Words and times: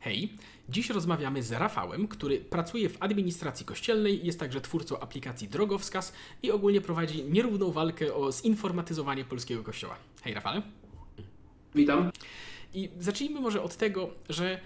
Hej, 0.00 0.32
dziś 0.68 0.90
rozmawiamy 0.90 1.42
z 1.42 1.52
Rafałem, 1.52 2.08
który 2.08 2.40
pracuje 2.40 2.88
w 2.88 2.96
administracji 3.02 3.66
kościelnej, 3.66 4.26
jest 4.26 4.40
także 4.40 4.60
twórcą 4.60 5.00
aplikacji 5.00 5.48
Drogowskaz 5.48 6.12
i 6.42 6.50
ogólnie 6.50 6.80
prowadzi 6.80 7.24
nierówną 7.24 7.70
walkę 7.70 8.14
o 8.14 8.32
zinformatyzowanie 8.32 9.24
polskiego 9.24 9.62
kościoła. 9.62 9.96
Hej 10.22 10.34
Rafale. 10.34 10.62
Witam. 11.74 12.10
I 12.74 12.90
zacznijmy 12.98 13.40
może 13.40 13.62
od 13.62 13.76
tego, 13.76 14.10
że 14.28 14.60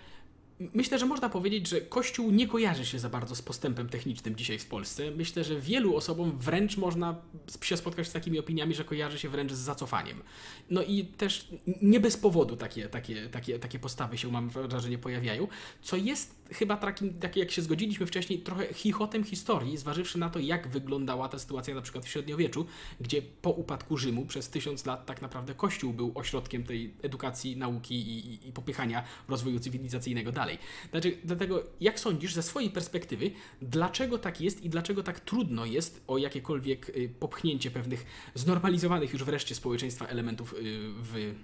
Myślę, 0.75 0.99
że 0.99 1.07
można 1.07 1.29
powiedzieć, 1.29 1.69
że 1.69 1.81
Kościół 1.81 2.31
nie 2.31 2.49
kojarzy 2.49 2.87
się 2.87 2.99
za 2.99 3.09
bardzo 3.09 3.37
z 3.37 3.43
postępem 3.43 3.89
technicznym 3.89 4.37
dzisiaj 4.37 4.59
w 4.59 4.67
Polsce. 4.67 5.11
Myślę, 5.11 5.45
że 5.45 5.61
wielu 5.61 5.97
osobom 5.97 6.39
wręcz 6.39 6.77
można 6.77 7.15
się 7.63 7.77
spotkać 7.77 8.09
z 8.09 8.13
takimi 8.13 8.39
opiniami, 8.39 8.75
że 8.75 8.85
kojarzy 8.85 9.19
się 9.19 9.29
wręcz 9.29 9.53
z 9.53 9.59
zacofaniem. 9.59 10.23
No 10.71 10.83
i 10.83 11.05
też 11.05 11.49
nie 11.83 12.01
bez 12.01 12.17
powodu 12.17 12.57
takie, 12.57 12.89
takie, 12.89 13.29
takie, 13.29 13.59
takie 13.59 13.79
postawy 13.79 14.19
się, 14.19 14.33
mam 14.33 14.49
wrażenie, 14.49 14.99
pojawiają, 14.99 15.49
co 15.83 15.97
jest 15.97 16.45
chyba 16.53 16.77
takim, 16.77 17.19
tak 17.19 17.37
jak 17.37 17.51
się 17.51 17.63
zgodziliśmy 17.63 18.07
wcześniej, 18.07 18.39
trochę 18.39 18.75
chichotem 18.75 19.25
historii, 19.25 19.77
zważywszy 19.77 20.19
na 20.19 20.31
to, 20.31 20.39
jak 20.39 20.69
wyglądała 20.69 21.29
ta 21.29 21.39
sytuacja 21.39 21.75
na 21.75 21.83
przykład 21.83 22.05
w 22.05 22.09
średniowieczu, 22.09 22.67
gdzie 23.01 23.23
po 23.23 23.51
upadku 23.51 23.97
Rzymu 23.97 24.27
przez 24.27 24.49
tysiąc 24.49 24.87
lat 24.87 25.07
tak 25.07 25.23
naprawdę 25.23 25.55
Kościół 25.55 25.93
był 25.93 26.13
ośrodkiem 26.15 26.65
tej 26.65 26.95
edukacji, 27.03 27.57
nauki 27.57 27.95
i, 27.95 28.35
i, 28.35 28.49
i 28.49 28.53
popychania 28.53 29.05
rozwoju 29.29 29.61
cywilizacyjnego 29.61 30.33
dalej. 30.33 30.54
Dlaczego, 30.93 31.17
dlatego, 31.25 31.63
jak 31.81 32.01
sądzisz 32.01 32.35
ze 32.35 32.43
swojej 32.43 32.71
perspektywy, 32.71 33.31
dlaczego 33.63 34.19
tak 34.19 34.41
jest 34.41 34.65
i 34.65 34.69
dlaczego 34.69 35.03
tak 35.03 35.21
trudno 35.21 35.67
jest 35.67 36.05
o 36.07 36.19
jakiekolwiek 36.19 36.89
y, 36.89 37.11
popchnięcie 37.21 37.71
pewnych 37.71 38.07
znormalizowanych 38.35 39.13
już 39.13 39.25
wreszcie 39.25 39.55
społeczeństwa 39.55 40.07
elementów 40.07 40.53
y, 40.53 40.57
w, 41.03 41.35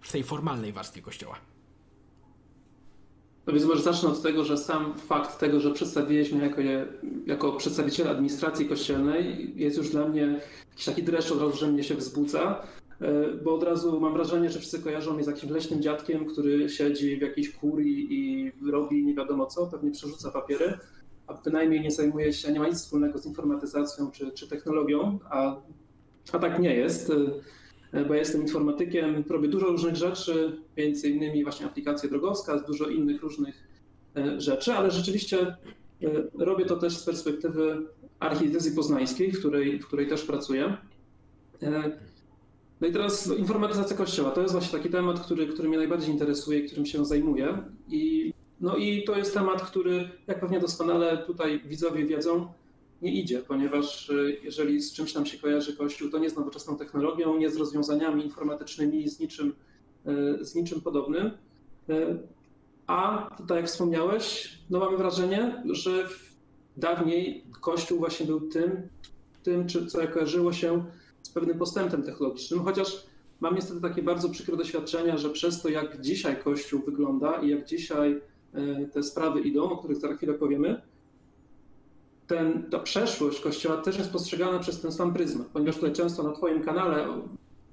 w 0.00 0.12
tej 0.12 0.24
formalnej 0.24 0.72
warstwie 0.72 1.02
Kościoła? 1.02 1.38
No 3.48 3.54
więc 3.54 3.66
może 3.66 3.82
zacznę 3.82 4.08
od 4.08 4.22
tego, 4.22 4.44
że 4.44 4.58
sam 4.58 4.98
fakt 4.98 5.38
tego, 5.38 5.60
że 5.60 5.70
przedstawiliśmy 5.70 6.44
jako, 6.44 6.60
je, 6.60 6.86
jako 7.26 7.52
przedstawiciele 7.52 8.10
administracji 8.10 8.66
kościelnej 8.66 9.52
jest 9.56 9.76
już 9.76 9.90
dla 9.90 10.08
mnie 10.08 10.40
jakiś 10.70 10.84
taki 10.84 11.02
dreszcz 11.02 11.32
od 11.32 11.40
razu, 11.40 11.56
że 11.56 11.66
mnie 11.66 11.84
się 11.84 11.94
wzbudza, 11.94 12.66
bo 13.44 13.54
od 13.54 13.62
razu 13.62 14.00
mam 14.00 14.12
wrażenie, 14.12 14.50
że 14.50 14.58
wszyscy 14.58 14.82
kojarzą 14.82 15.14
mnie 15.14 15.24
z 15.24 15.26
jakimś 15.26 15.52
leśnym 15.52 15.82
dziadkiem, 15.82 16.26
który 16.26 16.68
siedzi 16.68 17.16
w 17.16 17.22
jakiejś 17.22 17.50
kurii 17.50 18.06
i 18.10 18.52
robi 18.70 19.04
nie 19.04 19.14
wiadomo 19.14 19.46
co, 19.46 19.66
pewnie 19.66 19.90
przerzuca 19.90 20.30
papiery, 20.30 20.78
a 21.26 21.34
bynajmniej 21.34 21.80
nie 21.80 21.90
zajmuje 21.90 22.32
się, 22.32 22.52
nie 22.52 22.60
ma 22.60 22.68
nic 22.68 22.78
wspólnego 22.78 23.18
z 23.18 23.26
informatyzacją 23.26 24.10
czy, 24.10 24.32
czy 24.32 24.48
technologią, 24.48 25.18
a, 25.30 25.56
a 26.32 26.38
tak 26.38 26.58
nie 26.58 26.74
jest. 26.74 27.12
E, 27.92 28.04
bo 28.04 28.14
ja 28.14 28.20
jestem 28.20 28.42
informatykiem, 28.42 29.24
robię 29.28 29.48
dużo 29.48 29.66
różnych 29.66 29.96
rzeczy, 29.96 30.62
między 30.76 31.08
innymi 31.08 31.42
właśnie 31.42 31.66
aplikacje 31.66 32.08
drogowska, 32.08 32.58
dużo 32.58 32.88
innych 32.88 33.22
różnych 33.22 33.68
e, 34.16 34.40
rzeczy, 34.40 34.72
ale 34.72 34.90
rzeczywiście 34.90 35.40
e, 35.40 35.56
robię 36.38 36.64
to 36.64 36.76
też 36.76 36.96
z 36.96 37.04
perspektywy 37.04 37.86
archidiecezji 38.18 38.76
poznańskiej, 38.76 39.32
w 39.32 39.38
której, 39.38 39.80
w 39.80 39.86
której 39.86 40.08
też 40.08 40.24
pracuję. 40.24 40.76
No 42.80 42.86
i 42.86 42.92
teraz 42.92 43.38
informatyzacja 43.38 43.96
kościoła 43.96 44.30
to 44.30 44.40
jest 44.40 44.52
właśnie 44.52 44.78
taki 44.78 44.90
temat, 44.90 45.20
który, 45.20 45.46
który 45.46 45.68
mnie 45.68 45.78
najbardziej 45.78 46.10
interesuje, 46.10 46.62
którym 46.62 46.86
się 46.86 47.04
zajmuję. 47.04 47.62
I, 47.88 48.32
no 48.60 48.76
i 48.76 49.04
to 49.04 49.18
jest 49.18 49.34
temat, 49.34 49.62
który, 49.62 50.10
jak 50.26 50.40
pewnie 50.40 50.60
doskonale 50.60 51.18
tutaj 51.18 51.60
widzowie 51.64 52.06
wiedzą, 52.06 52.52
nie 53.02 53.12
idzie, 53.12 53.38
ponieważ 53.38 54.10
y, 54.10 54.40
jeżeli 54.42 54.80
z 54.80 54.92
czymś 54.92 55.14
nam 55.14 55.26
się 55.26 55.38
kojarzy 55.38 55.76
Kościół, 55.76 56.10
to 56.10 56.18
nie 56.18 56.30
z 56.30 56.36
nowoczesną 56.36 56.76
technologią, 56.76 57.36
nie 57.36 57.50
z 57.50 57.56
rozwiązaniami 57.56 58.24
informatycznymi, 58.24 59.08
z 59.08 59.20
niczym, 59.20 59.54
y, 60.40 60.44
z 60.44 60.54
niczym 60.54 60.80
podobnym. 60.80 61.26
Y, 61.90 62.18
a 62.86 63.30
tutaj, 63.38 63.56
jak 63.56 63.66
wspomniałeś, 63.66 64.52
no 64.70 64.78
mamy 64.78 64.96
wrażenie, 64.96 65.62
że 65.70 66.08
dawniej 66.76 67.44
Kościół 67.60 67.98
właśnie 67.98 68.26
był 68.26 68.40
tym, 68.40 68.88
tym 69.42 69.68
co 69.68 70.08
kojarzyło 70.08 70.52
się 70.52 70.84
z 71.28 71.32
pewnym 71.32 71.58
postępem 71.58 72.02
technologicznym, 72.02 72.64
chociaż 72.64 73.06
mam 73.40 73.54
niestety 73.54 73.80
takie 73.80 74.02
bardzo 74.02 74.28
przykre 74.28 74.56
doświadczenia, 74.56 75.16
że 75.16 75.30
przez 75.30 75.62
to, 75.62 75.68
jak 75.68 76.00
dzisiaj 76.00 76.42
Kościół 76.42 76.82
wygląda 76.86 77.42
i 77.42 77.48
jak 77.48 77.64
dzisiaj 77.64 78.20
te 78.92 79.02
sprawy 79.02 79.40
idą, 79.40 79.62
o 79.62 79.76
których 79.76 79.96
za 79.96 80.14
chwilę 80.14 80.34
powiemy, 80.34 80.82
ten, 82.26 82.70
ta 82.70 82.78
przeszłość 82.78 83.40
Kościoła 83.40 83.76
też 83.76 83.98
jest 83.98 84.12
postrzegana 84.12 84.58
przez 84.58 84.80
ten 84.80 84.92
sam 84.92 85.14
pryzmat, 85.14 85.46
ponieważ 85.46 85.74
tutaj 85.74 85.92
często 85.92 86.22
na 86.22 86.32
Twoim 86.32 86.62
kanale 86.62 87.08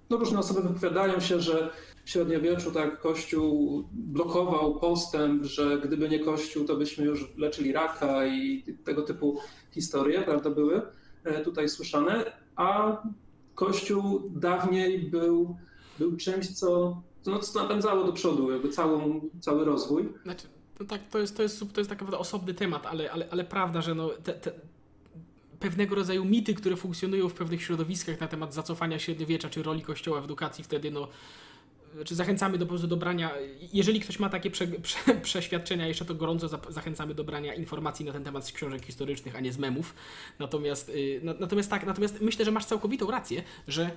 no 0.09 0.17
różne 0.17 0.39
osoby 0.39 0.61
wypowiadają 0.61 1.19
się, 1.19 1.39
że 1.39 1.69
w 2.05 2.09
średniowieczu 2.09 2.71
tak 2.71 2.99
Kościół 2.99 3.83
blokował 3.91 4.79
postęp, 4.79 5.44
że 5.44 5.79
gdyby 5.79 6.09
nie 6.09 6.19
Kościół, 6.19 6.65
to 6.65 6.75
byśmy 6.75 7.05
już 7.05 7.38
leczyli 7.38 7.73
raka 7.73 8.25
i 8.25 8.63
tego 8.83 9.01
typu 9.01 9.39
historie, 9.71 10.21
prawda, 10.21 10.49
były 10.49 10.81
e, 11.23 11.44
tutaj 11.44 11.69
słyszane, 11.69 12.25
a 12.55 12.97
Kościół 13.55 14.31
dawniej 14.35 14.99
był, 14.99 15.57
był 15.99 16.17
czymś, 16.17 16.47
co, 16.47 17.01
no, 17.25 17.39
co 17.39 17.61
napędzało 17.63 18.03
do 18.03 18.13
przodu 18.13 18.51
jakby 18.51 18.69
całą, 18.69 19.21
cały 19.39 19.66
rozwój. 19.66 20.09
Znaczy, 20.23 20.47
no 20.79 20.85
tak, 20.85 21.01
to 21.09 21.19
jest, 21.19 21.38
to 21.38 21.43
jest, 21.43 21.59
to 21.59 21.81
jest 21.81 21.89
tak 21.89 21.99
naprawdę 21.99 22.17
osobny 22.17 22.53
temat, 22.53 22.85
ale, 22.85 23.11
ale, 23.11 23.27
ale 23.31 23.44
prawda, 23.44 23.81
że 23.81 23.95
no, 23.95 24.09
te, 24.09 24.33
te 24.33 24.51
pewnego 25.59 25.95
rodzaju 25.95 26.25
mity, 26.25 26.53
które 26.53 26.75
funkcjonują 26.75 27.29
w 27.29 27.33
pewnych 27.33 27.61
środowiskach 27.61 28.19
na 28.19 28.27
temat 28.27 28.53
zacofania 28.53 28.99
średniowiecza 28.99 29.49
czy 29.49 29.63
roli 29.63 29.81
kościoła 29.81 30.21
w 30.21 30.23
edukacji, 30.23 30.63
wtedy 30.63 30.91
no, 30.91 31.07
czy 32.06 32.16
zachęcamy 32.16 32.57
do, 32.57 32.66
do 32.66 32.97
brania, 32.97 33.31
jeżeli 33.73 34.00
ktoś 34.00 34.19
ma 34.19 34.29
takie 34.29 34.51
prze, 34.51 34.67
prze, 34.67 35.16
przeświadczenia, 35.22 35.88
jeszcze 35.88 36.06
to 36.06 36.16
gorąco 36.16 36.47
za, 36.47 36.59
zachęcamy 36.69 37.16
do 37.16 37.23
brania 37.23 37.53
informacji 37.53 38.06
na 38.06 38.11
ten 38.11 38.23
temat 38.23 38.47
z 38.47 38.51
książek 38.51 38.85
historycznych, 38.85 39.35
a 39.35 39.39
nie 39.39 39.53
z 39.53 39.57
memów. 39.57 39.95
Natomiast, 40.39 40.89
y, 40.89 41.22
na, 41.23 41.33
natomiast 41.39 41.69
tak, 41.69 41.85
natomiast 41.85 42.22
myślę, 42.22 42.45
że 42.45 42.51
masz 42.51 42.66
całkowitą 42.66 43.11
rację, 43.11 43.44
że 43.67 43.91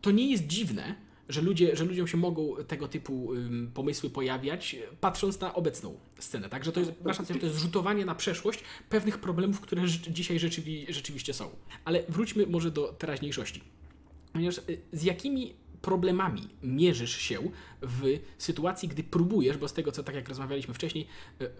to 0.00 0.10
nie 0.10 0.30
jest 0.30 0.46
dziwne, 0.46 0.94
że, 1.28 1.42
ludzie, 1.42 1.76
że 1.76 1.84
ludziom 1.84 2.06
się 2.06 2.16
mogą 2.16 2.54
tego 2.68 2.88
typu 2.88 3.32
pomysły 3.74 4.10
pojawiać, 4.10 4.76
patrząc 5.00 5.40
na 5.40 5.54
obecną 5.54 5.96
scenę. 6.18 6.48
Także 6.48 6.72
to 6.72 6.80
jest, 6.80 6.92
masz 7.04 7.18
rację, 7.18 7.34
że 7.34 7.40
to 7.40 7.46
jest 7.46 7.58
zrzutowanie 7.58 8.04
na 8.04 8.14
przeszłość 8.14 8.64
pewnych 8.88 9.18
problemów, 9.18 9.60
które 9.60 9.82
dzisiaj 9.88 10.38
rzeczywi, 10.38 10.86
rzeczywiście 10.88 11.34
są. 11.34 11.50
Ale 11.84 12.02
wróćmy 12.08 12.46
może 12.46 12.70
do 12.70 12.92
teraźniejszości. 12.92 13.60
Ponieważ 14.32 14.58
y, 14.58 14.80
z 14.92 15.02
jakimi 15.02 15.54
problemami 15.82 16.48
mierzysz 16.62 17.16
się 17.16 17.38
w 17.82 18.18
sytuacji, 18.38 18.88
gdy 18.88 19.02
próbujesz, 19.02 19.56
bo 19.56 19.68
z 19.68 19.72
tego, 19.72 19.92
co 19.92 20.02
tak 20.02 20.14
jak 20.14 20.28
rozmawialiśmy 20.28 20.74
wcześniej, 20.74 21.06
y, 21.40 21.44
y, 21.44 21.50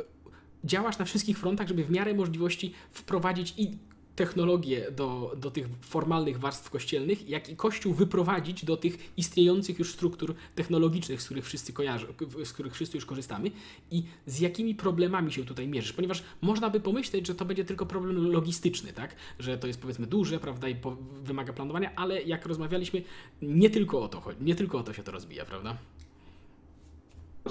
działasz 0.64 0.98
na 0.98 1.04
wszystkich 1.04 1.38
frontach, 1.38 1.68
żeby 1.68 1.84
w 1.84 1.90
miarę 1.90 2.14
możliwości 2.14 2.72
wprowadzić 2.92 3.54
i 3.56 3.78
technologię 4.20 4.90
do, 4.96 5.32
do 5.36 5.50
tych 5.50 5.66
formalnych 5.80 6.38
warstw 6.38 6.70
kościelnych, 6.70 7.28
jak 7.28 7.48
i 7.48 7.56
Kościół 7.56 7.94
wyprowadzić 7.94 8.64
do 8.64 8.76
tych 8.76 9.12
istniejących 9.16 9.78
już 9.78 9.92
struktur 9.92 10.34
technologicznych, 10.54 11.22
z 11.22 11.24
których 11.24 11.44
wszyscy 11.44 11.72
kojarzą, 11.72 12.06
z 12.44 12.52
których 12.52 12.74
wszyscy 12.74 12.96
już 12.96 13.06
korzystamy. 13.06 13.50
I 13.90 14.02
z 14.26 14.40
jakimi 14.40 14.74
problemami 14.74 15.32
się 15.32 15.44
tutaj 15.44 15.68
mierzysz, 15.68 15.92
ponieważ 15.92 16.22
można 16.40 16.70
by 16.70 16.80
pomyśleć, 16.80 17.26
że 17.26 17.34
to 17.34 17.44
będzie 17.44 17.64
tylko 17.64 17.86
problem 17.86 18.32
logistyczny, 18.32 18.92
tak, 18.92 19.16
że 19.38 19.58
to 19.58 19.66
jest 19.66 19.80
powiedzmy 19.80 20.06
duże, 20.06 20.38
prawda, 20.38 20.68
i 20.68 20.76
wymaga 21.22 21.52
planowania, 21.52 21.90
ale 21.96 22.22
jak 22.22 22.46
rozmawialiśmy, 22.46 23.02
nie 23.42 23.70
tylko 23.70 24.02
o 24.02 24.08
to 24.08 24.20
chodzi, 24.20 24.44
nie 24.44 24.54
tylko 24.54 24.78
o 24.78 24.82
to 24.82 24.92
się 24.92 25.02
to 25.02 25.12
rozbija, 25.12 25.44
prawda? 25.44 25.76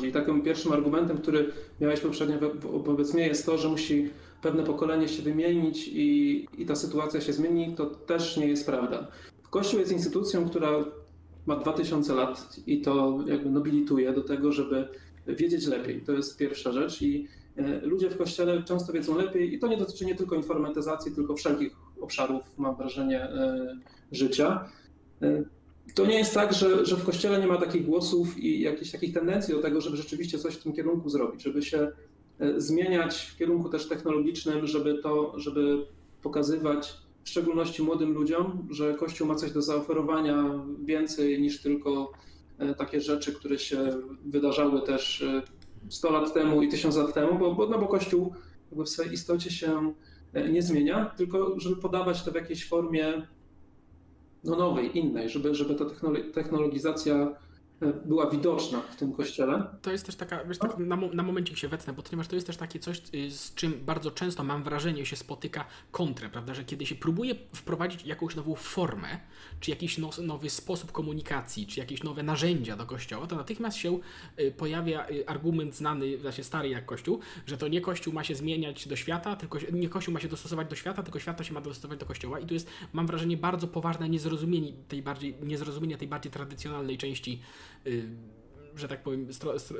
I 0.03 0.11
takim 0.11 0.41
pierwszym 0.41 0.71
argumentem, 0.71 1.17
który 1.17 1.51
miałeś 1.81 1.99
poprzednio 1.99 2.35
wobec 2.83 3.13
mnie 3.13 3.27
jest 3.27 3.45
to, 3.45 3.57
że 3.57 3.69
musi 3.69 4.09
pewne 4.41 4.63
pokolenie 4.63 5.07
się 5.07 5.21
wymienić 5.21 5.87
i, 5.87 6.47
i 6.57 6.65
ta 6.65 6.75
sytuacja 6.75 7.21
się 7.21 7.33
zmieni, 7.33 7.75
to 7.75 7.85
też 7.85 8.37
nie 8.37 8.47
jest 8.47 8.65
prawda. 8.65 9.07
Kościół 9.49 9.79
jest 9.79 9.91
instytucją, 9.91 10.49
która 10.49 10.85
ma 11.45 11.55
2000 11.55 12.13
lat 12.13 12.59
i 12.67 12.81
to 12.81 13.19
jakby 13.27 13.49
nobilituje 13.49 14.13
do 14.13 14.23
tego, 14.23 14.51
żeby 14.51 14.87
wiedzieć 15.27 15.67
lepiej. 15.67 16.01
To 16.01 16.11
jest 16.11 16.37
pierwsza 16.37 16.71
rzecz 16.71 17.01
i 17.01 17.27
e, 17.57 17.79
ludzie 17.79 18.09
w 18.09 18.17
kościele 18.17 18.63
często 18.63 18.93
wiedzą 18.93 19.17
lepiej 19.17 19.53
i 19.53 19.59
to 19.59 19.67
nie 19.67 19.77
dotyczy 19.77 20.05
nie 20.05 20.15
tylko 20.15 20.35
informatyzacji, 20.35 21.11
tylko 21.11 21.35
wszelkich 21.35 21.75
obszarów, 22.01 22.41
mam 22.57 22.75
wrażenie, 22.75 23.23
e, 23.23 23.77
życia. 24.11 24.69
E, 25.21 25.43
to 25.95 26.05
nie 26.05 26.17
jest 26.17 26.33
tak, 26.33 26.53
że, 26.53 26.85
że 26.85 26.95
w 26.95 27.05
kościele 27.05 27.39
nie 27.39 27.47
ma 27.47 27.57
takich 27.57 27.85
głosów 27.85 28.37
i 28.37 28.61
jakichś 28.61 28.91
takich 28.91 29.13
tendencji 29.13 29.53
do 29.53 29.61
tego, 29.61 29.81
żeby 29.81 29.97
rzeczywiście 29.97 30.39
coś 30.39 30.55
w 30.55 30.63
tym 30.63 30.73
kierunku 30.73 31.09
zrobić, 31.09 31.43
żeby 31.43 31.61
się 31.61 31.91
zmieniać 32.57 33.21
w 33.21 33.37
kierunku 33.37 33.69
też 33.69 33.87
technologicznym, 33.87 34.67
żeby 34.67 35.01
to, 35.03 35.39
żeby 35.39 35.85
pokazywać 36.21 36.93
w 37.23 37.29
szczególności 37.29 37.83
młodym 37.83 38.13
ludziom, 38.13 38.67
że 38.71 38.93
Kościół 38.93 39.27
ma 39.27 39.35
coś 39.35 39.51
do 39.51 39.61
zaoferowania 39.61 40.63
więcej 40.83 41.41
niż 41.41 41.61
tylko 41.61 42.11
e, 42.57 42.75
takie 42.75 43.01
rzeczy, 43.01 43.33
które 43.33 43.59
się 43.59 44.01
wydarzały 44.25 44.81
też 44.81 45.25
100 45.89 46.09
e, 46.09 46.11
lat 46.11 46.33
temu 46.33 46.61
i 46.61 46.69
1000 46.69 46.95
lat 46.95 47.13
temu, 47.13 47.39
bo, 47.39 47.55
bo, 47.55 47.67
no 47.67 47.79
bo 47.79 47.87
Kościół 47.87 48.33
w 48.71 48.87
swojej 48.87 49.13
istocie 49.13 49.51
się 49.51 49.93
nie 50.51 50.61
zmienia, 50.61 51.05
tylko 51.05 51.59
żeby 51.59 51.75
podawać 51.75 52.23
to 52.23 52.31
w 52.31 52.35
jakiejś 52.35 52.67
formie 52.67 53.27
no 54.43 54.55
nowej, 54.55 54.97
innej, 54.97 55.29
żeby, 55.29 55.55
żeby 55.55 55.75
ta 55.75 55.85
technologizacja 56.33 57.35
była 58.05 58.29
widoczna 58.29 58.81
w 58.81 58.95
tym 58.95 59.13
kościele. 59.13 59.63
To 59.81 59.91
jest 59.91 60.05
też 60.05 60.15
taka, 60.15 60.45
wiesz, 60.45 60.57
tak 60.57 60.77
na, 60.77 60.95
na 60.95 61.23
momencik 61.23 61.57
się 61.57 61.67
wetnę, 61.67 61.93
bo 61.93 62.03
ponieważ 62.03 62.27
to 62.27 62.35
jest 62.35 62.47
też 62.47 62.57
takie 62.57 62.79
coś, 62.79 63.01
y, 63.13 63.31
z 63.31 63.55
czym 63.55 63.73
bardzo 63.85 64.11
często 64.11 64.43
mam 64.43 64.63
wrażenie 64.63 65.05
się 65.05 65.15
spotyka 65.15 65.65
kontrę, 65.91 66.29
prawda, 66.29 66.53
że 66.53 66.63
kiedy 66.63 66.85
się 66.85 66.95
próbuje 66.95 67.35
wprowadzić 67.55 68.05
jakąś 68.05 68.35
nową 68.35 68.55
formę, 68.55 69.07
czy 69.59 69.71
jakiś 69.71 69.97
nowy 70.23 70.49
sposób 70.49 70.91
komunikacji, 70.91 71.67
czy 71.67 71.79
jakieś 71.79 72.03
nowe 72.03 72.23
narzędzia 72.23 72.75
do 72.75 72.85
kościoła, 72.85 73.27
to 73.27 73.35
natychmiast 73.35 73.77
się 73.77 73.99
y, 74.39 74.51
pojawia 74.51 75.09
y, 75.09 75.27
argument 75.27 75.75
znany, 75.75 76.17
właśnie 76.17 76.43
stary 76.43 76.69
jak 76.69 76.85
kościół, 76.85 77.19
że 77.45 77.57
to 77.57 77.67
nie 77.67 77.81
kościół 77.81 78.13
ma 78.13 78.23
się 78.23 78.35
zmieniać 78.35 78.87
do 78.87 78.95
świata, 78.95 79.35
tylko 79.35 79.59
nie 79.71 79.89
kościół 79.89 80.13
ma 80.13 80.19
się 80.19 80.27
dostosować 80.27 80.67
do 80.69 80.75
świata, 80.75 81.03
tylko 81.03 81.19
świata 81.19 81.43
się 81.43 81.53
ma 81.53 81.61
dostosować 81.61 81.99
do 81.99 82.05
kościoła 82.05 82.39
i 82.39 82.45
tu 82.45 82.53
jest, 82.53 82.69
mam 82.93 83.07
wrażenie, 83.07 83.37
bardzo 83.37 83.67
poważne 83.67 84.09
niezrozumienie 84.09 84.73
tej 84.87 85.01
bardziej, 85.01 85.35
niezrozumienie 85.43 85.97
tej 85.97 86.07
bardziej 86.07 86.31
tradycjonalnej 86.31 86.97
części 86.97 87.41
że 88.75 88.87
tak 88.87 89.03
powiem, 89.03 89.27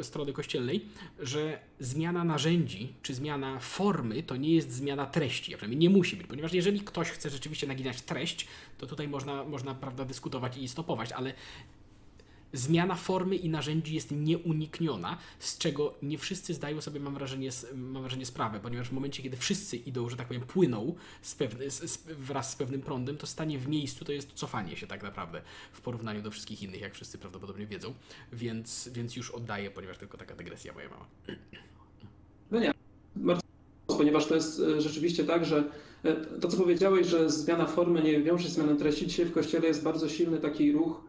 strony 0.01 0.33
kościelnej, 0.33 0.85
że 1.19 1.59
zmiana 1.79 2.23
narzędzi 2.23 2.93
czy 3.01 3.13
zmiana 3.13 3.59
formy 3.59 4.23
to 4.23 4.35
nie 4.35 4.55
jest 4.55 4.71
zmiana 4.71 5.05
treści, 5.05 5.53
a 5.53 5.57
przynajmniej 5.57 5.89
nie 5.89 5.97
musi 5.97 6.15
być, 6.15 6.27
ponieważ 6.27 6.53
jeżeli 6.53 6.79
ktoś 6.81 7.09
chce 7.09 7.29
rzeczywiście 7.29 7.67
naginać 7.67 8.01
treść, 8.01 8.47
to 8.77 8.87
tutaj 8.87 9.07
można, 9.07 9.43
można 9.43 9.75
prawda, 9.75 10.05
dyskutować 10.05 10.57
i 10.57 10.67
stopować, 10.67 11.11
ale 11.11 11.33
zmiana 12.53 12.95
formy 12.95 13.35
i 13.35 13.49
narzędzi 13.49 13.95
jest 13.95 14.11
nieunikniona, 14.11 15.17
z 15.39 15.57
czego 15.57 15.93
nie 16.01 16.17
wszyscy 16.17 16.53
zdają 16.53 16.81
sobie, 16.81 16.99
mam 16.99 17.13
wrażenie, 17.13 17.49
mam 17.75 18.01
wrażenie 18.01 18.25
sprawę, 18.25 18.59
ponieważ 18.59 18.89
w 18.89 18.91
momencie, 18.91 19.23
kiedy 19.23 19.37
wszyscy 19.37 19.77
idą, 19.77 20.09
że 20.09 20.17
tak 20.17 20.27
powiem, 20.27 20.41
płyną 20.41 20.95
z 21.21 21.35
pewny, 21.35 21.71
z, 21.71 21.91
z, 21.91 21.97
wraz 22.07 22.51
z 22.51 22.55
pewnym 22.55 22.81
prądem, 22.81 23.17
to 23.17 23.27
stanie 23.27 23.59
w 23.59 23.67
miejscu 23.67 24.05
to 24.05 24.11
jest 24.11 24.33
cofanie 24.33 24.77
się 24.77 24.87
tak 24.87 25.03
naprawdę 25.03 25.41
w 25.71 25.81
porównaniu 25.81 26.21
do 26.21 26.31
wszystkich 26.31 26.63
innych, 26.63 26.81
jak 26.81 26.93
wszyscy 26.93 27.17
prawdopodobnie 27.17 27.67
wiedzą, 27.67 27.93
więc, 28.33 28.89
więc 28.93 29.15
już 29.15 29.31
oddaję, 29.31 29.71
ponieważ 29.71 29.97
tylko 29.97 30.17
taka 30.17 30.35
dygresja 30.35 30.73
moja 30.73 30.89
mała. 30.89 31.05
No 32.51 32.59
nie, 32.59 32.73
ponieważ 33.87 34.25
to 34.25 34.35
jest 34.35 34.59
e, 34.59 34.81
rzeczywiście 34.81 35.23
tak, 35.23 35.45
że 35.45 35.63
e, 36.03 36.15
to, 36.15 36.47
co 36.47 36.57
powiedziałeś, 36.57 37.07
że 37.07 37.29
zmiana 37.29 37.65
formy 37.65 38.03
nie 38.03 38.21
wiąże 38.21 38.43
się 38.43 38.49
z 38.49 38.53
zmianą 38.53 38.77
treści, 38.77 39.07
dzisiaj 39.07 39.25
w 39.25 39.31
Kościele 39.31 39.67
jest 39.67 39.83
bardzo 39.83 40.09
silny 40.09 40.37
taki 40.37 40.71
ruch, 40.71 41.01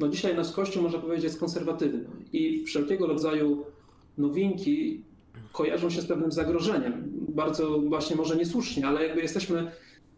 no 0.00 0.08
dzisiaj 0.08 0.36
nasz 0.36 0.52
Kościół, 0.52 0.82
można 0.82 0.98
powiedzieć, 0.98 1.24
jest 1.24 1.40
konserwatywny 1.40 2.04
i 2.32 2.64
wszelkiego 2.64 3.06
rodzaju 3.06 3.64
nowinki 4.18 5.04
kojarzą 5.52 5.90
się 5.90 6.00
z 6.00 6.06
pewnym 6.06 6.32
zagrożeniem. 6.32 7.10
Bardzo 7.28 7.78
właśnie 7.78 8.16
może 8.16 8.36
niesłusznie, 8.36 8.86
ale 8.86 9.06
jakby 9.06 9.22
jesteśmy, 9.22 9.70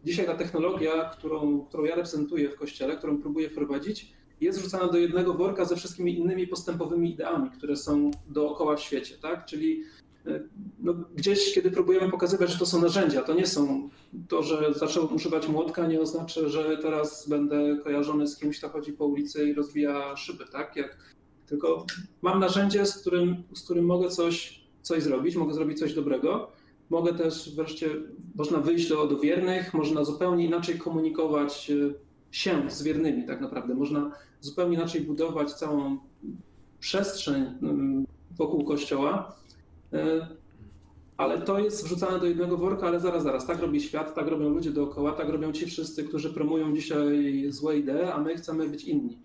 dzisiaj 0.04 0.26
ta 0.26 0.34
technologia, 0.34 1.04
którą, 1.04 1.60
którą 1.60 1.84
ja 1.84 1.94
reprezentuję 1.94 2.50
w 2.50 2.56
Kościele, 2.56 2.96
którą 2.96 3.18
próbuję 3.18 3.50
wprowadzić, 3.50 4.12
jest 4.40 4.58
wrzucana 4.58 4.88
do 4.88 4.98
jednego 4.98 5.34
worka 5.34 5.64
ze 5.64 5.76
wszystkimi 5.76 6.18
innymi 6.18 6.46
postępowymi 6.46 7.10
ideami, 7.10 7.50
które 7.50 7.76
są 7.76 8.10
dookoła 8.28 8.76
w 8.76 8.80
świecie, 8.80 9.14
tak? 9.22 9.46
Czyli 9.46 9.82
no, 10.80 10.94
gdzieś, 11.14 11.54
kiedy 11.54 11.70
próbujemy 11.70 12.10
pokazywać, 12.10 12.50
że 12.50 12.58
to 12.58 12.66
są 12.66 12.80
narzędzia, 12.80 13.22
to 13.22 13.34
nie 13.34 13.46
są 13.46 13.88
to, 14.28 14.42
że 14.42 14.74
zacząłem 14.74 15.14
używać 15.14 15.48
młotka, 15.48 15.86
nie 15.86 16.00
oznacza, 16.00 16.48
że 16.48 16.78
teraz 16.78 17.28
będę 17.28 17.78
kojarzony 17.84 18.28
z 18.28 18.38
kimś, 18.38 18.58
kto 18.58 18.68
chodzi 18.68 18.92
po 18.92 19.06
ulicy 19.06 19.48
i 19.48 19.54
rozwija 19.54 20.16
szyby, 20.16 20.44
tak? 20.52 20.76
Jak, 20.76 21.14
tylko 21.46 21.86
mam 22.22 22.40
narzędzie, 22.40 22.86
z 22.86 22.98
którym, 22.98 23.42
z 23.54 23.62
którym 23.62 23.84
mogę 23.84 24.08
coś, 24.08 24.64
coś 24.82 25.02
zrobić, 25.02 25.36
mogę 25.36 25.54
zrobić 25.54 25.78
coś 25.78 25.94
dobrego. 25.94 26.50
Mogę 26.90 27.14
też 27.14 27.54
wreszcie, 27.54 27.90
można 28.34 28.58
wyjść 28.58 28.88
do, 28.88 29.06
do 29.06 29.18
wiernych, 29.18 29.74
można 29.74 30.04
zupełnie 30.04 30.46
inaczej 30.46 30.78
komunikować 30.78 31.70
e, 31.70 31.94
się 32.30 32.70
z 32.70 32.82
wiernymi 32.82 33.26
tak 33.26 33.40
naprawdę. 33.40 33.74
Można 33.74 34.12
zupełnie 34.40 34.76
inaczej 34.76 35.00
budować 35.00 35.52
całą 35.52 35.98
przestrzeń 36.80 37.44
mm, 37.62 38.06
wokół 38.36 38.64
kościoła 38.64 39.41
ale 41.16 41.40
to 41.40 41.58
jest 41.58 41.84
wrzucane 41.84 42.20
do 42.20 42.26
jednego 42.26 42.56
worka, 42.56 42.86
ale 42.86 43.00
zaraz, 43.00 43.22
zaraz, 43.22 43.46
tak 43.46 43.60
robi 43.60 43.80
świat, 43.80 44.14
tak 44.14 44.28
robią 44.28 44.48
ludzie 44.48 44.70
dookoła, 44.70 45.12
tak 45.12 45.28
robią 45.28 45.52
ci 45.52 45.66
wszyscy, 45.66 46.04
którzy 46.04 46.30
promują 46.30 46.74
dzisiaj 46.74 47.44
złe 47.48 47.78
idee, 47.78 48.12
a 48.12 48.20
my 48.20 48.36
chcemy 48.36 48.68
być 48.68 48.84
inni. 48.84 49.18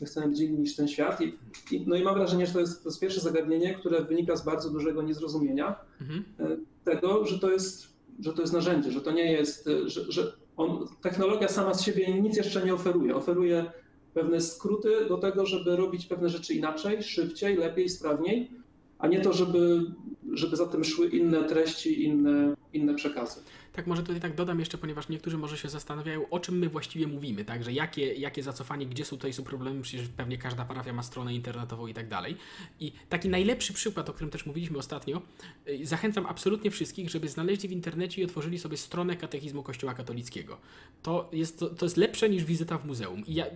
My 0.00 0.06
chcemy 0.06 0.28
być 0.28 0.40
inni 0.40 0.58
niż 0.58 0.76
ten 0.76 0.88
świat. 0.88 1.20
I, 1.20 1.38
i 1.70 1.84
no 1.86 1.96
i 1.96 2.02
mam 2.02 2.14
wrażenie, 2.14 2.46
że 2.46 2.52
to 2.52 2.60
jest, 2.60 2.82
to 2.82 2.88
jest 2.88 3.00
pierwsze 3.00 3.20
zagadnienie, 3.20 3.74
które 3.74 4.02
wynika 4.02 4.36
z 4.36 4.44
bardzo 4.44 4.70
dużego 4.70 5.02
niezrozumienia 5.02 5.76
mhm. 6.00 6.24
E, 6.40 6.56
tego, 6.84 7.26
że 7.26 7.38
to, 7.38 7.50
jest, 7.50 7.86
że 8.20 8.32
to 8.32 8.40
jest 8.40 8.52
narzędzie, 8.52 8.92
że 8.92 9.00
to 9.00 9.12
nie 9.12 9.32
jest, 9.32 9.68
że, 9.86 10.12
że 10.12 10.32
on, 10.56 10.86
technologia 11.02 11.48
sama 11.48 11.74
z 11.74 11.82
siebie 11.82 12.20
nic 12.22 12.36
jeszcze 12.36 12.64
nie 12.64 12.74
oferuje. 12.74 13.16
Oferuje 13.16 13.72
pewne 14.14 14.40
skróty 14.40 14.88
do 15.08 15.18
tego, 15.18 15.46
żeby 15.46 15.76
robić 15.76 16.06
pewne 16.06 16.28
rzeczy 16.28 16.54
inaczej, 16.54 17.02
szybciej, 17.02 17.56
lepiej, 17.56 17.88
sprawniej, 17.88 18.50
a 18.98 19.06
nie 19.06 19.20
to, 19.20 19.32
żeby 19.32 19.86
żeby 20.32 20.56
za 20.56 20.66
tym 20.66 20.84
szły 20.84 21.08
inne 21.08 21.44
treści, 21.44 22.04
inne, 22.04 22.54
inne 22.72 22.94
przekazy. 22.94 23.40
Tak, 23.72 23.86
może 23.86 24.02
tutaj 24.02 24.20
tak 24.20 24.34
dodam 24.34 24.58
jeszcze, 24.58 24.78
ponieważ 24.78 25.08
niektórzy 25.08 25.38
może 25.38 25.56
się 25.58 25.68
zastanawiają, 25.68 26.28
o 26.28 26.40
czym 26.40 26.58
my 26.58 26.68
właściwie 26.68 27.06
mówimy, 27.06 27.44
tak, 27.44 27.64
że 27.64 27.72
jakie, 27.72 28.14
jakie 28.14 28.42
zacofanie, 28.42 28.86
gdzie 28.86 29.04
są 29.04 29.16
tutaj 29.16 29.32
są 29.32 29.42
problemy, 29.42 29.82
przecież 29.82 30.08
pewnie 30.08 30.38
każda 30.38 30.64
parafia 30.64 30.92
ma 30.92 31.02
stronę 31.02 31.34
internetową 31.34 31.86
i 31.86 31.94
tak 31.94 32.08
dalej. 32.08 32.36
I 32.80 32.92
taki 33.08 33.28
najlepszy 33.28 33.72
przykład, 33.72 34.08
o 34.08 34.12
którym 34.12 34.30
też 34.30 34.46
mówiliśmy 34.46 34.78
ostatnio, 34.78 35.22
y, 35.68 35.86
zachęcam 35.86 36.26
absolutnie 36.26 36.70
wszystkich, 36.70 37.10
żeby 37.10 37.28
znaleźli 37.28 37.68
w 37.68 37.72
internecie 37.72 38.22
i 38.22 38.24
otworzyli 38.24 38.58
sobie 38.58 38.76
stronę 38.76 39.16
katechizmu 39.16 39.62
Kościoła 39.62 39.94
katolickiego. 39.94 40.58
To 41.02 41.30
jest, 41.32 41.58
to, 41.58 41.70
to 41.70 41.86
jest 41.86 41.96
lepsze 41.96 42.28
niż 42.28 42.44
wizyta 42.44 42.78
w 42.78 42.86
muzeum. 42.86 43.26
I 43.26 43.34
ja 43.34 43.46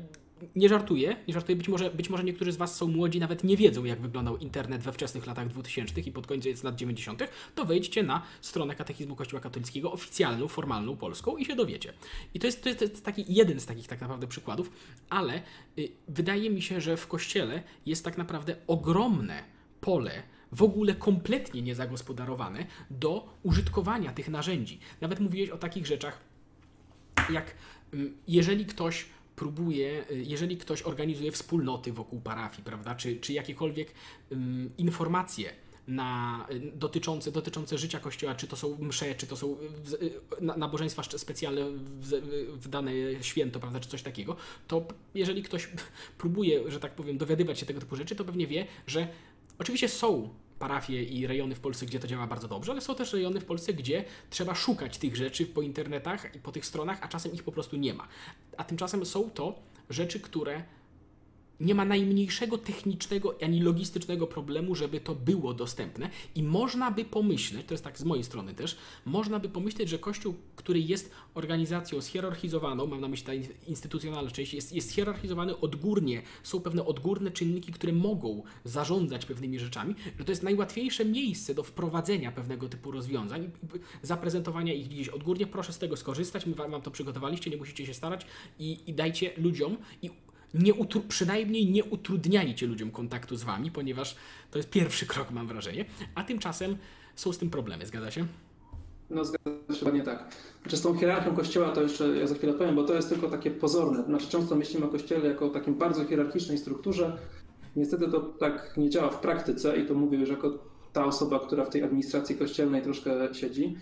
nie 0.56 0.68
żartuję, 0.68 1.16
nie 1.28 1.34
żartuję, 1.34 1.56
być 1.56 1.68
może, 1.68 1.90
być 1.90 2.10
może 2.10 2.24
niektórzy 2.24 2.52
z 2.52 2.56
Was 2.56 2.76
są 2.76 2.88
młodzi, 2.88 3.20
nawet 3.20 3.44
nie 3.44 3.56
wiedzą, 3.56 3.84
jak 3.84 4.00
wyglądał 4.00 4.36
internet 4.36 4.82
we 4.82 4.92
wczesnych 4.92 5.26
latach 5.26 5.48
2000 5.48 6.00
i 6.00 6.12
pod 6.12 6.26
koniec 6.26 6.62
lat 6.62 6.76
90., 6.76 7.22
to 7.54 7.64
wejdźcie 7.64 8.02
na 8.02 8.22
stronę 8.40 8.74
Katechizmu 8.74 9.16
Kościoła 9.16 9.40
Katolickiego, 9.40 9.92
oficjalną, 9.92 10.48
formalną, 10.48 10.96
polską 10.96 11.36
i 11.36 11.44
się 11.44 11.56
dowiecie. 11.56 11.92
I 12.34 12.40
to 12.40 12.46
jest, 12.46 12.62
to 12.62 12.68
jest, 12.68 12.78
to 12.78 12.84
jest 12.84 13.04
taki 13.04 13.24
jeden 13.28 13.60
z 13.60 13.66
takich 13.66 13.88
tak 13.88 14.00
naprawdę 14.00 14.26
przykładów, 14.26 14.70
ale 15.08 15.42
y, 15.78 15.88
wydaje 16.08 16.50
mi 16.50 16.62
się, 16.62 16.80
że 16.80 16.96
w 16.96 17.06
Kościele 17.06 17.62
jest 17.86 18.04
tak 18.04 18.18
naprawdę 18.18 18.56
ogromne 18.66 19.44
pole 19.80 20.22
w 20.52 20.62
ogóle 20.62 20.94
kompletnie 20.94 21.62
niezagospodarowane 21.62 22.66
do 22.90 23.38
użytkowania 23.42 24.12
tych 24.12 24.28
narzędzi. 24.28 24.78
Nawet 25.00 25.20
mówiłeś 25.20 25.50
o 25.50 25.58
takich 25.58 25.86
rzeczach, 25.86 26.20
jak 27.30 27.54
mm, 27.92 28.16
jeżeli 28.28 28.66
ktoś 28.66 29.06
próbuje, 29.36 30.04
y, 30.10 30.24
jeżeli 30.26 30.56
ktoś 30.56 30.82
organizuje 30.82 31.32
wspólnoty 31.32 31.92
wokół 31.92 32.20
parafii, 32.20 32.64
prawda, 32.64 32.94
czy, 32.94 33.16
czy 33.16 33.32
jakiekolwiek 33.32 33.94
um, 34.30 34.70
informacje 34.78 35.52
na, 35.88 36.46
y, 36.50 36.72
dotyczące, 36.74 37.32
dotyczące 37.32 37.78
życia 37.78 38.00
Kościoła, 38.00 38.34
czy 38.34 38.46
to 38.46 38.56
są 38.56 38.78
msze, 38.80 39.14
czy 39.14 39.26
to 39.26 39.36
są 39.36 39.56
y, 40.40 40.40
nabożeństwa 40.40 41.02
specjalne 41.02 41.70
w, 41.70 42.08
w 42.60 42.68
dane 42.68 42.92
święto, 43.20 43.60
prawda, 43.60 43.80
czy 43.80 43.88
coś 43.88 44.02
takiego, 44.02 44.36
to 44.68 44.86
jeżeli 45.14 45.42
ktoś 45.42 45.68
próbuje, 46.18 46.70
że 46.70 46.80
tak 46.80 46.94
powiem, 46.94 47.18
dowiadywać 47.18 47.58
się 47.58 47.66
tego 47.66 47.80
typu 47.80 47.96
rzeczy, 47.96 48.16
to 48.16 48.24
pewnie 48.24 48.46
wie, 48.46 48.66
że 48.86 49.08
oczywiście 49.58 49.88
są 49.88 50.28
parafie 50.62 51.02
i 51.02 51.26
rejony 51.26 51.54
w 51.54 51.60
Polsce, 51.60 51.86
gdzie 51.86 52.00
to 52.00 52.06
działa 52.06 52.26
bardzo 52.26 52.48
dobrze, 52.48 52.72
ale 52.72 52.80
są 52.80 52.94
też 52.94 53.12
rejony 53.12 53.40
w 53.40 53.44
Polsce, 53.44 53.72
gdzie 53.72 54.04
trzeba 54.30 54.54
szukać 54.54 54.98
tych 54.98 55.16
rzeczy 55.16 55.46
po 55.46 55.62
internetach 55.62 56.34
i 56.34 56.38
po 56.38 56.52
tych 56.52 56.66
stronach, 56.66 56.98
a 57.00 57.08
czasem 57.08 57.32
ich 57.32 57.42
po 57.42 57.52
prostu 57.52 57.76
nie 57.76 57.94
ma. 57.94 58.08
A 58.56 58.64
tymczasem 58.64 59.06
są 59.06 59.30
to 59.30 59.58
rzeczy, 59.90 60.20
które 60.20 60.64
nie 61.62 61.74
ma 61.74 61.84
najmniejszego 61.84 62.58
technicznego 62.58 63.34
ani 63.42 63.60
logistycznego 63.60 64.26
problemu, 64.26 64.74
żeby 64.74 65.00
to 65.00 65.14
było 65.14 65.54
dostępne. 65.54 66.10
I 66.34 66.42
można 66.42 66.90
by 66.90 67.04
pomyśleć, 67.04 67.66
to 67.66 67.74
jest 67.74 67.84
tak 67.84 67.98
z 67.98 68.04
mojej 68.04 68.24
strony 68.24 68.54
też, 68.54 68.76
można 69.04 69.38
by 69.38 69.48
pomyśleć, 69.48 69.88
że 69.88 69.98
Kościół, 69.98 70.34
który 70.56 70.80
jest 70.80 71.10
organizacją 71.34 72.00
zhierarchizowaną, 72.00 72.86
mam 72.86 73.00
na 73.00 73.08
myśli 73.08 73.26
ta 73.26 73.32
instytucjonalna 73.68 74.30
część, 74.30 74.54
jest, 74.54 74.72
jest 74.72 74.92
odgórnie, 75.60 76.22
są 76.42 76.60
pewne 76.60 76.84
odgórne 76.84 77.30
czynniki, 77.30 77.72
które 77.72 77.92
mogą 77.92 78.42
zarządzać 78.64 79.26
pewnymi 79.26 79.58
rzeczami, 79.58 79.94
że 80.18 80.24
to 80.24 80.32
jest 80.32 80.42
najłatwiejsze 80.42 81.04
miejsce 81.04 81.54
do 81.54 81.62
wprowadzenia 81.62 82.32
pewnego 82.32 82.68
typu 82.68 82.90
rozwiązań, 82.90 83.50
zaprezentowania 84.02 84.74
ich 84.74 84.88
gdzieś 84.88 85.08
odgórnie, 85.08 85.46
proszę 85.46 85.72
z 85.72 85.78
tego 85.78 85.96
skorzystać, 85.96 86.46
my 86.46 86.54
wam 86.54 86.82
to 86.82 86.90
przygotowaliście, 86.90 87.50
nie 87.50 87.56
musicie 87.56 87.86
się 87.86 87.94
starać. 87.94 88.26
I, 88.58 88.78
i 88.86 88.94
dajcie 88.94 89.32
ludziom 89.36 89.76
i 90.02 90.10
nie 90.54 90.72
przynajmniej 91.08 91.66
nie 91.70 91.84
utrudniajcie 91.84 92.66
ludziom 92.66 92.90
kontaktu 92.90 93.36
z 93.36 93.42
wami, 93.42 93.70
ponieważ 93.70 94.16
to 94.50 94.58
jest 94.58 94.70
pierwszy 94.70 95.06
krok, 95.06 95.30
mam 95.30 95.46
wrażenie, 95.46 95.84
a 96.14 96.24
tymczasem 96.24 96.76
są 97.16 97.32
z 97.32 97.38
tym 97.38 97.50
problemy, 97.50 97.86
zgadza 97.86 98.10
się? 98.10 98.26
No 99.10 99.24
zgadza 99.24 99.74
się 99.74 99.92
nie 99.92 100.02
tak. 100.02 100.34
Znaczy 100.62 100.76
z 100.76 100.82
tą 100.82 100.98
hierarchią 100.98 101.34
kościoła 101.36 101.68
to 101.68 101.82
jeszcze 101.82 102.08
ja 102.08 102.26
za 102.26 102.34
chwilę 102.34 102.52
powiem, 102.52 102.74
bo 102.74 102.84
to 102.84 102.94
jest 102.94 103.08
tylko 103.08 103.28
takie 103.28 103.50
pozorne. 103.50 104.04
Znaczy 104.04 104.28
często 104.28 104.56
myślimy 104.56 104.86
o 104.86 104.88
kościele 104.88 105.28
jako 105.28 105.46
o 105.46 105.50
takim 105.50 105.74
bardzo 105.74 106.04
hierarchicznej 106.04 106.58
strukturze. 106.58 107.18
Niestety 107.76 108.10
to 108.10 108.20
tak 108.20 108.74
nie 108.76 108.90
działa 108.90 109.10
w 109.10 109.20
praktyce 109.20 109.76
i 109.76 109.86
to 109.86 109.94
mówię 109.94 110.18
już 110.18 110.30
jako 110.30 110.58
ta 110.92 111.04
osoba, 111.04 111.40
która 111.40 111.64
w 111.64 111.70
tej 111.70 111.82
administracji 111.82 112.36
kościelnej 112.36 112.82
troszkę 112.82 113.34
siedzi. 113.34 113.76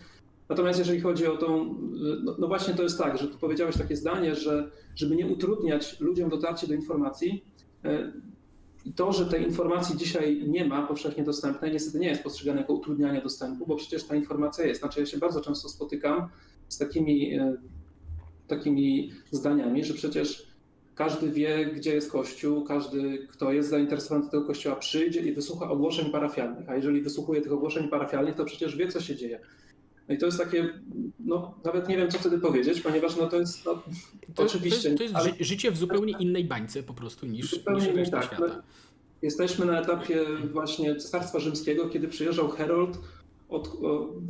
Natomiast 0.51 0.79
jeżeli 0.79 1.01
chodzi 1.01 1.27
o 1.27 1.37
tą, 1.37 1.75
no, 2.23 2.37
no, 2.39 2.49
właśnie 2.49 2.75
to 2.75 2.83
jest 2.83 2.99
tak, 2.99 3.19
że 3.19 3.29
tu 3.29 3.39
powiedziałeś 3.39 3.77
takie 3.77 3.97
zdanie, 3.97 4.35
że 4.35 4.71
żeby 4.95 5.17
nie 5.17 5.27
utrudniać 5.27 6.01
ludziom 6.01 6.31
dotarcie 6.31 6.67
do 6.67 6.75
informacji, 6.75 7.45
e, 7.85 8.13
to, 8.97 9.13
że 9.13 9.27
tej 9.27 9.45
informacji 9.45 9.97
dzisiaj 9.97 10.45
nie 10.49 10.65
ma 10.65 10.87
powszechnie 10.87 11.25
dostępnej, 11.25 11.73
niestety 11.73 11.99
nie 11.99 12.09
jest 12.09 12.23
postrzegane 12.23 12.61
jako 12.61 12.73
utrudnianie 12.73 13.23
dostępu, 13.23 13.67
bo 13.67 13.77
przecież 13.77 14.05
ta 14.05 14.15
informacja 14.15 14.67
jest. 14.67 14.81
Znaczy 14.81 15.01
ja 15.01 15.07
się 15.07 15.19
bardzo 15.19 15.41
często 15.41 15.69
spotykam 15.69 16.29
z 16.69 16.79
takimi, 16.79 17.35
e, 17.35 17.57
takimi 18.47 19.13
zdaniami, 19.31 19.85
że 19.85 19.95
przecież 19.95 20.51
każdy 20.95 21.31
wie, 21.31 21.67
gdzie 21.67 21.95
jest 21.95 22.13
kościół, 22.13 22.65
każdy, 22.65 23.27
kto 23.31 23.53
jest 23.53 23.71
zainteresowany 23.71 24.31
tego 24.31 24.45
kościoła, 24.45 24.77
przyjdzie 24.77 25.21
i 25.21 25.33
wysłucha 25.33 25.71
ogłoszeń 25.71 26.11
parafialnych. 26.11 26.69
A 26.69 26.77
jeżeli 26.77 27.03
wysłuchuje 27.03 27.41
tych 27.41 27.53
ogłoszeń 27.53 27.89
parafialnych, 27.89 28.35
to 28.35 28.45
przecież 28.45 28.77
wie, 28.77 28.89
co 28.89 29.01
się 29.01 29.17
dzieje. 29.17 29.41
No 30.11 30.17
i 30.17 30.19
to 30.19 30.27
jest 30.27 30.39
takie, 30.39 30.69
no 31.21 31.55
nawet 31.65 31.89
nie 31.89 31.97
wiem, 31.97 32.11
co 32.11 32.19
wtedy 32.19 32.39
powiedzieć, 32.39 32.81
ponieważ 32.81 33.17
no 33.17 33.27
to 33.27 33.41
jest 33.41 33.65
no, 33.67 33.83
to, 34.35 34.43
oczywiście... 34.43 34.83
To 34.83 34.89
jest, 34.89 35.15
to 35.15 35.21
jest 35.21 35.37
ale... 35.37 35.45
życie 35.45 35.71
w 35.71 35.77
zupełnie 35.77 36.13
innej 36.19 36.45
bańce 36.45 36.83
po 36.83 36.95
prostu 36.95 37.27
niż, 37.27 37.51
zupełnie 37.51 37.87
niż 37.87 37.97
reszta 37.97 38.17
tak, 38.17 38.27
świata. 38.27 38.47
No, 38.47 38.63
jesteśmy 39.23 39.67
na 39.67 39.81
etapie 39.81 40.25
właśnie 40.53 40.97
Cesarstwa 40.97 41.39
Rzymskiego, 41.41 41.89
kiedy 41.89 42.09
przyjeżdżał 42.09 42.49
Herold, 42.49 42.99
od, 43.49 43.77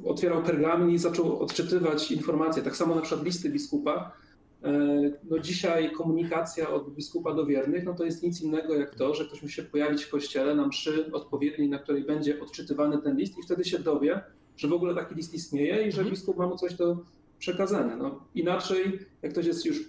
otwierał 0.04 0.42
pergamin 0.42 0.90
i 0.90 0.98
zaczął 0.98 1.42
odczytywać 1.42 2.12
informacje. 2.12 2.62
Tak 2.62 2.76
samo 2.76 2.94
na 2.94 3.00
przykład 3.00 3.24
listy 3.24 3.50
biskupa. 3.50 4.12
E, 4.64 4.72
no 5.30 5.38
dzisiaj 5.38 5.92
komunikacja 5.92 6.70
od 6.70 6.94
biskupa 6.94 7.34
do 7.34 7.46
wiernych, 7.46 7.84
no 7.84 7.94
to 7.94 8.04
jest 8.04 8.22
nic 8.22 8.40
innego 8.40 8.74
jak 8.74 8.94
to, 8.94 9.14
że 9.14 9.24
ktoś 9.24 9.42
musi 9.42 9.54
się 9.54 9.62
pojawić 9.62 10.04
w 10.04 10.10
kościele 10.10 10.54
na 10.54 10.66
mszy 10.66 11.12
odpowiedniej, 11.12 11.68
na 11.68 11.78
której 11.78 12.04
będzie 12.04 12.40
odczytywany 12.40 12.98
ten 12.98 13.16
list 13.16 13.38
i 13.38 13.42
wtedy 13.42 13.64
się 13.64 13.78
dowie, 13.78 14.20
że 14.60 14.68
w 14.68 14.72
ogóle 14.72 14.94
taki 14.94 15.14
list 15.14 15.34
istnieje 15.34 15.88
i 15.88 15.92
że 15.92 16.00
mhm. 16.00 16.10
biskup 16.10 16.36
ma 16.36 16.46
mu 16.46 16.56
coś 16.56 16.74
do 16.74 16.96
przekazania. 17.38 17.96
No, 17.96 18.24
inaczej, 18.34 18.98
jak 19.22 19.32
ktoś 19.32 19.46
jest 19.46 19.66
już 19.66 19.88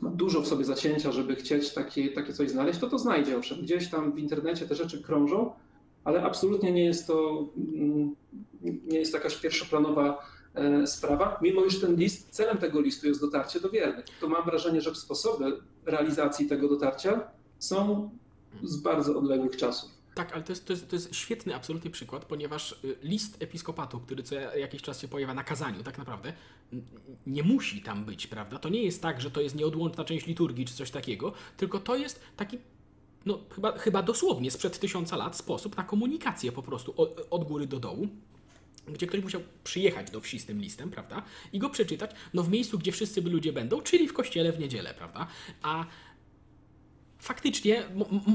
ma 0.00 0.10
dużo 0.10 0.40
w 0.40 0.46
sobie 0.46 0.64
zacięcia, 0.64 1.12
żeby 1.12 1.36
chcieć 1.36 1.74
takie, 1.74 2.08
takie 2.08 2.32
coś 2.32 2.50
znaleźć, 2.50 2.78
to 2.78 2.88
to 2.88 2.98
znajdzie. 2.98 3.36
Owszem, 3.36 3.60
gdzieś 3.62 3.90
tam 3.90 4.12
w 4.12 4.18
internecie 4.18 4.66
te 4.66 4.74
rzeczy 4.74 5.02
krążą, 5.02 5.52
ale 6.04 6.22
absolutnie 6.22 6.72
nie 6.72 6.84
jest 6.84 7.06
to 7.06 7.46
mm, 7.56 8.16
nie 8.62 8.98
jest 8.98 9.14
jakaś 9.14 9.36
pierwszoplanowa 9.36 10.18
e, 10.54 10.86
sprawa, 10.86 11.38
mimo 11.42 11.64
iż 11.64 11.80
ten 11.80 11.96
list, 11.96 12.30
celem 12.30 12.58
tego 12.58 12.80
listu 12.80 13.06
jest 13.06 13.20
dotarcie 13.20 13.60
do 13.60 13.70
wiernych. 13.70 14.04
To 14.20 14.28
mam 14.28 14.44
wrażenie, 14.44 14.80
że 14.80 14.94
sposoby 14.94 15.44
realizacji 15.86 16.46
tego 16.46 16.68
dotarcia 16.68 17.30
są 17.58 18.10
z 18.62 18.76
bardzo 18.76 19.18
odległych 19.18 19.56
czasów. 19.56 19.95
Tak, 20.16 20.32
ale 20.32 20.42
to 20.42 20.52
jest, 20.52 20.66
to, 20.66 20.72
jest, 20.72 20.90
to 20.90 20.96
jest 20.96 21.14
świetny 21.14 21.54
absolutnie 21.54 21.90
przykład, 21.90 22.24
ponieważ 22.24 22.72
y, 22.72 22.96
list 23.02 23.42
episkopatu, 23.42 24.00
który 24.00 24.22
co 24.22 24.34
jakiś 24.34 24.82
czas 24.82 25.00
się 25.00 25.08
pojawia 25.08 25.34
na 25.34 25.44
kazaniu, 25.44 25.82
tak 25.82 25.98
naprawdę 25.98 26.32
nie 27.26 27.42
musi 27.42 27.82
tam 27.82 28.04
być, 28.04 28.26
prawda? 28.26 28.58
To 28.58 28.68
nie 28.68 28.82
jest 28.82 29.02
tak, 29.02 29.20
że 29.20 29.30
to 29.30 29.40
jest 29.40 29.54
nieodłączna 29.54 30.04
część 30.04 30.26
liturgii 30.26 30.64
czy 30.64 30.74
coś 30.74 30.90
takiego, 30.90 31.32
tylko 31.56 31.80
to 31.80 31.96
jest 31.96 32.20
taki 32.36 32.58
no 33.26 33.40
chyba, 33.54 33.78
chyba 33.78 34.02
dosłownie 34.02 34.50
sprzed 34.50 34.78
tysiąca 34.78 35.16
lat 35.16 35.36
sposób 35.36 35.76
na 35.76 35.84
komunikację 35.84 36.52
po 36.52 36.62
prostu 36.62 36.94
od, 36.96 37.26
od 37.30 37.44
góry 37.44 37.66
do 37.66 37.80
dołu, 37.80 38.08
gdzie 38.88 39.06
ktoś 39.06 39.22
musiał 39.22 39.40
przyjechać 39.64 40.10
do 40.10 40.20
wsi 40.20 40.38
z 40.38 40.46
tym 40.46 40.60
listem, 40.60 40.90
prawda, 40.90 41.22
i 41.52 41.58
go 41.58 41.70
przeczytać, 41.70 42.10
no 42.34 42.42
w 42.42 42.50
miejscu, 42.50 42.78
gdzie 42.78 42.92
wszyscy 42.92 43.22
by 43.22 43.30
ludzie 43.30 43.52
będą, 43.52 43.82
czyli 43.82 44.08
w 44.08 44.12
kościele 44.12 44.52
w 44.52 44.58
niedzielę, 44.58 44.94
prawda, 44.94 45.26
a 45.62 45.86
faktycznie 47.18 47.82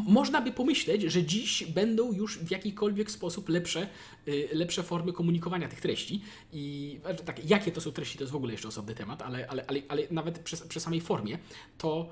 można 0.07 0.41
by 0.41 0.51
pomyśleć, 0.51 1.01
że 1.01 1.23
dziś 1.23 1.63
będą 1.65 2.13
już 2.13 2.37
w 2.39 2.51
jakikolwiek 2.51 3.11
sposób 3.11 3.49
lepsze, 3.49 3.87
y, 4.27 4.49
lepsze 4.53 4.83
formy 4.83 5.13
komunikowania 5.13 5.67
tych 5.67 5.81
treści. 5.81 6.21
I 6.53 6.99
tak, 7.25 7.49
jakie 7.49 7.71
to 7.71 7.81
są 7.81 7.91
treści, 7.91 8.17
to 8.17 8.23
jest 8.23 8.31
w 8.31 8.35
ogóle 8.35 8.51
jeszcze 8.51 8.67
osobny 8.67 8.95
temat, 8.95 9.21
ale, 9.21 9.47
ale, 9.47 9.65
ale, 9.67 9.81
ale 9.87 10.01
nawet 10.11 10.39
przy, 10.39 10.57
przy 10.57 10.79
samej 10.79 11.01
formie 11.01 11.37
to. 11.77 12.09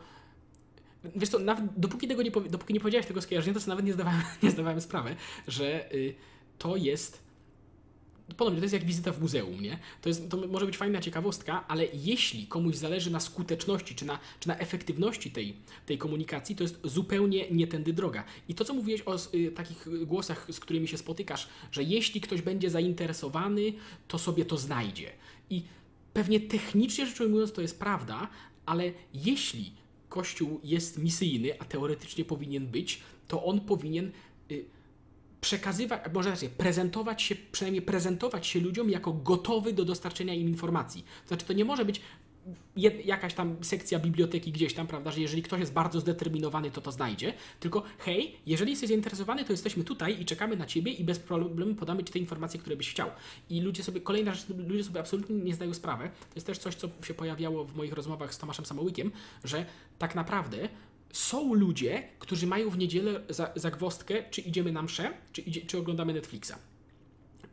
Wiesz 1.16 1.30
co, 1.30 1.40
nawet 1.40 1.66
dopóki, 1.78 2.08
tego 2.08 2.24
nie, 2.24 2.32
dopóki 2.32 2.74
nie 2.74 2.80
powiedziałeś 2.80 3.08
tego 3.08 3.22
skojarzenia, 3.22 3.54
to 3.54 3.60
sobie 3.60 3.70
nawet 3.70 3.86
nie 3.86 3.94
zdawałem, 3.94 4.22
nie 4.44 4.52
zdawałem 4.52 4.82
sprawy, 4.82 5.16
że 5.48 5.94
y, 5.94 6.16
to 6.58 6.76
jest 6.76 7.29
ponownie 8.38 8.60
to 8.60 8.66
jest 8.66 8.74
jak 8.74 8.86
wizyta 8.86 9.12
w 9.12 9.22
muzeum, 9.22 9.62
nie? 9.62 9.80
To, 10.02 10.10
jest, 10.10 10.30
to 10.30 10.38
może 10.48 10.66
być 10.66 10.78
fajna 10.78 11.02
ciekawostka, 11.02 11.68
ale 11.68 11.86
jeśli 11.94 12.48
komuś 12.48 12.76
zależy 12.76 13.12
na 13.12 13.20
skuteczności 13.20 13.96
czy 13.96 14.06
na, 14.06 14.20
czy 14.40 14.48
na 14.48 14.58
efektywności 14.58 15.32
tej, 15.32 15.56
tej 15.86 15.98
komunikacji, 15.98 16.56
to 16.56 16.64
jest 16.64 16.80
zupełnie 16.84 17.52
nie 17.52 17.68
tędy 17.68 17.94
droga. 17.94 18.24
I 18.50 18.56
to, 18.56 18.66
co 18.66 18.74
mówiłeś 18.74 19.02
o 19.06 19.18
y, 19.34 19.52
takich 19.52 20.06
głosach, 20.06 20.48
z 20.52 20.60
którymi 20.60 20.88
się 20.88 20.98
spotykasz, 20.98 21.50
że 21.72 21.84
jeśli 21.84 22.22
ktoś 22.22 22.42
będzie 22.42 22.70
zainteresowany, 22.70 23.74
to 24.08 24.18
sobie 24.18 24.46
to 24.46 24.58
znajdzie. 24.58 25.12
I 25.50 25.64
pewnie 26.14 26.40
technicznie 26.40 27.06
rzecz 27.06 27.22
ujmując 27.22 27.52
to 27.52 27.62
jest 27.62 27.80
prawda, 27.80 28.28
ale 28.66 28.92
jeśli 29.14 29.72
Kościół 30.10 30.60
jest 30.64 30.98
misyjny, 30.98 31.60
a 31.60 31.66
teoretycznie 31.66 32.26
powinien 32.26 32.68
być, 32.68 33.02
to 33.28 33.44
on 33.44 33.60
powinien... 33.60 34.12
Y, 34.52 34.79
przekazywać, 35.42 36.02
może 36.14 36.30
raczej 36.30 36.50
prezentować 36.50 37.22
się, 37.22 37.36
przynajmniej 37.52 37.82
prezentować 37.82 38.48
się 38.48 38.60
ludziom 38.60 38.90
jako 38.90 39.14
gotowy 39.14 39.74
do 39.74 39.86
dostarczenia 39.86 40.34
im 40.34 40.48
informacji. 40.48 41.04
To 41.04 41.28
znaczy, 41.28 41.46
to 41.46 41.54
nie 41.54 41.66
może 41.66 41.86
być 41.86 42.02
jakaś 43.06 43.34
tam 43.34 43.56
sekcja 43.62 44.00
biblioteki 44.00 44.52
gdzieś 44.52 44.74
tam, 44.74 44.88
prawda, 44.88 45.12
że 45.12 45.22
jeżeli 45.22 45.44
ktoś 45.44 45.60
jest 45.60 45.74
bardzo 45.74 46.00
zdeterminowany, 46.00 46.72
to 46.72 46.82
to 46.82 46.92
znajdzie, 46.92 47.34
tylko 47.60 47.84
hej, 47.98 48.36
jeżeli 48.46 48.72
jesteś 48.72 48.90
zainteresowany, 48.90 49.46
to 49.46 49.54
jesteśmy 49.54 49.84
tutaj 49.84 50.22
i 50.22 50.26
czekamy 50.26 50.58
na 50.58 50.66
ciebie 50.66 50.92
i 50.92 51.04
bez 51.04 51.20
problemu 51.20 51.76
podamy 51.76 52.04
ci 52.04 52.14
te 52.14 52.20
informacje, 52.20 52.60
które 52.60 52.76
byś 52.76 52.92
chciał. 52.92 53.10
I 53.50 53.62
ludzie 53.62 53.84
sobie, 53.84 54.02
kolejna 54.02 54.34
rzecz, 54.34 54.46
ludzie 54.68 54.84
sobie 54.84 55.00
absolutnie 55.00 55.36
nie 55.36 55.54
zdają 55.54 55.74
sprawy, 55.74 56.04
to 56.06 56.36
jest 56.36 56.48
też 56.48 56.58
coś, 56.58 56.76
co 56.76 56.90
się 57.04 57.14
pojawiało 57.14 57.66
w 57.66 57.76
moich 57.76 57.94
rozmowach 57.94 58.34
z 58.34 58.38
Tomaszem 58.38 58.66
Samołykiem, 58.66 59.12
że 59.44 59.66
tak 59.98 60.16
naprawdę 60.16 60.70
są 61.14 61.54
ludzie, 61.54 62.04
którzy 62.20 62.48
mają 62.48 62.70
w 62.70 62.78
niedzielę 62.78 63.22
zagwostkę, 63.56 64.24
czy 64.32 64.42
idziemy 64.42 64.72
na 64.72 64.82
mszę, 64.82 65.14
czy, 65.34 65.42
idzie, 65.42 65.62
czy 65.62 65.78
oglądamy 65.78 66.14
Netflixa. 66.14 66.54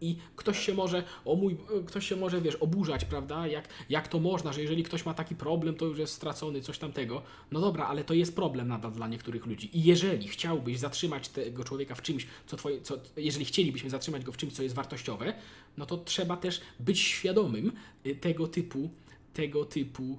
I 0.00 0.16
ktoś 0.36 0.58
się 0.58 0.74
może, 0.74 1.04
o 1.24 1.36
mój, 1.36 1.56
ktoś 1.86 2.08
się 2.08 2.16
może, 2.16 2.40
wiesz, 2.40 2.54
oburzać, 2.54 3.04
prawda? 3.04 3.46
Jak, 3.46 3.68
jak 3.88 4.08
to 4.08 4.20
można, 4.20 4.52
że 4.52 4.62
jeżeli 4.62 4.82
ktoś 4.82 5.06
ma 5.06 5.14
taki 5.14 5.34
problem, 5.34 5.74
to 5.74 5.84
już 5.84 5.98
jest 5.98 6.14
stracony, 6.14 6.60
coś 6.60 6.78
tamtego. 6.78 7.22
No 7.52 7.60
dobra, 7.60 7.86
ale 7.86 8.04
to 8.04 8.14
jest 8.14 8.36
problem 8.36 8.68
nadal 8.68 8.92
dla 8.92 9.08
niektórych 9.08 9.46
ludzi. 9.46 9.78
I 9.78 9.84
jeżeli 9.84 10.28
chciałbyś 10.28 10.78
zatrzymać 10.78 11.28
tego 11.28 11.64
człowieka 11.64 11.94
w 11.94 12.02
czymś, 12.02 12.26
co 12.46 12.56
twoje, 12.56 12.80
co, 12.80 12.96
jeżeli 13.16 13.44
chcielibyśmy 13.44 13.90
zatrzymać 13.90 14.24
go 14.24 14.32
w 14.32 14.36
czymś, 14.36 14.52
co 14.52 14.62
jest 14.62 14.74
wartościowe, 14.74 15.34
no 15.76 15.86
to 15.86 15.96
trzeba 15.96 16.36
też 16.36 16.60
być 16.80 17.00
świadomym 17.00 17.72
y, 18.06 18.14
tego 18.14 18.48
typu, 18.48 18.90
tego 19.32 19.64
typu 19.64 20.18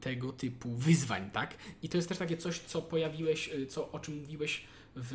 tego 0.00 0.32
typu 0.32 0.74
wyzwań, 0.74 1.30
tak? 1.30 1.54
I 1.82 1.88
to 1.88 1.98
jest 1.98 2.08
też 2.08 2.18
takie 2.18 2.36
coś, 2.36 2.58
co 2.58 2.82
pojawiłeś, 2.82 3.48
y, 3.48 3.66
co, 3.66 3.92
o 3.92 4.00
czym 4.00 4.20
mówiłeś 4.20 4.64
w, 4.96 5.10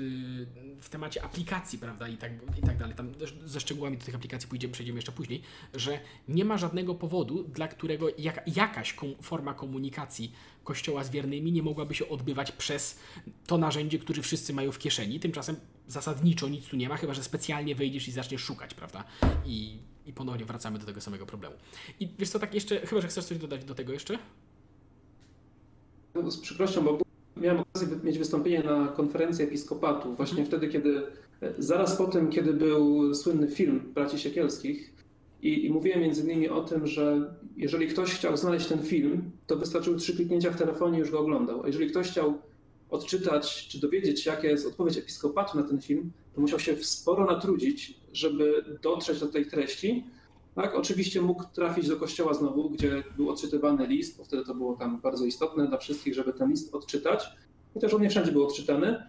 w 0.81 0.89
temacie 0.89 1.23
aplikacji, 1.23 1.79
prawda, 1.79 2.07
i 2.07 2.17
tak, 2.17 2.31
i 2.57 2.61
tak 2.61 2.77
dalej. 2.77 2.95
Tam 2.95 3.13
ze 3.45 3.59
szczegółami 3.59 3.97
do 3.97 4.05
tych 4.05 4.15
aplikacji 4.15 4.49
pójdziemy, 4.49 4.73
przejdziemy 4.73 4.97
jeszcze 4.97 5.11
później, 5.11 5.41
że 5.73 5.99
nie 6.27 6.45
ma 6.45 6.57
żadnego 6.57 6.95
powodu, 6.95 7.43
dla 7.43 7.67
którego 7.67 8.07
jak, 8.17 8.43
jakaś 8.55 8.93
kom, 8.93 9.15
forma 9.21 9.53
komunikacji 9.53 10.31
kościoła 10.63 11.03
z 11.03 11.09
wiernymi 11.09 11.51
nie 11.51 11.63
mogłaby 11.63 11.95
się 11.95 12.09
odbywać 12.09 12.51
przez 12.51 12.99
to 13.47 13.57
narzędzie, 13.57 13.99
które 13.99 14.21
wszyscy 14.21 14.53
mają 14.53 14.71
w 14.71 14.79
kieszeni. 14.79 15.19
Tymczasem 15.19 15.55
zasadniczo 15.87 16.47
nic 16.47 16.67
tu 16.67 16.75
nie 16.75 16.89
ma, 16.89 16.97
chyba 16.97 17.13
że 17.13 17.23
specjalnie 17.23 17.75
wejdziesz 17.75 18.07
i 18.07 18.11
zaczniesz 18.11 18.41
szukać, 18.41 18.73
prawda? 18.73 19.03
I 19.45 19.77
i 20.07 20.13
ponownie 20.13 20.45
wracamy 20.45 20.79
do 20.79 20.85
tego 20.85 21.01
samego 21.01 21.25
problemu. 21.25 21.55
I 21.99 22.09
wiesz 22.19 22.29
co, 22.29 22.39
tak 22.39 22.53
jeszcze, 22.53 22.79
chyba, 22.79 23.01
że 23.01 23.07
chcesz 23.07 23.25
coś 23.25 23.37
dodać 23.37 23.65
do 23.65 23.75
tego 23.75 23.93
jeszcze? 23.93 24.19
No, 26.15 26.31
z 26.31 26.37
przykrością, 26.37 26.83
bo 26.83 27.01
miałem 27.37 27.59
okazję 27.59 27.87
mieć 28.03 28.17
wystąpienie 28.17 28.63
na 28.63 28.87
konferencji 28.87 29.43
episkopatu, 29.43 30.15
właśnie 30.15 30.35
hmm. 30.35 30.47
wtedy, 30.47 30.67
kiedy, 30.67 31.01
zaraz 31.57 31.95
po 31.95 32.07
tym, 32.07 32.29
kiedy 32.29 32.53
był 32.53 33.15
słynny 33.15 33.47
film 33.47 33.91
Braci 33.93 34.19
Siekielskich 34.19 34.93
i, 35.41 35.65
i 35.65 35.69
mówiłem 35.69 36.01
między 36.01 36.21
innymi 36.21 36.49
o 36.49 36.61
tym, 36.61 36.87
że 36.87 37.33
jeżeli 37.57 37.87
ktoś 37.87 38.13
chciał 38.13 38.37
znaleźć 38.37 38.67
ten 38.67 38.83
film, 38.83 39.31
to 39.47 39.55
wystarczyły 39.55 39.97
trzy 39.97 40.15
kliknięcia 40.15 40.51
w 40.51 40.57
telefonie 40.57 40.97
i 40.97 40.99
już 40.99 41.11
go 41.11 41.19
oglądał. 41.19 41.63
A 41.63 41.67
jeżeli 41.67 41.89
ktoś 41.89 42.11
chciał 42.11 42.41
odczytać 42.89 43.67
czy 43.67 43.79
dowiedzieć 43.79 44.21
się, 44.21 44.31
jaka 44.31 44.47
jest 44.47 44.67
odpowiedź 44.67 44.97
episkopatu 44.97 45.57
na 45.57 45.63
ten 45.63 45.81
film, 45.81 46.11
to 46.37 46.41
musiał 46.41 46.59
się 46.59 46.75
sporo 46.83 47.25
natrudzić, 47.25 47.99
żeby 48.13 48.77
dotrzeć 48.81 49.19
do 49.19 49.27
tej 49.27 49.45
treści. 49.45 50.05
Tak, 50.55 50.75
oczywiście 50.75 51.21
mógł 51.21 51.43
trafić 51.53 51.87
do 51.87 51.97
kościoła 51.97 52.33
znowu, 52.33 52.69
gdzie 52.69 53.03
był 53.15 53.29
odczytywany 53.29 53.87
list, 53.87 54.17
bo 54.17 54.23
wtedy 54.23 54.45
to 54.45 54.55
było 54.55 54.75
tam 54.75 55.01
bardzo 55.01 55.25
istotne 55.25 55.67
dla 55.67 55.77
wszystkich, 55.77 56.13
żeby 56.13 56.33
ten 56.33 56.49
list 56.49 56.75
odczytać. 56.75 57.29
Chociaż 57.73 57.93
on 57.93 58.01
nie 58.01 58.09
wszędzie 58.09 58.31
był 58.31 58.43
odczytany. 58.43 59.03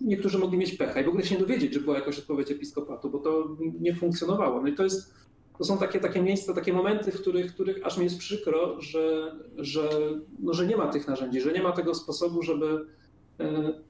Niektórzy 0.00 0.38
mogli 0.38 0.58
mieć 0.58 0.74
pecha 0.74 1.00
i 1.00 1.04
w 1.04 1.08
ogóle 1.08 1.24
się 1.24 1.34
nie 1.34 1.40
dowiedzieć, 1.40 1.74
że 1.74 1.80
była 1.80 1.96
jakaś 1.96 2.18
odpowiedź 2.18 2.50
episkopatu, 2.50 3.10
bo 3.10 3.18
to 3.18 3.56
nie 3.80 3.94
funkcjonowało. 3.94 4.62
No 4.62 4.68
i 4.68 4.74
to 4.74 4.84
jest, 4.84 5.14
to 5.58 5.64
są 5.64 5.78
takie, 5.78 6.00
takie 6.00 6.22
miejsca, 6.22 6.54
takie 6.54 6.72
momenty, 6.72 7.12
w 7.12 7.20
których, 7.20 7.54
których 7.54 7.86
aż 7.86 7.98
mi 7.98 8.04
jest 8.04 8.18
przykro, 8.18 8.80
że, 8.80 9.36
że, 9.56 9.90
no, 10.38 10.54
że 10.54 10.66
nie 10.66 10.76
ma 10.76 10.86
tych 10.86 11.08
narzędzi, 11.08 11.40
że 11.40 11.52
nie 11.52 11.62
ma 11.62 11.72
tego 11.72 11.94
sposobu, 11.94 12.42
żeby, 12.42 12.86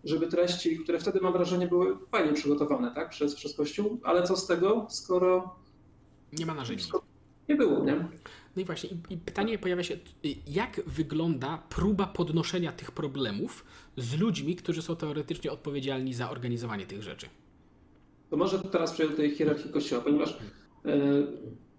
żeby 0.05 0.27
treści, 0.27 0.79
które 0.79 0.99
wtedy 0.99 1.21
mam 1.21 1.33
wrażenie 1.33 1.67
były 1.67 1.97
fajnie 2.11 2.33
przygotowane 2.33 2.95
tak, 2.95 3.11
przez, 3.11 3.35
przez 3.35 3.55
Kościół, 3.55 4.01
ale 4.03 4.23
co 4.23 4.37
z 4.37 4.47
tego, 4.47 4.87
skoro 4.91 5.57
nie 6.33 6.47
ma 6.47 6.55
narzędzi. 6.55 6.91
Nie 7.49 7.57
było, 7.57 7.85
nie? 7.85 8.09
No 8.57 8.63
i 8.63 8.65
właśnie, 8.65 8.91
i, 8.91 9.15
i 9.15 9.17
pytanie 9.17 9.59
pojawia 9.59 9.83
się, 9.83 9.97
jak 10.47 10.81
wygląda 10.87 11.63
próba 11.69 12.07
podnoszenia 12.07 12.73
tych 12.73 12.91
problemów 12.91 13.65
z 13.97 14.21
ludźmi, 14.21 14.57
którzy 14.57 14.83
są 14.83 14.97
teoretycznie 14.97 15.53
odpowiedzialni 15.53 16.15
za 16.15 16.31
organizowanie 16.31 16.87
tych 16.87 17.03
rzeczy? 17.03 17.27
To 18.31 18.37
może 18.37 18.59
teraz 18.59 18.93
przejdę 18.93 19.11
do 19.11 19.17
tej 19.17 19.31
hierarchii 19.31 19.71
Kościoła, 19.71 20.03
ponieważ 20.03 20.31
e, 20.31 20.97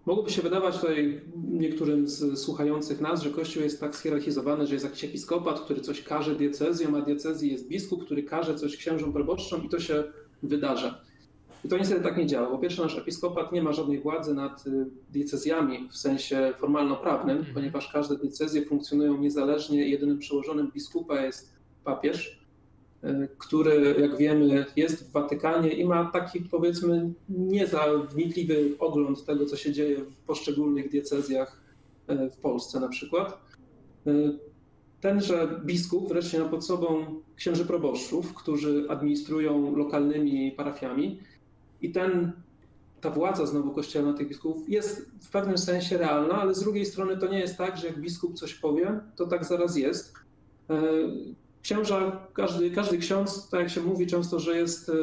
mogłoby 0.06 0.30
się 0.30 0.42
wydawać 0.42 0.80
tutaj 0.80 1.22
niektórym 1.52 2.08
z 2.08 2.40
słuchających 2.40 3.02
nas, 3.02 3.22
że 3.22 3.30
Kościół 3.30 3.64
jest 3.64 3.80
tak 3.80 3.96
schierarchizowany, 3.96 4.68
że 4.68 4.74
jest 4.74 4.86
jakiś 4.86 5.04
episkopat, 5.04 5.60
który 5.60 5.82
coś 5.82 6.04
każe 6.04 6.36
diecezjom, 6.36 6.96
a 6.96 7.02
diecezji 7.02 7.52
jest 7.52 7.68
biskup, 7.68 8.06
który 8.06 8.24
każe 8.24 8.56
coś 8.56 8.78
księżom 8.78 9.14
proboszczom 9.14 9.64
i 9.64 9.70
to 9.70 9.80
się 9.80 10.04
wydarza. 10.44 11.02
I 11.66 11.68
to 11.68 11.78
niestety 11.78 12.04
tak 12.04 12.18
nie 12.18 12.28
działa. 12.28 12.48
Po 12.48 12.58
pierwsze, 12.58 12.84
nasz 12.84 12.98
episkopat 12.98 13.52
nie 13.52 13.64
ma 13.64 13.74
żadnej 13.74 14.00
władzy 14.00 14.34
nad 14.34 14.68
y, 14.68 14.86
diecezjami 15.12 15.90
w 15.92 15.98
sensie 15.98 16.54
formalno-prawnym, 16.60 17.38
mhm. 17.38 17.54
ponieważ 17.54 17.92
każde 17.92 18.18
diecezje 18.18 18.66
funkcjonują 18.66 19.18
niezależnie. 19.18 19.90
Jedynym 19.90 20.20
przełożonym 20.20 20.72
biskupa 20.72 21.22
jest 21.22 21.54
papież, 21.84 22.41
który, 23.38 23.96
jak 24.00 24.18
wiemy, 24.18 24.66
jest 24.76 25.10
w 25.10 25.12
Watykanie 25.12 25.70
i 25.70 25.86
ma 25.86 26.12
taki, 26.12 26.42
powiedzmy, 26.42 27.14
niezawnikliwy 27.30 28.76
ogląd 28.80 29.26
tego, 29.26 29.46
co 29.46 29.58
się 29.58 29.74
dzieje 29.74 29.98
w 29.98 30.16
poszczególnych 30.16 30.90
diecezjach 30.90 31.62
y, 32.10 32.30
w 32.30 32.38
Polsce 32.38 32.80
na 32.80 32.88
przykład. 32.88 33.38
Tenże 35.02 35.62
biskup 35.66 36.10
wreszcie 36.10 36.40
ma 36.40 36.46
pod 36.46 36.66
sobą 36.66 37.06
księży 37.36 37.66
proboszczów, 37.66 38.34
którzy 38.34 38.86
administrują 38.90 39.76
lokalnymi 39.76 40.52
parafiami 40.52 41.20
i 41.82 41.92
ten, 41.92 42.32
ta 43.02 43.10
władza 43.10 43.46
znowu 43.46 43.72
kościelna 43.72 44.14
tych 44.14 44.28
biskupów 44.28 44.70
jest 44.70 45.12
w 45.22 45.30
pewnym 45.32 45.58
sensie 45.58 45.98
realna, 45.98 46.34
ale 46.34 46.54
z 46.54 46.60
drugiej 46.60 46.86
strony 46.86 47.18
to 47.18 47.28
nie 47.28 47.40
jest 47.40 47.58
tak, 47.58 47.78
że 47.78 47.88
jak 47.88 48.00
biskup 48.00 48.34
coś 48.34 48.54
powie, 48.54 49.00
to 49.16 49.28
tak 49.28 49.46
zaraz 49.46 49.78
jest. 49.78 50.14
E, 51.62 51.64
księża, 51.64 52.28
każdy, 52.34 52.72
każdy 52.72 52.98
ksiądz, 52.98 53.50
tak 53.50 53.60
jak 53.60 53.70
się 53.70 53.82
mówi 53.82 54.08
często, 54.08 54.40
że 54.40 54.58
jest 54.58 54.90
e, 54.90 54.94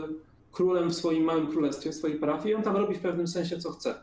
królem 0.52 0.90
w 0.90 0.94
swoim 0.94 1.24
małym 1.24 1.46
królestwie, 1.46 1.92
w 1.92 1.94
swojej 1.94 2.18
parafii, 2.18 2.54
on 2.54 2.62
tam 2.62 2.76
robi 2.76 2.94
w 2.94 3.00
pewnym 3.00 3.28
sensie 3.28 3.58
co 3.58 3.72
chce. 3.72 3.94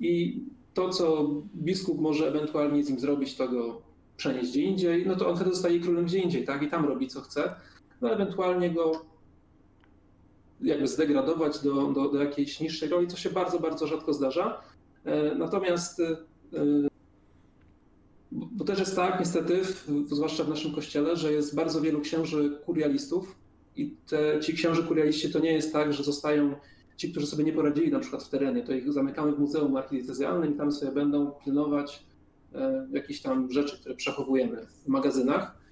I 0.00 0.40
to, 0.74 0.90
co 0.90 1.30
biskup 1.54 2.00
może 2.00 2.28
ewentualnie 2.28 2.84
z 2.84 2.88
nim 2.88 3.00
zrobić, 3.00 3.36
to 3.36 3.48
go 3.48 3.82
przenieść 4.16 4.50
gdzie 4.50 4.62
indziej, 4.62 5.06
no 5.06 5.16
to 5.16 5.28
on 5.28 5.36
wtedy 5.36 5.50
zostaje 5.50 5.80
królem 5.80 6.04
gdzie 6.04 6.18
indziej, 6.18 6.44
tak? 6.44 6.62
I 6.62 6.68
tam 6.68 6.84
robi 6.84 7.08
co 7.08 7.20
chce. 7.20 7.54
No 8.00 8.10
ewentualnie 8.10 8.70
go 8.70 8.92
jakby 10.60 10.88
zdegradować 10.88 11.58
do, 11.58 11.92
do, 11.92 12.08
do 12.08 12.22
jakiejś 12.22 12.60
niższej 12.60 12.88
roli, 12.88 13.06
co 13.08 13.16
się 13.16 13.30
bardzo, 13.30 13.60
bardzo 13.60 13.86
rzadko 13.86 14.12
zdarza. 14.12 14.60
E, 15.04 15.34
natomiast 15.34 16.02
e, 18.32 18.46
bo 18.52 18.64
też 18.64 18.78
jest 18.78 18.96
tak, 18.96 19.20
niestety, 19.20 19.60
zwłaszcza 20.06 20.44
w 20.44 20.48
naszym 20.48 20.74
kościele, 20.74 21.16
że 21.16 21.32
jest 21.32 21.54
bardzo 21.54 21.80
wielu 21.80 22.00
księży 22.00 22.58
kurialistów 22.66 23.36
i 23.76 23.94
te, 24.06 24.40
ci 24.40 24.54
księży 24.54 24.82
kurialiści 24.82 25.32
to 25.32 25.38
nie 25.38 25.52
jest 25.52 25.72
tak, 25.72 25.92
że 25.92 26.04
zostają 26.04 26.54
ci, 26.96 27.10
którzy 27.10 27.26
sobie 27.26 27.44
nie 27.44 27.52
poradzili 27.52 27.90
na 27.90 28.00
przykład 28.00 28.22
w 28.22 28.28
terenie, 28.28 28.62
to 28.62 28.72
ich 28.72 28.92
zamykamy 28.92 29.32
w 29.32 29.38
Muzeum 29.38 29.76
Archidiecezjalnym 29.76 30.54
i 30.54 30.58
tam 30.58 30.72
sobie 30.72 30.92
będą 30.92 31.30
pilnować 31.44 32.02
e, 32.54 32.88
jakichś 32.92 33.20
tam 33.20 33.52
rzeczy, 33.52 33.80
które 33.80 33.94
przechowujemy 33.94 34.66
w 34.84 34.88
magazynach. 34.88 35.66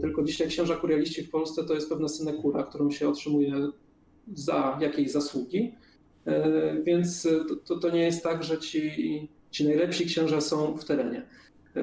Tylko 0.00 0.22
dzisiaj 0.22 0.48
księża 0.48 0.76
kurialiści 0.76 1.22
w 1.22 1.30
Polsce 1.30 1.64
to 1.64 1.74
jest 1.74 1.88
pewna 1.88 2.08
synekura, 2.08 2.62
którą 2.62 2.90
się 2.90 3.08
otrzymuje 3.08 3.68
za 4.34 4.78
jakieś 4.80 5.10
zasługi. 5.10 5.74
E, 6.26 6.82
więc 6.82 7.28
to, 7.64 7.78
to 7.78 7.90
nie 7.90 8.02
jest 8.02 8.22
tak, 8.22 8.44
że 8.44 8.58
ci, 8.58 9.28
ci 9.50 9.64
najlepsi 9.64 10.06
księża 10.06 10.40
są 10.40 10.76
w 10.76 10.84
terenie. 10.84 11.26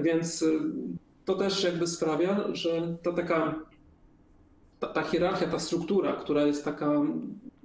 Więc 0.01 0.43
e, 0.43 0.45
to 1.25 1.35
też 1.35 1.63
jakby 1.63 1.87
sprawia, 1.87 2.47
że 2.53 2.97
ta 3.03 3.13
taka 3.13 3.55
ta, 4.79 4.87
ta 4.87 5.01
hierarchia, 5.01 5.47
ta 5.47 5.59
struktura, 5.59 6.13
która 6.13 6.43
jest 6.43 6.65
taka, 6.65 6.91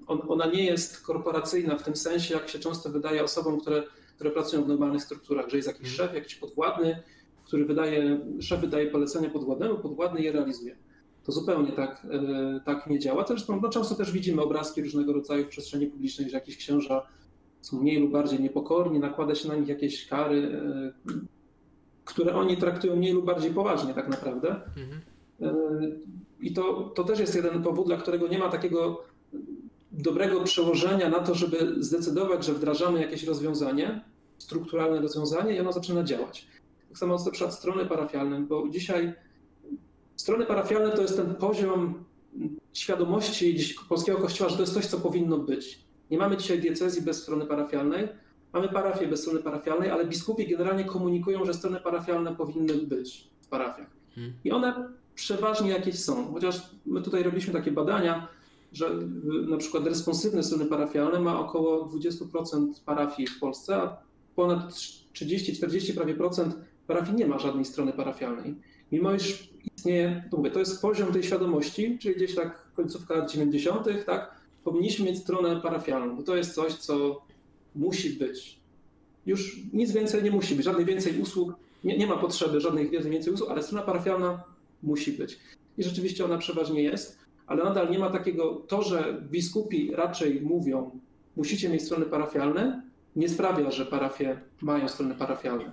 on, 0.06 0.22
ona 0.28 0.46
nie 0.46 0.64
jest 0.64 1.00
korporacyjna 1.00 1.78
w 1.78 1.82
tym 1.82 1.96
sensie, 1.96 2.34
jak 2.34 2.48
się 2.48 2.58
często 2.58 2.90
wydaje 2.90 3.24
osobom, 3.24 3.60
które, 3.60 3.82
które 4.14 4.30
pracują 4.30 4.64
w 4.64 4.68
normalnych 4.68 5.02
strukturach, 5.02 5.48
że 5.48 5.56
jest 5.56 5.68
jakiś 5.68 5.90
mhm. 5.90 5.96
szef, 5.96 6.14
jakiś 6.14 6.34
podwładny, 6.34 7.02
który 7.44 7.64
wydaje, 7.64 8.20
szef 8.40 8.60
wydaje 8.60 8.86
polecenia 8.86 9.30
podwładnemu, 9.30 9.78
podwładny 9.78 10.20
je 10.20 10.32
realizuje 10.32 10.76
to 11.24 11.32
zupełnie 11.32 11.72
tak, 11.72 12.06
e, 12.10 12.60
tak 12.64 12.86
nie 12.86 12.98
działa. 12.98 13.24
Zresztą 13.28 13.60
no, 13.60 13.68
często 13.68 13.94
też 13.94 14.12
widzimy 14.12 14.42
obrazki 14.42 14.82
różnego 14.82 15.12
rodzaju 15.12 15.44
w 15.44 15.48
przestrzeni 15.48 15.86
publicznej, 15.86 16.30
że 16.30 16.36
jakieś 16.36 16.56
księża 16.56 17.06
są 17.60 17.80
mniej 17.80 18.00
lub 18.00 18.10
bardziej 18.10 18.40
niepokorni, 18.40 18.98
nakłada 18.98 19.34
się 19.34 19.48
na 19.48 19.56
nich 19.56 19.68
jakieś 19.68 20.06
kary, 20.06 20.62
e, 21.06 21.12
które 22.04 22.34
oni 22.34 22.56
traktują 22.56 22.96
mniej 22.96 23.12
lub 23.12 23.24
bardziej 23.24 23.50
poważnie 23.50 23.94
tak 23.94 24.08
naprawdę. 24.08 24.48
Mhm. 24.48 25.00
E, 25.42 25.54
I 26.40 26.52
to, 26.52 26.92
to 26.94 27.04
też 27.04 27.20
jest 27.20 27.34
jeden 27.34 27.62
powód, 27.62 27.86
dla 27.86 27.96
którego 27.96 28.28
nie 28.28 28.38
ma 28.38 28.48
takiego 28.48 29.04
dobrego 29.92 30.40
przełożenia 30.40 31.08
na 31.08 31.20
to, 31.20 31.34
żeby 31.34 31.84
zdecydować, 31.84 32.44
że 32.44 32.54
wdrażamy 32.54 33.00
jakieś 33.00 33.24
rozwiązanie, 33.24 34.04
strukturalne 34.38 35.00
rozwiązanie 35.00 35.56
i 35.56 35.60
ono 35.60 35.72
zaczyna 35.72 36.04
działać. 36.04 36.46
Tak 36.88 36.98
samo 36.98 37.16
na 37.24 37.30
przykład 37.30 37.54
strony 37.54 37.86
parafialne, 37.86 38.40
bo 38.40 38.68
dzisiaj 38.68 39.14
Strony 40.20 40.46
parafialne 40.46 40.90
to 40.90 41.02
jest 41.02 41.16
ten 41.16 41.34
poziom 41.34 42.04
świadomości 42.72 43.58
polskiego 43.88 44.18
kościoła, 44.18 44.50
że 44.50 44.56
to 44.56 44.62
jest 44.62 44.74
coś, 44.74 44.86
co 44.86 45.00
powinno 45.00 45.38
być. 45.38 45.80
Nie 46.10 46.18
mamy 46.18 46.36
dzisiaj 46.36 46.60
diecezji 46.60 47.02
bez 47.02 47.22
strony 47.22 47.46
parafialnej, 47.46 48.08
mamy 48.52 48.68
parafię 48.68 49.06
bez 49.06 49.20
strony 49.20 49.40
parafialnej, 49.40 49.90
ale 49.90 50.06
biskupi 50.06 50.48
generalnie 50.48 50.84
komunikują, 50.84 51.44
że 51.44 51.54
strony 51.54 51.80
parafialne 51.80 52.36
powinny 52.36 52.74
być 52.74 53.28
w 53.40 53.48
parafiach. 53.48 53.90
Hmm. 54.14 54.32
I 54.44 54.50
one 54.50 54.88
przeważnie 55.14 55.70
jakieś 55.70 55.98
są. 55.98 56.32
Chociaż 56.32 56.62
my 56.86 57.02
tutaj 57.02 57.22
robiliśmy 57.22 57.52
takie 57.52 57.72
badania, 57.72 58.28
że 58.72 58.90
na 59.48 59.56
przykład 59.56 59.86
responsywne 59.86 60.42
strony 60.42 60.66
parafialne 60.66 61.20
ma 61.20 61.40
około 61.40 61.86
20% 61.86 62.66
parafii 62.86 63.28
w 63.28 63.38
Polsce, 63.38 63.76
a 63.76 63.96
ponad 64.36 64.70
30-40 64.70 65.94
prawie 65.94 66.14
procent 66.14 66.56
parafii 66.86 67.16
nie 67.16 67.26
ma 67.26 67.38
żadnej 67.38 67.64
strony 67.64 67.92
parafialnej. 67.92 68.54
Mimo 68.92 69.14
iż 69.14 69.50
istnieje, 69.76 70.24
to 70.30 70.36
mówię, 70.36 70.50
to 70.50 70.58
jest 70.58 70.82
poziom 70.82 71.12
tej 71.12 71.22
świadomości, 71.22 71.98
czyli 71.98 72.14
gdzieś 72.14 72.34
tak 72.34 72.72
końcówka 72.76 73.14
lat 73.14 73.32
90., 73.32 73.86
tak, 74.06 74.34
powinniśmy 74.64 75.06
mieć 75.06 75.18
stronę 75.18 75.60
parafialną, 75.60 76.16
bo 76.16 76.22
to 76.22 76.36
jest 76.36 76.54
coś, 76.54 76.74
co 76.74 77.22
musi 77.74 78.10
być. 78.10 78.60
Już 79.26 79.56
nic 79.72 79.92
więcej 79.92 80.22
nie 80.22 80.30
musi 80.30 80.54
być, 80.54 80.64
żadnych 80.64 80.86
więcej 80.86 81.20
usług, 81.20 81.52
nie, 81.84 81.98
nie 81.98 82.06
ma 82.06 82.16
potrzeby 82.16 82.60
żadnych 82.60 82.90
więcej 82.90 83.32
usług, 83.32 83.50
ale 83.50 83.62
strona 83.62 83.82
parafialna 83.82 84.42
musi 84.82 85.12
być. 85.12 85.38
I 85.78 85.82
rzeczywiście 85.82 86.24
ona 86.24 86.38
przeważnie 86.38 86.82
jest, 86.82 87.18
ale 87.46 87.64
nadal 87.64 87.90
nie 87.90 87.98
ma 87.98 88.10
takiego, 88.10 88.54
to, 88.54 88.82
że 88.82 89.22
biskupi 89.30 89.90
raczej 89.94 90.40
mówią, 90.40 90.90
musicie 91.36 91.68
mieć 91.68 91.82
strony 91.82 92.06
parafialne, 92.06 92.82
nie 93.16 93.28
sprawia, 93.28 93.70
że 93.70 93.86
parafie 93.86 94.40
mają 94.62 94.88
strony 94.88 95.14
parafialne. 95.14 95.72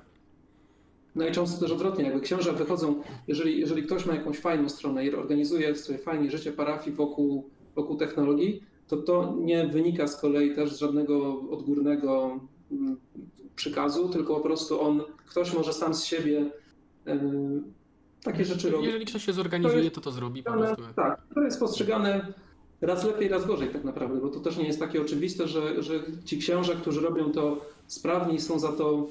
No 1.16 1.28
i 1.28 1.32
często 1.32 1.60
też 1.60 1.72
odwrotnie, 1.72 2.06
jakby 2.06 2.22
księża 2.22 2.54
wychodzą, 2.54 3.02
jeżeli, 3.28 3.60
jeżeli 3.60 3.84
ktoś 3.84 4.06
ma 4.06 4.14
jakąś 4.14 4.38
fajną 4.40 4.70
stronę 4.70 5.06
i 5.06 5.16
organizuje 5.16 5.76
sobie 5.76 6.00
fajnie 6.00 6.32
życie 6.32 6.52
parafii 6.52 6.96
wokół, 6.96 7.50
wokół 7.76 7.98
technologii, 7.98 8.64
to 8.88 8.98
to 8.98 9.36
nie 9.40 9.68
wynika 9.68 10.08
z 10.08 10.22
kolei 10.22 10.56
też 10.56 10.74
z 10.74 10.80
żadnego 10.80 11.42
odgórnego 11.50 12.40
mm, 12.72 12.98
przykazu, 13.56 14.10
tylko 14.10 14.36
po 14.36 14.42
prostu 14.42 14.82
on, 14.82 15.02
ktoś 15.26 15.54
może 15.54 15.74
sam 15.74 15.94
z 15.94 16.04
siebie 16.04 16.52
takie 18.24 18.46
rzeczy 18.46 18.70
robić. 18.70 18.88
Jeżeli 18.88 19.06
ktoś 19.06 19.26
się 19.26 19.34
zorganizuje, 19.34 19.76
to, 19.76 19.84
jest, 19.84 19.96
to 19.96 20.02
to 20.02 20.12
zrobi 20.12 20.44
po 20.44 20.52
prostu. 20.52 20.84
Tak, 20.96 21.22
to 21.36 21.42
jest 21.42 21.60
postrzegane 21.60 22.34
raz 22.82 23.04
lepiej, 23.04 23.28
raz 23.28 23.46
gorzej 23.46 23.70
tak 23.70 23.84
naprawdę, 23.84 24.20
bo 24.22 24.30
to 24.30 24.40
też 24.40 24.58
nie 24.58 24.68
jest 24.68 24.80
takie 24.80 25.02
oczywiste, 25.02 25.48
że, 25.48 25.84
że 25.84 25.94
ci 26.26 26.38
księża, 26.38 26.76
którzy 26.76 27.02
robią 27.02 27.32
to 27.32 27.66
sprawni, 27.88 28.40
są 28.40 28.60
za 28.60 28.72
to 28.72 29.08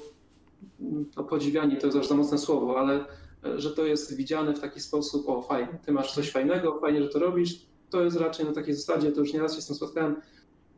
no, 1.17 1.23
podziwiani 1.23 1.77
to 1.77 1.87
jest 1.87 1.97
aż 1.97 2.07
za 2.07 2.15
mocne 2.15 2.37
słowo, 2.37 2.79
ale 2.79 3.05
e, 3.45 3.59
że 3.59 3.71
to 3.71 3.85
jest 3.85 4.15
widziane 4.15 4.53
w 4.53 4.59
taki 4.59 4.79
sposób, 4.79 5.29
o 5.29 5.41
fajnie, 5.41 5.79
ty 5.85 5.91
masz 5.91 6.13
coś 6.13 6.31
fajnego, 6.31 6.79
fajnie, 6.79 7.03
że 7.03 7.09
to 7.09 7.19
robisz, 7.19 7.65
to 7.89 8.03
jest 8.03 8.17
raczej 8.17 8.45
na 8.45 8.53
takiej 8.53 8.73
zasadzie, 8.73 9.11
to 9.11 9.19
już 9.19 9.33
nieraz 9.33 9.55
się 9.55 9.61
z 9.61 9.67
tym 9.67 9.75
spotkałem, 9.75 10.15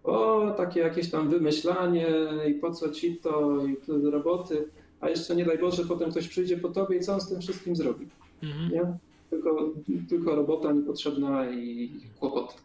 o, 0.03 0.51
takie 0.57 0.79
jakieś 0.79 1.11
tam 1.11 1.29
wymyślanie 1.29 2.07
i 2.49 2.53
po 2.53 2.71
co 2.71 2.89
ci 2.89 3.17
to 3.17 3.65
i 3.65 3.77
roboty, 4.11 4.67
a 4.99 5.09
jeszcze 5.09 5.35
nie 5.35 5.45
daj 5.45 5.57
Boże, 5.57 5.85
potem 5.85 6.11
ktoś 6.11 6.27
przyjdzie 6.27 6.57
po 6.57 6.69
tobie 6.69 6.97
i 6.97 6.99
co 6.99 7.13
on 7.13 7.21
z 7.21 7.29
tym 7.29 7.41
wszystkim 7.41 7.75
zrobi, 7.75 8.07
mhm. 8.43 8.71
nie? 8.71 8.97
Tylko, 9.29 9.69
tylko 10.09 10.35
robota 10.35 10.71
niepotrzebna 10.71 11.51
i 11.51 11.91
kłopot. 12.19 12.55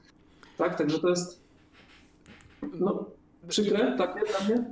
Tak, 0.59 0.79
także 0.79 0.99
to 0.99 1.09
jest 1.09 1.41
no, 2.81 3.11
przykre, 3.49 3.97
takie 3.99 4.21
dla 4.21 4.47
mnie. 4.47 4.65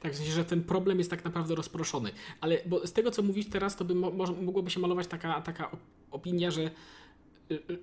Tak, 0.00 0.12
w 0.12 0.16
sensie, 0.16 0.32
że 0.32 0.44
ten 0.44 0.64
problem 0.64 0.98
jest 0.98 1.10
tak 1.10 1.24
naprawdę 1.24 1.54
rozproszony. 1.54 2.10
Ale 2.40 2.58
bo 2.66 2.86
z 2.86 2.92
tego, 2.92 3.10
co 3.10 3.22
mówisz 3.22 3.46
teraz, 3.46 3.76
to 3.76 3.84
by 3.84 3.94
mo 3.94 4.10
mogłoby 4.42 4.70
się 4.70 4.80
malować 4.80 5.06
taka, 5.06 5.40
taka 5.40 5.70
opinia, 6.10 6.50
że, 6.50 6.70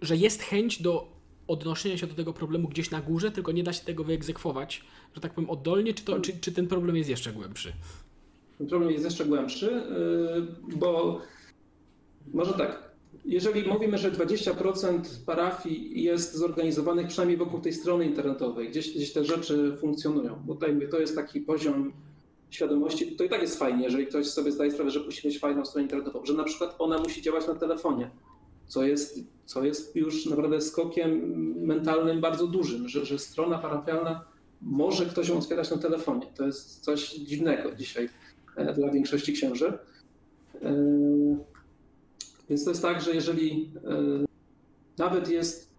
że 0.02 0.16
jest 0.18 0.42
chęć 0.42 0.82
do 0.82 1.08
odnoszenia 1.48 1.98
się 1.98 2.08
do 2.08 2.16
tego 2.16 2.34
problemu 2.34 2.68
gdzieś 2.68 2.92
na 2.92 3.02
górze, 3.02 3.32
tylko 3.32 3.52
nie 3.52 3.64
da 3.64 3.74
się 3.74 3.86
tego 3.86 4.04
wyegzekwować, 4.04 4.84
że 5.16 5.22
tak 5.22 5.34
powiem, 5.34 5.50
oddolnie, 5.50 5.94
czy, 5.94 6.04
to, 6.04 6.20
czy, 6.20 6.40
czy 6.42 6.52
ten 6.52 6.68
problem 6.68 6.98
jest 6.98 7.10
jeszcze 7.10 7.34
głębszy? 7.34 7.74
problem 8.70 8.92
jest 8.92 9.06
jeszcze 9.06 9.26
głębszy, 9.26 9.84
bo 10.76 11.22
może 12.34 12.54
tak, 12.54 12.96
jeżeli 13.26 13.70
mówimy, 13.70 13.98
że 13.98 14.12
20% 14.12 15.02
parafii 15.26 16.04
jest 16.04 16.36
zorganizowanych 16.36 17.08
przynajmniej 17.08 17.38
wokół 17.38 17.60
tej 17.60 17.74
strony 17.74 18.06
internetowej, 18.06 18.70
gdzieś, 18.70 18.96
gdzieś 18.96 19.14
te 19.14 19.26
rzeczy 19.26 19.78
funkcjonują, 19.80 20.42
bo 20.46 20.58
to 20.92 21.00
jest 21.00 21.16
taki 21.16 21.42
poziom 21.42 21.94
świadomości, 22.50 23.16
to 23.16 23.24
i 23.24 23.30
tak 23.30 23.42
jest 23.42 23.60
fajnie, 23.60 23.84
jeżeli 23.84 24.08
ktoś 24.08 24.28
sobie 24.28 24.52
zdaje 24.52 24.72
sprawę, 24.72 24.92
że 24.92 25.00
musi 25.00 25.28
mieć 25.28 25.40
fajną 25.40 25.66
stronę 25.66 25.84
internetową, 25.84 26.26
że 26.26 26.34
na 26.34 26.44
przykład 26.44 26.76
ona 26.80 27.00
musi 27.00 27.22
działać 27.22 27.48
na 27.48 27.56
telefonie, 27.56 28.10
co 28.68 28.84
jest, 28.84 29.20
co 29.46 29.64
jest 29.64 29.96
już 29.96 30.26
naprawdę 30.26 30.62
skokiem 30.62 31.34
mentalnym 31.66 32.22
bardzo 32.22 32.48
dużym, 32.48 32.90
że, 32.90 33.06
że 33.06 33.20
strona 33.20 33.58
parafialna 33.58 34.26
może 34.62 35.06
ktoś 35.06 35.30
ją 35.30 35.38
otwierać 35.38 35.72
na 35.72 35.78
telefonie. 35.78 36.28
To 36.36 36.46
jest 36.46 36.80
coś 36.80 37.16
dziwnego 37.16 37.76
dzisiaj 37.76 38.10
e, 38.56 38.74
dla 38.74 38.92
większości 38.92 39.34
księży. 39.34 39.78
E, 40.62 40.76
więc 42.50 42.64
to 42.64 42.70
jest 42.70 42.82
tak, 42.82 43.02
że 43.02 43.16
jeżeli 43.16 43.72
e, 43.86 44.26
nawet 44.98 45.30
jest 45.30 45.76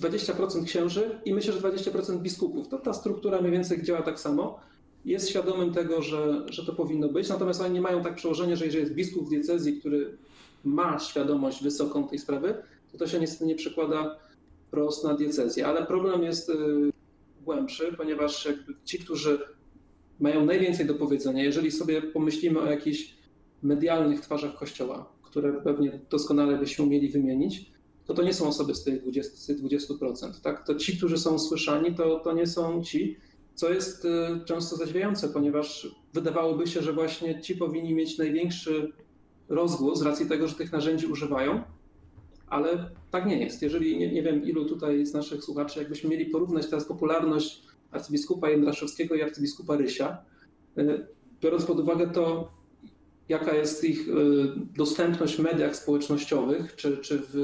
20% 0.00 0.64
księży 0.64 1.20
i 1.24 1.34
myślę, 1.34 1.52
że 1.52 1.60
20% 1.60 2.18
biskupów, 2.18 2.68
to 2.68 2.78
ta 2.78 2.92
struktura 2.92 3.40
mniej 3.40 3.52
więcej 3.52 3.82
działa 3.82 4.02
tak 4.02 4.20
samo, 4.20 4.60
jest 5.06 5.28
świadomym 5.28 5.72
tego, 5.72 6.02
że, 6.02 6.46
że 6.48 6.66
to 6.66 6.72
powinno 6.72 7.08
być, 7.08 7.28
natomiast 7.28 7.60
oni 7.60 7.74
nie 7.74 7.80
mają 7.80 8.02
tak 8.02 8.14
przełożenia, 8.14 8.56
że 8.56 8.64
jeżeli 8.64 8.82
jest 8.82 8.94
biskup 8.94 9.26
w 9.26 9.28
diecezji, 9.28 9.80
który 9.80 10.16
ma 10.64 10.98
świadomość 10.98 11.62
wysoką 11.62 12.08
tej 12.08 12.18
sprawy, 12.18 12.54
to 12.92 12.98
to 12.98 13.06
się 13.06 13.20
niestety 13.20 13.46
nie 13.46 13.54
przekłada 13.54 14.18
wprost 14.66 15.04
na 15.04 15.14
diecezję. 15.14 15.66
Ale 15.66 15.86
problem 15.86 16.22
jest 16.22 16.50
e, 16.50 16.54
głębszy, 17.44 17.94
ponieważ 17.96 18.48
ci, 18.84 18.98
którzy 18.98 19.38
mają 20.20 20.44
najwięcej 20.44 20.86
do 20.86 20.94
powiedzenia, 20.94 21.44
jeżeli 21.44 21.70
sobie 21.70 22.02
pomyślimy 22.02 22.60
o 22.60 22.66
jakichś 22.66 23.14
medialnych 23.62 24.20
twarzach 24.20 24.54
Kościoła, 24.54 25.12
które 25.22 25.52
pewnie 25.52 26.00
doskonale 26.10 26.58
byśmy 26.58 26.84
umieli 26.84 27.08
wymienić, 27.08 27.70
to 28.06 28.14
to 28.14 28.22
nie 28.22 28.34
są 28.34 28.48
osoby 28.48 28.74
z 28.74 28.84
tych 28.84 29.04
20%. 29.04 29.22
Z 29.22 29.46
tych 29.46 29.62
20% 29.62 30.40
tak? 30.42 30.66
To 30.66 30.74
ci, 30.74 30.96
którzy 30.96 31.18
są 31.18 31.38
słyszani, 31.38 31.94
to, 31.94 32.20
to 32.20 32.32
nie 32.32 32.46
są 32.46 32.82
ci, 32.82 33.16
co 33.56 33.72
jest 33.72 34.04
y, 34.04 34.08
często 34.44 34.76
zadziwiające, 34.76 35.28
ponieważ 35.28 35.96
wydawałoby 36.14 36.66
się, 36.66 36.82
że 36.82 36.92
właśnie 36.92 37.40
ci 37.40 37.56
powinni 37.56 37.94
mieć 37.94 38.18
największy 38.18 38.92
rozgłos 39.48 39.98
z 39.98 40.02
racji 40.02 40.26
tego, 40.26 40.48
że 40.48 40.54
tych 40.54 40.72
narzędzi 40.72 41.06
używają, 41.06 41.62
ale 42.46 42.90
tak 43.10 43.26
nie 43.26 43.38
jest. 43.38 43.62
Jeżeli 43.62 43.98
nie, 43.98 44.12
nie 44.12 44.22
wiem, 44.22 44.44
ilu 44.44 44.64
tutaj 44.64 45.06
z 45.06 45.14
naszych 45.14 45.44
słuchaczy, 45.44 45.78
jakbyśmy 45.78 46.10
mieli 46.10 46.26
porównać 46.26 46.66
teraz 46.66 46.84
popularność 46.84 47.62
arcybiskupa 47.90 48.50
Jędraszewskiego 48.50 49.14
i 49.14 49.22
arcybiskupa 49.22 49.76
Rysia, 49.76 50.18
y, 50.78 51.06
biorąc 51.42 51.64
pod 51.64 51.80
uwagę 51.80 52.10
to, 52.10 52.52
jaka 53.28 53.54
jest 53.54 53.84
ich 53.84 54.08
y, 54.08 54.12
dostępność 54.76 55.36
w 55.36 55.42
mediach 55.42 55.76
społecznościowych, 55.76 56.76
czy, 56.76 56.98
czy 56.98 57.22
w, 57.22 57.34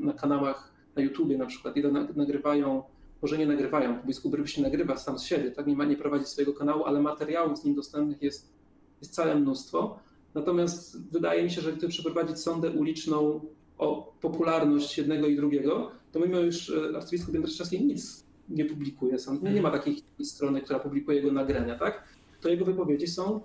na 0.00 0.12
kanałach 0.12 0.72
na 0.96 1.02
YouTubie 1.02 1.38
na 1.38 1.46
przykład, 1.46 1.76
ile 1.76 1.90
nagrywają, 2.16 2.82
może 3.22 3.38
nie 3.38 3.46
nagrywają, 3.46 3.98
biskup 4.06 4.34
Ryś 4.34 4.56
nie 4.56 4.62
nagrywa 4.62 4.96
sam 4.96 5.18
z 5.18 5.22
siebie, 5.22 5.50
tak 5.50 5.66
nie 5.66 5.76
ma, 5.76 5.84
nie 5.84 5.96
prowadzi 5.96 6.24
swojego 6.24 6.54
kanału, 6.54 6.84
ale 6.84 7.00
materiałów 7.00 7.58
z 7.58 7.64
nim 7.64 7.74
dostępnych 7.74 8.22
jest, 8.22 8.52
jest 9.00 9.14
całe 9.14 9.34
mnóstwo. 9.34 9.98
Natomiast 10.34 11.10
wydaje 11.12 11.44
mi 11.44 11.50
się, 11.50 11.60
że 11.60 11.72
gdyby 11.72 11.88
przeprowadzić 11.88 12.38
sondę 12.38 12.70
uliczną 12.70 13.40
o 13.78 14.12
popularność 14.20 14.98
jednego 14.98 15.26
i 15.26 15.36
drugiego, 15.36 15.90
to 16.12 16.20
mimo 16.20 16.38
już 16.38 16.72
arcybiskup 16.96 17.34
Jędraszewski 17.34 17.84
nic 17.84 18.24
nie 18.48 18.64
publikuje 18.64 19.18
sam. 19.18 19.40
Nie, 19.42 19.62
ma 19.62 19.70
takiej 19.70 20.02
strony, 20.22 20.60
która 20.60 20.78
publikuje 20.78 21.16
jego 21.16 21.32
nagrania, 21.32 21.78
tak? 21.78 22.04
To 22.40 22.48
jego 22.48 22.64
wypowiedzi 22.64 23.06
są 23.06 23.40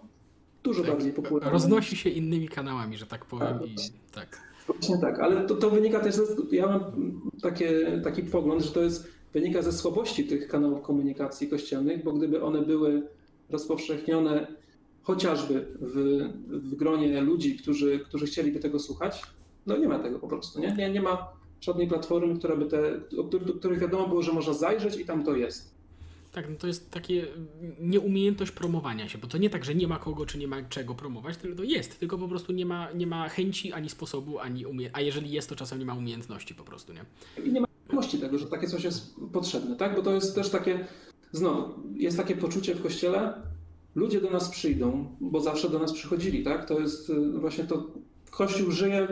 dużo 0.63 0.81
tak, 0.81 0.91
bardziej 0.91 1.13
popularny. 1.13 1.51
Roznosi 1.51 1.95
się 1.95 2.09
innymi 2.09 2.47
kanałami, 2.47 2.97
że 2.97 3.05
tak 3.05 3.25
powiem. 3.25 3.59
Tak, 3.59 3.67
i, 3.67 3.75
tak. 4.11 4.41
Właśnie 4.67 4.97
tak, 4.97 5.19
ale 5.19 5.47
to, 5.47 5.55
to 5.55 5.69
wynika 5.69 5.99
też, 5.99 6.15
ze, 6.15 6.23
ja 6.51 6.67
mam 6.67 6.81
takie, 7.41 8.01
taki 8.03 8.23
pogląd, 8.23 8.63
że 8.63 8.71
to 8.71 8.81
jest, 8.81 9.07
wynika 9.33 9.61
ze 9.61 9.71
słabości 9.71 10.23
tych 10.23 10.47
kanałów 10.47 10.81
komunikacji 10.81 11.47
kościelnych, 11.47 12.03
bo 12.03 12.13
gdyby 12.13 12.43
one 12.43 12.61
były 12.61 13.07
rozpowszechnione 13.49 14.47
chociażby 15.03 15.65
w, 15.79 16.19
w 16.47 16.75
gronie 16.75 17.21
ludzi, 17.21 17.57
którzy, 17.57 17.99
którzy 17.99 18.25
chcieliby 18.25 18.59
tego 18.59 18.79
słuchać, 18.79 19.21
no 19.65 19.77
nie 19.77 19.87
ma 19.87 19.99
tego 19.99 20.19
po 20.19 20.27
prostu, 20.27 20.59
nie? 20.59 20.75
Nie, 20.77 20.89
nie 20.89 21.01
ma 21.01 21.31
żadnej 21.61 21.87
platformy, 21.87 22.39
która 22.39 22.55
by 22.55 22.65
te, 22.65 23.01
do 23.11 23.53
których 23.59 23.79
wiadomo 23.79 24.07
było, 24.07 24.21
że 24.21 24.33
można 24.33 24.53
zajrzeć 24.53 24.99
i 24.99 25.05
tam 25.05 25.23
to 25.23 25.35
jest. 25.35 25.71
Tak, 26.31 26.49
no 26.49 26.55
to 26.55 26.67
jest 26.67 26.91
takie 26.91 27.27
nieumiejętność 27.79 28.51
promowania 28.51 29.09
się, 29.09 29.17
bo 29.17 29.27
to 29.27 29.37
nie 29.37 29.49
tak, 29.49 29.65
że 29.65 29.75
nie 29.75 29.87
ma 29.87 29.99
kogo, 29.99 30.25
czy 30.25 30.37
nie 30.37 30.47
ma 30.47 30.61
czego 30.61 30.95
promować, 30.95 31.37
tylko 31.37 31.57
to 31.57 31.63
jest, 31.63 31.99
tylko 31.99 32.17
po 32.17 32.27
prostu 32.27 32.53
nie 32.53 32.65
ma, 32.65 32.91
nie 32.91 33.07
ma 33.07 33.29
chęci, 33.29 33.73
ani 33.73 33.89
sposobu, 33.89 34.39
ani 34.39 34.65
umie... 34.65 34.89
a 34.93 35.01
jeżeli 35.01 35.31
jest, 35.31 35.49
to 35.49 35.55
czasem 35.55 35.79
nie 35.79 35.85
ma 35.85 35.93
umiejętności 35.93 36.55
po 36.55 36.63
prostu, 36.63 36.93
nie? 36.93 37.05
I 37.45 37.51
nie 37.51 37.61
ma 37.61 37.67
pewności 37.91 38.19
tego, 38.19 38.37
że 38.37 38.47
takie 38.47 38.67
coś 38.67 38.83
jest 38.83 39.15
potrzebne, 39.33 39.75
tak? 39.75 39.95
Bo 39.95 40.01
to 40.01 40.11
jest 40.11 40.35
też 40.35 40.49
takie, 40.49 40.85
znowu, 41.31 41.73
jest 41.93 42.17
takie 42.17 42.35
poczucie 42.35 42.75
w 42.75 42.83
Kościele, 42.83 43.33
ludzie 43.95 44.21
do 44.21 44.29
nas 44.29 44.49
przyjdą, 44.49 45.15
bo 45.21 45.41
zawsze 45.41 45.69
do 45.69 45.79
nas 45.79 45.93
przychodzili, 45.93 46.43
tak? 46.43 46.65
To 46.65 46.79
jest 46.79 47.09
y, 47.09 47.31
właśnie 47.39 47.63
to, 47.63 47.87
Kościół 48.31 48.71
żyje, 48.71 49.07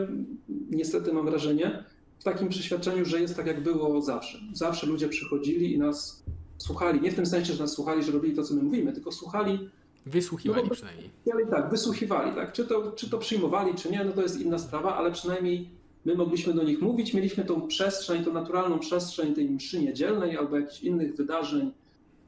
niestety 0.70 1.12
mam 1.12 1.26
wrażenie, 1.26 1.84
w 2.18 2.24
takim 2.24 2.48
przeświadczeniu, 2.48 3.04
że 3.04 3.20
jest 3.20 3.36
tak, 3.36 3.46
jak 3.46 3.62
było 3.62 4.00
zawsze. 4.00 4.38
Zawsze 4.52 4.86
ludzie 4.86 5.08
przychodzili 5.08 5.74
i 5.74 5.78
nas 5.78 6.24
słuchali, 6.58 7.00
nie 7.00 7.12
w 7.12 7.14
tym 7.14 7.26
sensie, 7.26 7.52
że 7.52 7.62
nas 7.62 7.72
słuchali, 7.72 8.02
że 8.02 8.12
robili 8.12 8.34
to, 8.34 8.42
co 8.42 8.54
my 8.54 8.62
mówimy, 8.62 8.92
tylko 8.92 9.12
słuchali. 9.12 9.70
Wysłuchiwali 10.06 10.68
no, 10.68 10.74
przynajmniej. 10.74 11.10
Tak, 11.50 11.70
wysłuchiwali, 11.70 12.34
tak. 12.34 12.52
Czy 12.52 12.64
to, 12.64 12.92
czy 12.92 13.10
to 13.10 13.18
przyjmowali, 13.18 13.74
czy 13.74 13.90
nie, 13.90 14.04
no 14.04 14.12
to 14.12 14.22
jest 14.22 14.40
inna 14.40 14.58
sprawa, 14.58 14.96
ale 14.96 15.12
przynajmniej 15.12 15.70
my 16.04 16.14
mogliśmy 16.14 16.54
do 16.54 16.62
nich 16.62 16.80
mówić, 16.80 17.14
mieliśmy 17.14 17.44
tą 17.44 17.66
przestrzeń, 17.66 18.24
tą 18.24 18.32
naturalną 18.32 18.78
przestrzeń 18.78 19.34
tej 19.34 19.50
mszy 19.50 19.80
niedzielnej 19.80 20.36
albo 20.36 20.56
jakichś 20.58 20.82
innych 20.82 21.16
wydarzeń. 21.16 21.72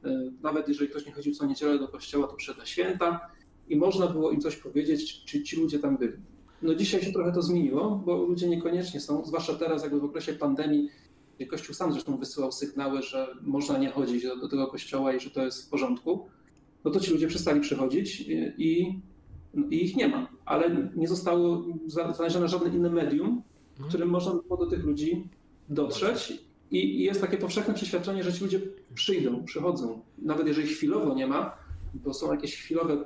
E, 0.04 0.30
nawet 0.42 0.68
jeżeli 0.68 0.90
ktoś 0.90 1.06
nie 1.06 1.12
chodził 1.12 1.35
co 1.35 1.46
niedzielę 1.46 1.78
do 1.78 1.88
kościoła, 1.88 2.26
to 2.26 2.35
przed 2.35 2.68
święta 2.68 3.20
i 3.68 3.76
można 3.76 4.06
było 4.06 4.30
im 4.30 4.40
coś 4.40 4.56
powiedzieć, 4.56 5.24
czy 5.24 5.42
ci 5.42 5.56
ludzie 5.56 5.78
tam 5.78 5.96
byli. 5.96 6.16
No 6.62 6.74
dzisiaj 6.74 7.02
się 7.02 7.12
trochę 7.12 7.32
to 7.32 7.42
zmieniło, 7.42 8.02
bo 8.06 8.16
ludzie 8.16 8.48
niekoniecznie 8.48 9.00
są, 9.00 9.24
zwłaszcza 9.24 9.54
teraz 9.54 9.82
jakby 9.82 10.00
w 10.00 10.04
okresie 10.04 10.32
pandemii, 10.32 10.88
Kościół 11.50 11.74
sam 11.74 11.92
zresztą 11.92 12.16
wysyłał 12.16 12.52
sygnały, 12.52 13.02
że 13.02 13.37
można 13.42 13.78
nie 13.78 13.90
chodzić 13.90 14.22
do, 14.22 14.37
do 14.37 14.48
tego 14.48 14.66
kościoła 14.66 15.12
i 15.12 15.20
że 15.20 15.30
to 15.30 15.44
jest 15.44 15.66
w 15.66 15.70
porządku, 15.70 16.26
no 16.85 16.90
to 16.90 17.00
ci 17.00 17.11
ludzie 17.11 17.28
przestali 17.28 17.61
przychodzić 17.61 18.20
i, 18.20 18.52
i 18.58 19.00
ich 19.70 19.96
nie 19.96 20.08
ma. 20.08 20.28
Ale 20.44 20.90
nie 20.96 21.08
zostało 21.08 21.64
znalezione 21.87 22.48
żadne 22.48 22.76
inne 22.76 22.90
medium, 22.90 23.42
mhm. 23.85 23.88
którym 23.88 24.09
można 24.09 24.33
było 24.35 24.57
do 24.64 24.71
tych 24.71 24.85
ludzi 24.85 25.29
dotrzeć. 25.68 26.33
I, 26.71 27.01
I 27.01 27.03
jest 27.03 27.21
takie 27.21 27.37
powszechne 27.37 27.75
przeświadczenie, 27.75 28.25
że 28.25 28.33
ci 28.33 28.45
ludzie 28.45 28.61
przyjdą, 28.95 29.45
przychodzą. 29.45 30.01
Nawet 30.18 30.47
jeżeli 30.47 30.68
chwilowo 30.68 31.14
nie 31.14 31.27
ma, 31.27 31.57
bo 31.95 32.14
są 32.14 32.33
jakieś 32.33 32.57
chwilowe, 32.57 33.05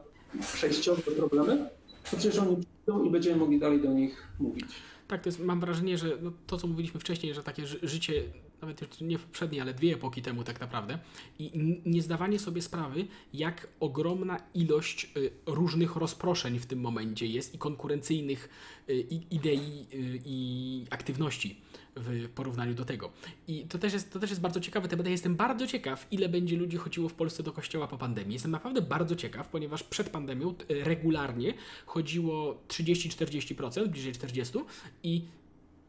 przejściowe 0.54 1.02
problemy, 1.02 1.68
to 2.10 2.16
przecież 2.16 2.38
oni 2.38 2.56
przyjdą 2.56 3.04
i 3.04 3.10
będziemy 3.10 3.36
mogli 3.36 3.58
dalej 3.58 3.82
do 3.82 3.92
nich 3.92 4.28
mówić. 4.38 4.66
Tak, 5.08 5.22
to 5.22 5.28
jest, 5.28 5.40
mam 5.40 5.60
wrażenie, 5.60 5.98
że 5.98 6.18
no, 6.22 6.32
to, 6.46 6.56
co 6.56 6.66
mówiliśmy 6.66 7.00
wcześniej, 7.00 7.34
że 7.34 7.42
takie 7.42 7.66
życie, 7.82 8.22
nawet 8.60 9.00
nie 9.00 9.18
w 9.18 9.24
poprzedniej, 9.24 9.60
ale 9.60 9.74
dwie 9.74 9.94
epoki 9.94 10.22
temu 10.22 10.44
tak 10.44 10.60
naprawdę, 10.60 10.98
i 11.38 11.50
nie 11.86 12.02
zdawanie 12.02 12.38
sobie 12.38 12.62
sprawy, 12.62 13.06
jak 13.34 13.68
ogromna 13.80 14.38
ilość 14.54 15.10
y, 15.16 15.30
różnych 15.46 15.96
rozproszeń 15.96 16.58
w 16.58 16.66
tym 16.66 16.80
momencie 16.80 17.26
jest 17.26 17.54
i 17.54 17.58
konkurencyjnych 17.58 18.48
y, 18.88 18.94
idei 19.30 19.86
y, 19.94 20.20
i 20.24 20.84
aktywności 20.90 21.60
w 21.96 22.28
porównaniu 22.28 22.74
do 22.74 22.84
tego. 22.84 23.12
I 23.48 23.62
to 23.62 23.78
też 23.78 23.92
jest, 23.92 24.12
to 24.12 24.20
też 24.20 24.30
jest 24.30 24.42
bardzo 24.42 24.60
ciekawe. 24.60 24.88
Ja 25.04 25.10
jestem 25.10 25.36
bardzo 25.36 25.66
ciekaw, 25.66 26.06
ile 26.10 26.28
będzie 26.28 26.56
ludzi 26.56 26.76
chodziło 26.76 27.08
w 27.08 27.14
Polsce 27.14 27.42
do 27.42 27.52
kościoła 27.52 27.88
po 27.88 27.98
pandemii. 27.98 28.32
Jestem 28.32 28.50
naprawdę 28.50 28.82
bardzo 28.82 29.16
ciekaw, 29.16 29.48
ponieważ 29.48 29.82
przed 29.82 30.10
pandemią 30.10 30.54
regularnie 30.68 31.54
chodziło 31.86 32.62
30-40%, 32.68 33.88
bliżej 33.88 34.12
40% 34.12 34.64
i 35.02 35.24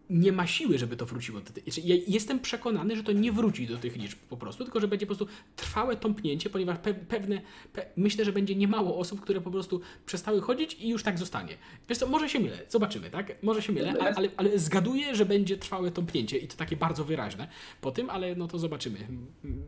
nie 0.10 0.32
ma 0.32 0.48
siły, 0.48 0.78
żeby 0.78 0.98
to 0.98 1.06
wróciło. 1.06 1.40
Znaczy, 1.40 1.82
ja 1.82 1.96
jestem 2.08 2.40
przekonany, 2.40 2.96
że 2.96 3.04
to 3.04 3.12
nie 3.12 3.32
wróci 3.32 3.68
do 3.68 3.78
tych 3.78 3.96
liczb 3.96 4.18
po 4.30 4.38
prostu, 4.38 4.64
tylko 4.64 4.80
że 4.80 4.88
będzie 4.88 5.06
po 5.06 5.16
prostu 5.16 5.34
trwałe 5.56 5.98
tąpnięcie, 5.98 6.50
ponieważ 6.50 6.78
pe 6.78 6.94
pewne, 6.94 7.42
pe 7.74 7.86
myślę, 7.98 8.26
że 8.26 8.32
będzie 8.32 8.56
niemało 8.56 8.98
osób, 8.98 9.22
które 9.22 9.42
po 9.42 9.52
prostu 9.52 9.82
przestały 10.06 10.42
chodzić 10.42 10.78
i 10.80 10.90
już 10.90 11.04
tak 11.04 11.20
zostanie. 11.20 11.58
Wiesz 11.90 11.98
co, 11.98 12.08
może 12.08 12.30
się 12.30 12.40
mylę, 12.40 12.60
zobaczymy, 12.70 13.10
tak? 13.10 13.44
Może 13.44 13.62
się 13.62 13.74
mylę, 13.74 13.94
ale, 14.00 14.16
ale, 14.16 14.30
ale 14.38 14.60
zgaduję, 14.60 15.16
że 15.16 15.26
będzie 15.26 15.58
trwałe 15.58 15.92
tąpnięcie 15.92 16.38
i 16.38 16.48
to 16.48 16.58
takie 16.58 16.78
bardzo 16.78 17.04
wyraźne 17.04 17.48
po 17.82 17.92
tym, 17.92 18.10
ale 18.10 18.36
no 18.36 18.48
to 18.48 18.60
zobaczymy. 18.60 18.98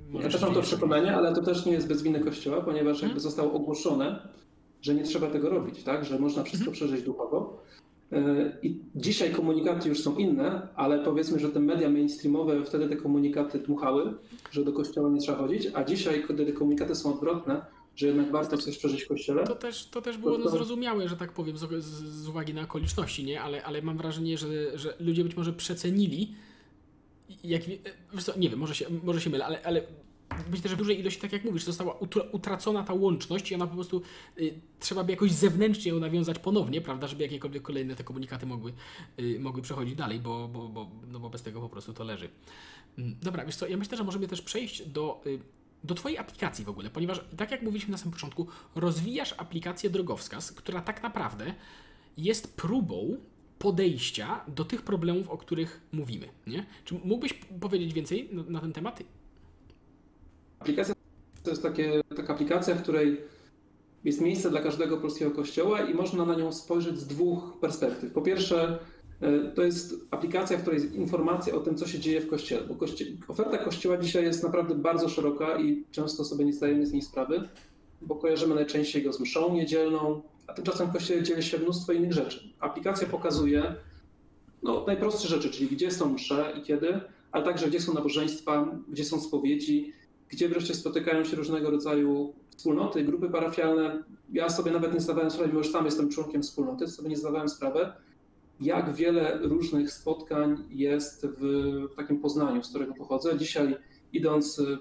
Może 0.09 0.25
ja 0.25 0.31
też 0.31 0.41
mam 0.41 0.53
to 0.53 0.61
przekonanie, 0.61 1.15
ale 1.15 1.33
to 1.35 1.41
też 1.41 1.65
nie 1.65 1.71
jest 1.71 1.87
bez 1.87 2.03
winy 2.03 2.19
Kościoła, 2.19 2.61
ponieważ 2.61 2.93
jakby 2.93 2.99
hmm? 2.99 3.19
zostało 3.19 3.53
ogłoszone, 3.53 4.27
że 4.81 4.95
nie 4.95 5.03
trzeba 5.03 5.27
tego 5.27 5.49
robić, 5.49 5.83
tak? 5.83 6.05
Że 6.05 6.19
można 6.19 6.43
wszystko 6.43 6.65
hmm? 6.65 6.73
przeżyć 6.73 7.05
duchowo 7.05 7.63
I 8.63 8.79
dzisiaj 8.95 9.31
komunikaty 9.31 9.89
już 9.89 9.99
są 9.99 10.15
inne, 10.15 10.67
ale 10.75 10.99
powiedzmy, 10.99 11.39
że 11.39 11.49
te 11.49 11.59
media 11.59 11.89
mainstreamowe 11.89 12.65
wtedy 12.65 12.89
te 12.89 12.95
komunikaty 12.95 13.59
dmuchały, 13.59 14.13
że 14.51 14.63
do 14.63 14.73
kościoła 14.73 15.09
nie 15.09 15.19
trzeba 15.19 15.37
chodzić, 15.37 15.67
a 15.73 15.83
dzisiaj, 15.83 16.23
kiedy 16.27 16.45
te 16.45 16.53
komunikaty 16.53 16.95
są 16.95 17.13
odwrotne, 17.13 17.61
że 17.95 18.07
jednak 18.07 18.31
warto 18.31 18.57
coś 18.57 18.77
przeżyć 18.77 19.03
w 19.03 19.07
kościele. 19.07 19.43
To 19.43 19.55
też, 19.55 19.87
to 19.87 20.01
też 20.01 20.17
było 20.17 20.37
no, 20.37 20.49
zrozumiałe, 20.49 21.09
że 21.09 21.17
tak 21.17 21.33
powiem, 21.33 21.57
z, 21.57 21.83
z, 21.83 22.27
uwagi 22.27 22.53
na 22.53 22.61
okoliczności, 22.61 23.23
nie? 23.23 23.41
Ale, 23.41 23.63
ale 23.63 23.81
mam 23.81 23.97
wrażenie, 23.97 24.37
że, 24.37 24.77
że 24.77 24.93
ludzie 24.99 25.23
być 25.23 25.35
może 25.35 25.53
przecenili, 25.53 26.35
jak, 27.43 27.61
nie 28.37 28.49
wiem, 28.49 28.59
może 28.59 28.75
się, 28.75 28.85
może 29.03 29.21
się 29.21 29.29
mylę, 29.29 29.45
ale, 29.45 29.61
ale 29.63 29.81
myślę, 30.51 30.69
że 30.69 30.75
w 30.75 30.77
dużej 30.77 30.99
ilości, 30.99 31.21
tak 31.21 31.33
jak 31.33 31.43
mówisz, 31.43 31.63
została 31.63 31.97
utracona 32.31 32.83
ta 32.83 32.93
łączność 32.93 33.51
i 33.51 33.55
ona 33.55 33.67
po 33.67 33.73
prostu 33.75 34.01
y, 34.39 34.61
trzeba 34.79 35.03
by 35.03 35.11
jakoś 35.11 35.31
zewnętrznie 35.31 35.91
ją 35.91 35.99
nawiązać 35.99 36.39
ponownie, 36.39 36.81
prawda, 36.81 37.07
żeby 37.07 37.23
jakiekolwiek 37.23 37.63
kolejne 37.63 37.95
te 37.95 38.03
komunikaty 38.03 38.45
mogły, 38.45 38.73
y, 39.19 39.39
mogły 39.39 39.61
przechodzić 39.61 39.95
dalej, 39.95 40.19
bo, 40.19 40.47
bo, 40.47 40.69
bo, 40.69 40.91
no 41.07 41.19
bo 41.19 41.29
bez 41.29 41.41
tego 41.41 41.61
po 41.61 41.69
prostu 41.69 41.93
to 41.93 42.03
leży. 42.03 42.29
Mm, 42.97 43.15
dobra, 43.21 43.45
wiesz 43.45 43.55
co, 43.55 43.67
ja 43.67 43.77
myślę, 43.77 43.97
że 43.97 44.03
możemy 44.03 44.27
też 44.27 44.41
przejść 44.41 44.87
do, 44.87 45.21
y, 45.25 45.39
do 45.83 45.95
Twojej 45.95 46.17
aplikacji 46.17 46.65
w 46.65 46.69
ogóle, 46.69 46.89
ponieważ 46.89 47.21
tak 47.37 47.51
jak 47.51 47.61
mówiliśmy 47.61 47.91
na 47.91 47.97
samym 47.97 48.13
początku, 48.13 48.47
rozwijasz 48.75 49.35
aplikację 49.37 49.89
Drogowskaz, 49.89 50.51
która 50.51 50.81
tak 50.81 51.03
naprawdę 51.03 51.53
jest 52.17 52.57
próbą 52.57 53.17
podejścia 53.59 54.41
do 54.47 54.65
tych 54.65 54.81
problemów, 54.81 55.29
o 55.29 55.37
których 55.37 55.81
mówimy. 55.91 56.29
Nie? 56.47 56.65
Czy 56.85 56.93
mógłbyś 57.03 57.33
powiedzieć 57.59 57.93
więcej 57.93 58.29
na, 58.31 58.43
na 58.43 58.59
ten 58.59 58.73
temat? 58.73 59.03
Aplikacja 60.59 60.95
to 61.43 61.49
jest 61.49 61.63
takie, 61.63 62.01
taka 62.15 62.33
aplikacja, 62.33 62.75
w 62.75 62.81
której 62.81 63.21
jest 64.03 64.21
miejsce 64.21 64.49
dla 64.49 64.61
każdego 64.61 64.97
polskiego 64.97 65.31
kościoła 65.31 65.81
i 65.81 65.93
można 65.93 66.25
na 66.25 66.35
nią 66.35 66.51
spojrzeć 66.51 66.99
z 66.99 67.07
dwóch 67.07 67.59
perspektyw. 67.61 68.13
Po 68.13 68.21
pierwsze, 68.21 68.79
e, 69.21 69.51
to 69.51 69.63
jest 69.63 69.95
aplikacja, 70.11 70.57
w 70.57 70.61
której 70.61 70.81
jest 70.81 70.95
informacja 70.95 71.55
o 71.55 71.59
tym, 71.59 71.75
co 71.75 71.87
się 71.87 71.99
dzieje 71.99 72.21
w 72.21 72.29
kościele. 72.29 72.61
Bo 72.67 72.75
oferta 73.27 73.57
kościoła 73.57 73.97
dzisiaj 73.97 74.23
jest 74.23 74.43
naprawdę 74.43 74.75
bardzo 74.75 75.09
szeroka 75.09 75.59
i 75.59 75.83
często 75.91 76.25
sobie 76.25 76.45
nie 76.45 76.53
zdajemy 76.53 76.85
z 76.85 76.93
niej 76.93 77.01
sprawy, 77.01 77.49
bo 78.01 78.15
kojarzymy 78.15 78.55
najczęściej 78.55 79.03
go 79.03 79.13
z 79.13 79.19
mszą 79.19 79.53
niedzielną, 79.53 80.21
a 80.47 80.53
tymczasem 80.53 80.87
w 80.87 80.93
kościele 80.93 81.23
dzieje 81.23 81.41
się 81.41 81.57
mnóstwo 81.57 81.93
innych 81.93 82.13
rzeczy. 82.13 82.53
Aplikacja 82.59 83.07
pokazuje 83.07 83.75
no, 84.63 84.83
najprostsze 84.87 85.27
rzeczy, 85.27 85.49
czyli 85.49 85.69
gdzie 85.69 85.91
są 85.91 86.13
msze 86.13 86.53
i 86.59 86.61
kiedy, 86.61 86.99
ale 87.31 87.45
także 87.45 87.67
gdzie 87.67 87.81
są 87.81 87.93
nabożeństwa, 87.93 88.75
gdzie 88.89 89.05
są 89.05 89.21
spowiedzi, 89.21 89.93
gdzie 90.29 90.49
wreszcie 90.49 90.75
spotykają 90.75 91.23
się 91.23 91.37
różnego 91.37 91.71
rodzaju 91.71 92.33
wspólnoty, 92.57 93.03
grupy 93.03 93.29
parafialne. 93.29 94.03
Ja 94.33 94.49
sobie 94.49 94.71
nawet 94.71 94.93
nie 94.93 94.99
zdawałem 94.99 95.31
sprawy, 95.31 95.49
mimo 95.49 95.63
że 95.63 95.71
sam 95.71 95.85
jestem 95.85 96.09
członkiem 96.09 96.41
wspólnoty, 96.41 96.87
sobie 96.87 97.09
nie 97.09 97.17
zdawałem 97.17 97.49
sprawy, 97.49 97.91
jak 98.61 98.95
wiele 98.95 99.39
różnych 99.41 99.91
spotkań 99.91 100.57
jest 100.69 101.27
w 101.39 101.95
takim 101.95 102.19
Poznaniu, 102.19 102.63
z 102.63 102.69
którego 102.69 102.93
pochodzę. 102.93 103.37
Dzisiaj 103.37 103.75
idąc 104.13 104.59
y, 104.59 104.77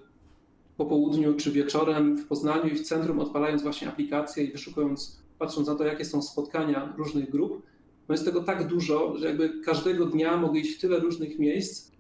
po 0.77 0.87
południu 0.87 1.35
czy 1.35 1.51
wieczorem 1.51 2.17
w 2.17 2.27
Poznaniu 2.27 2.69
i 2.69 2.75
w 2.75 2.83
centrum, 2.83 3.21
odpalając 3.21 3.63
właśnie 3.63 3.89
aplikację 3.89 4.45
i 4.45 4.53
wyszukując, 4.53 5.23
patrząc 5.39 5.69
na 5.69 5.75
to, 5.75 5.85
jakie 5.85 6.05
są 6.05 6.23
spotkania 6.23 6.95
różnych 6.97 7.31
grup, 7.31 7.63
no 8.09 8.15
jest 8.15 8.25
tego 8.25 8.43
tak 8.43 8.67
dużo, 8.67 9.17
że 9.17 9.27
jakby 9.27 9.61
każdego 9.65 10.07
dnia 10.07 10.37
mogę 10.37 10.61
iść 10.61 10.79
w 10.79 10.81
tyle 10.81 10.99
różnych 10.99 11.39
miejsc. 11.39 11.93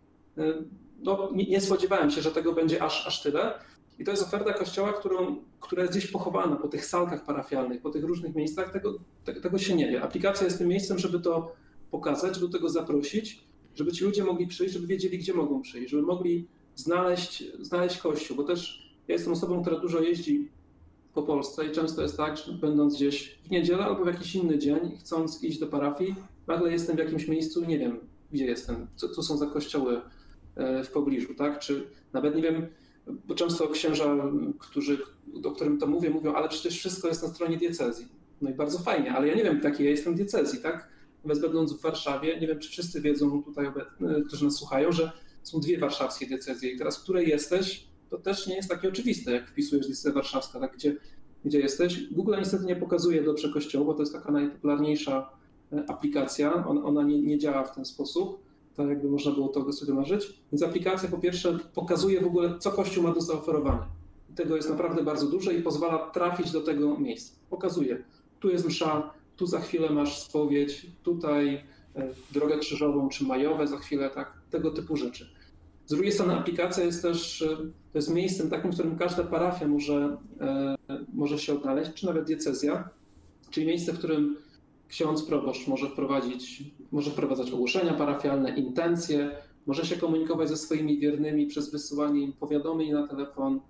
No, 0.99 1.31
nie, 1.35 1.45
nie 1.45 1.61
spodziewałem 1.61 2.11
się, 2.11 2.23
że 2.23 2.31
tego 2.31 2.53
będzie 2.53 2.83
aż, 2.83 3.07
aż 3.07 3.23
tyle. 3.23 3.55
I 3.99 4.05
to 4.05 4.11
jest 4.11 4.23
oferta 4.23 4.53
kościoła, 4.53 4.93
którą, 4.93 5.37
która 5.61 5.83
jest 5.83 5.95
gdzieś 5.97 6.11
pochowana 6.11 6.57
po 6.57 6.69
tych 6.69 6.87
salkach 6.87 7.25
parafialnych, 7.25 7.83
po 7.83 7.91
tych 7.91 8.05
różnych 8.05 8.35
miejscach. 8.35 8.73
Tego, 8.73 8.95
te, 9.25 9.41
tego 9.41 9.59
się 9.59 9.77
nie 9.77 9.91
wie. 9.91 10.03
Aplikacja 10.03 10.45
jest 10.45 10.59
tym 10.59 10.69
miejscem, 10.69 10.99
żeby 10.99 11.21
to 11.21 11.53
pokazać, 11.91 12.35
żeby 12.35 12.47
do 12.47 12.53
tego 12.53 12.69
zaprosić, 12.69 13.45
żeby 13.75 13.93
ci 13.93 14.05
ludzie 14.05 14.25
mogli 14.25 14.47
przyjść, 14.47 14.75
żeby 14.75 14.87
wiedzieli, 14.87 15.19
gdzie 15.19 15.35
mogą 15.35 15.63
przyjść, 15.63 15.91
żeby 15.91 16.03
mogli 16.03 16.47
znaleźć, 16.75 17.45
znaleźć 17.61 17.99
kościół. 17.99 18.37
Bo 18.37 18.45
też 18.45 18.89
ja 19.09 19.15
jestem 19.15 19.33
osobą, 19.33 19.63
która 19.63 19.79
dużo 19.79 20.01
jeździ 20.01 20.49
po 21.15 21.23
Polsce 21.23 21.67
i 21.67 21.71
często 21.71 22.03
jest 22.03 22.17
tak, 22.17 22.37
że 22.37 22.53
będąc 22.53 22.95
gdzieś 22.97 23.39
w 23.45 23.51
niedzielę 23.51 23.85
albo 23.85 24.05
w 24.05 24.07
jakiś 24.07 24.35
inny 24.35 24.59
dzień, 24.59 24.97
chcąc 25.01 25.45
iść 25.45 25.59
do 25.59 25.67
parafii, 25.67 26.15
nagle 26.47 26.73
jestem 26.73 26.97
w 26.97 26.99
jakimś 26.99 27.29
miejscu, 27.29 27.65
nie 27.65 27.79
wiem, 27.79 27.99
gdzie 28.33 28.45
jestem, 28.47 28.87
co, 28.97 29.09
co 29.09 29.23
są 29.23 29.37
za 29.37 29.47
kościoły 29.47 30.01
w 30.85 30.89
pobliżu, 30.93 31.35
tak? 31.35 31.59
Czy 31.59 31.87
nawet 32.13 32.37
nie 32.37 32.43
wiem, 32.43 32.67
bo 33.07 33.35
często 33.35 33.69
księża, 33.69 34.17
którzy, 34.59 34.99
o 35.45 35.51
którym 35.51 35.79
to 35.79 35.87
mówię, 35.87 36.11
mówią, 36.11 36.33
ale 36.35 36.49
przecież 36.49 36.79
wszystko 36.79 37.09
jest 37.09 37.23
na 37.23 37.29
stronie 37.29 37.57
diecezji. 37.57 38.09
No 38.41 38.51
i 38.51 38.55
bardzo 38.55 38.79
fajnie, 38.79 39.13
ale 39.13 39.29
ja 39.29 39.35
nie 39.35 39.45
wiem, 39.45 39.61
w 39.61 39.65
jakiej 39.65 39.85
ja 39.85 39.91
jestem 39.91 40.15
diecezji, 40.15 40.59
tak? 40.63 40.89
Nawet 41.25 41.41
będąc 41.43 41.73
w 41.73 41.81
Warszawie, 41.81 42.41
nie 42.41 42.47
wiem, 42.47 42.59
czy 42.59 42.69
wszyscy 42.69 43.01
wiedzą 43.01 43.43
tutaj, 43.43 43.67
e, 43.67 43.73
którzy 44.27 44.45
nas 44.45 44.55
słuchają, 44.55 44.93
że 44.93 45.13
są 45.43 45.61
dwie 45.61 45.79
warszawskie 45.79 46.27
diecezje 46.27 46.71
i 46.71 46.79
teraz, 46.79 46.99
w 46.99 47.03
której 47.03 47.29
jesteś, 47.29 47.85
to 48.11 48.19
też 48.19 48.47
nie 48.47 48.57
jest 48.57 48.69
takie 48.69 48.89
oczywiste, 48.89 49.33
jak 49.33 49.51
wpisujesz 49.51 49.87
diecezję 49.87 50.13
warszawska, 50.13 50.61
tak? 50.61 50.75
Gdzie, 50.75 50.97
gdzie 51.45 51.61
jesteś. 51.61 52.09
Google 52.13 52.35
niestety 52.39 52.65
nie 52.65 52.77
pokazuje 52.77 53.23
dobrze 53.23 53.53
kościoła, 53.53 53.85
bo 53.85 53.95
to 53.95 54.03
jest 54.03 54.13
taka 54.13 54.33
najpopularniejsza 54.33 55.31
e, 55.73 55.85
aplikacja, 55.91 56.67
ona 56.67 57.03
nie, 57.03 57.23
nie 57.23 57.39
działa 57.39 57.65
w 57.65 57.75
ten 57.75 57.85
sposób 57.85 58.48
jakby 58.83 59.11
można 59.11 59.33
było 59.33 59.49
to 59.49 59.73
sobie 59.73 59.95
marzyć. 59.95 60.41
Więc 60.53 60.63
aplikacja 60.63 61.09
po 61.09 61.19
pierwsze 61.19 61.59
pokazuje 61.75 62.21
w 62.21 62.27
ogóle, 62.27 62.59
co 62.59 62.71
Kościół 62.71 63.05
ma 63.05 63.15
do 63.15 63.21
zaoferowania. 63.21 63.87
I 64.31 64.35
tego 64.35 64.57
jest 64.57 64.71
naprawdę 64.71 65.03
bardzo 65.03 65.27
dużo 65.27 65.51
i 65.51 65.63
pozwala 65.63 66.11
trafić 66.11 66.51
do 66.51 66.61
tego 66.61 66.99
miejsca. 66.99 67.39
Pokazuje, 67.51 68.05
tu 68.41 68.51
jest 68.51 68.67
msza, 68.67 69.11
tu 69.37 69.47
za 69.47 69.61
chwilę 69.61 69.91
masz 69.91 70.19
spowiedź, 70.19 70.87
tutaj 71.03 71.65
e, 71.97 72.09
drogę 72.33 72.59
krzyżową 72.59 73.09
czy 73.09 73.25
majowe 73.25 73.67
za 73.67 73.77
chwilę, 73.77 74.11
tak, 74.11 74.33
tego 74.51 74.71
typu 74.71 74.97
rzeczy. 74.97 75.31
Z 75.87 75.91
drugiej 75.91 76.13
strony 76.13 76.35
aplikacja 76.35 76.85
jest 76.85 77.03
też, 77.03 77.43
e, 77.43 77.57
to 77.93 77.99
jest 77.99 78.15
miejscem 78.15 78.51
takim, 78.51 78.71
w 78.71 78.75
którym 78.75 78.97
każda 78.97 79.25
parafia 79.25 79.69
może, 79.69 80.17
e, 80.41 80.77
może 81.15 81.39
się 81.39 81.53
odnaleźć, 81.53 81.95
czy 81.95 82.07
nawet 82.07 82.25
diecezja, 82.25 82.89
czyli 83.51 83.67
miejsce, 83.67 83.93
w 83.93 83.99
którym 83.99 84.37
ksiądz 84.89 85.23
proboszcz 85.23 85.67
może 85.67 85.89
wprowadzić, 85.89 86.63
może 86.93 87.11
wprowadzać 87.11 87.51
ogłoszenia 87.51 87.95
parafialne, 87.95 88.57
intencje, 88.57 89.31
może 89.67 89.87
się 89.87 89.97
komunikować 89.97 90.49
ze 90.49 90.57
swoimi 90.57 90.99
wiernymi 90.99 91.47
przez 91.47 91.71
wysyłanie 91.71 92.21
im 92.21 92.33
powiadomień 92.33 92.93
na 92.93 93.09
telefon, 93.09 93.61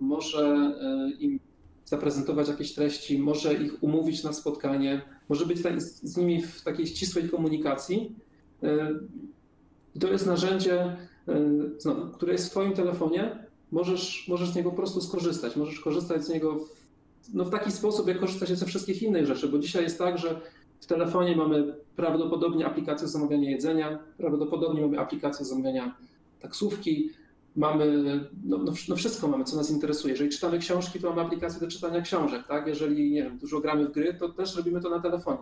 może 0.00 0.44
e, 0.80 1.10
im 1.20 1.40
zaprezentować 1.84 2.48
jakieś 2.48 2.74
treści, 2.74 3.18
może 3.18 3.54
ich 3.54 3.82
umówić 3.82 4.24
na 4.24 4.32
spotkanie, 4.32 5.02
może 5.28 5.46
być 5.46 5.58
z 6.02 6.16
nimi 6.16 6.42
w 6.42 6.62
takiej 6.62 6.86
ścisłej 6.86 7.28
komunikacji. 7.28 8.16
E, 8.62 8.94
to 10.00 10.12
jest 10.12 10.26
narzędzie, 10.26 10.82
e, 10.82 10.96
znowu, 11.78 12.12
które 12.12 12.32
jest 12.32 12.46
w 12.46 12.50
Twoim 12.50 12.72
telefonie, 12.72 13.46
możesz, 13.72 14.28
możesz 14.28 14.48
z 14.50 14.56
niego 14.56 14.70
po 14.70 14.76
prostu 14.76 15.00
skorzystać. 15.00 15.56
Możesz 15.56 15.80
korzystać 15.80 16.24
z 16.24 16.28
niego 16.28 16.54
w, 16.54 17.34
no, 17.34 17.44
w 17.44 17.50
taki 17.50 17.72
sposób, 17.72 18.08
jak 18.08 18.20
korzysta 18.20 18.46
się 18.46 18.56
ze 18.56 18.66
wszystkich 18.66 19.02
innych 19.02 19.26
rzeczy, 19.26 19.48
bo 19.48 19.58
dzisiaj 19.58 19.82
jest 19.82 19.98
tak, 19.98 20.18
że 20.18 20.40
w 20.80 20.86
telefonie 20.86 21.36
mamy 21.36 21.74
prawdopodobnie 21.96 22.66
aplikację 22.66 23.08
zamawiania 23.08 23.50
jedzenia, 23.50 23.98
prawdopodobnie 24.16 24.80
mamy 24.80 24.98
aplikację 24.98 25.44
zamawiania 25.46 25.96
taksówki, 26.40 27.10
mamy, 27.56 28.02
no, 28.44 28.58
no, 28.58 28.72
no, 28.88 28.96
wszystko 28.96 29.28
mamy, 29.28 29.44
co 29.44 29.56
nas 29.56 29.70
interesuje. 29.70 30.12
Jeżeli 30.12 30.30
czytamy 30.30 30.58
książki, 30.58 31.00
to 31.00 31.10
mamy 31.10 31.22
aplikację 31.22 31.60
do 31.60 31.68
czytania 31.68 32.00
książek, 32.00 32.46
tak? 32.48 32.66
Jeżeli, 32.66 33.10
nie 33.10 33.22
wiem, 33.22 33.38
dużo 33.38 33.60
gramy 33.60 33.88
w 33.88 33.92
gry, 33.92 34.14
to 34.14 34.28
też 34.28 34.56
robimy 34.56 34.80
to 34.80 34.90
na 34.90 35.00
telefonie. 35.00 35.38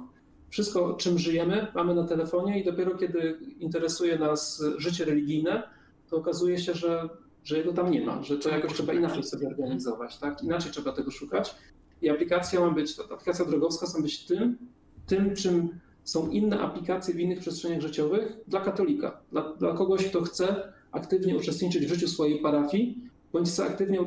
Wszystko, 0.51 0.95
czym 0.95 1.19
żyjemy, 1.19 1.67
mamy 1.75 1.95
na 1.95 2.05
telefonie 2.05 2.61
i 2.61 2.65
dopiero 2.65 2.95
kiedy 2.95 3.39
interesuje 3.61 4.19
nas 4.19 4.65
życie 4.77 5.05
religijne, 5.05 5.63
to 6.11 6.17
okazuje 6.17 6.59
się, 6.59 6.75
że, 6.75 7.09
że 7.45 7.59
jego 7.59 7.73
tam 7.73 7.91
nie 7.91 8.07
ma, 8.07 8.23
że 8.23 8.39
to 8.39 8.49
jakoś 8.49 8.73
trzeba 8.73 8.93
inaczej 8.93 9.23
sobie 9.23 9.47
organizować, 9.47 10.19
tak? 10.19 10.43
Inaczej 10.43 10.73
trzeba 10.73 10.93
tego 10.93 11.11
szukać. 11.11 11.55
I 12.03 12.09
aplikacja 12.09 12.61
ma 12.61 12.71
być, 12.71 12.97
ta 12.97 13.03
aplikacja 13.05 13.45
drogowska 13.45 13.87
ma 13.97 14.03
być 14.03 14.27
tym, 14.27 14.59
tym, 15.07 15.35
czym 15.37 15.69
są 16.05 16.31
inne 16.31 16.61
aplikacje 16.61 17.15
w 17.15 17.21
innych 17.21 17.39
przestrzeniach 17.39 17.81
życiowych 17.81 18.37
dla 18.49 18.61
katolika, 18.61 19.21
dla, 19.33 19.53
dla 19.53 19.75
kogoś, 19.75 20.05
kto 20.05 20.23
chce 20.23 20.73
aktywnie 20.93 21.37
uczestniczyć 21.37 21.87
w 21.87 21.89
życiu 21.89 22.09
swojej 22.09 22.39
parafii, 22.39 22.99
bądź 23.33 23.49
chce 23.49 23.65
aktywnie 23.65 23.99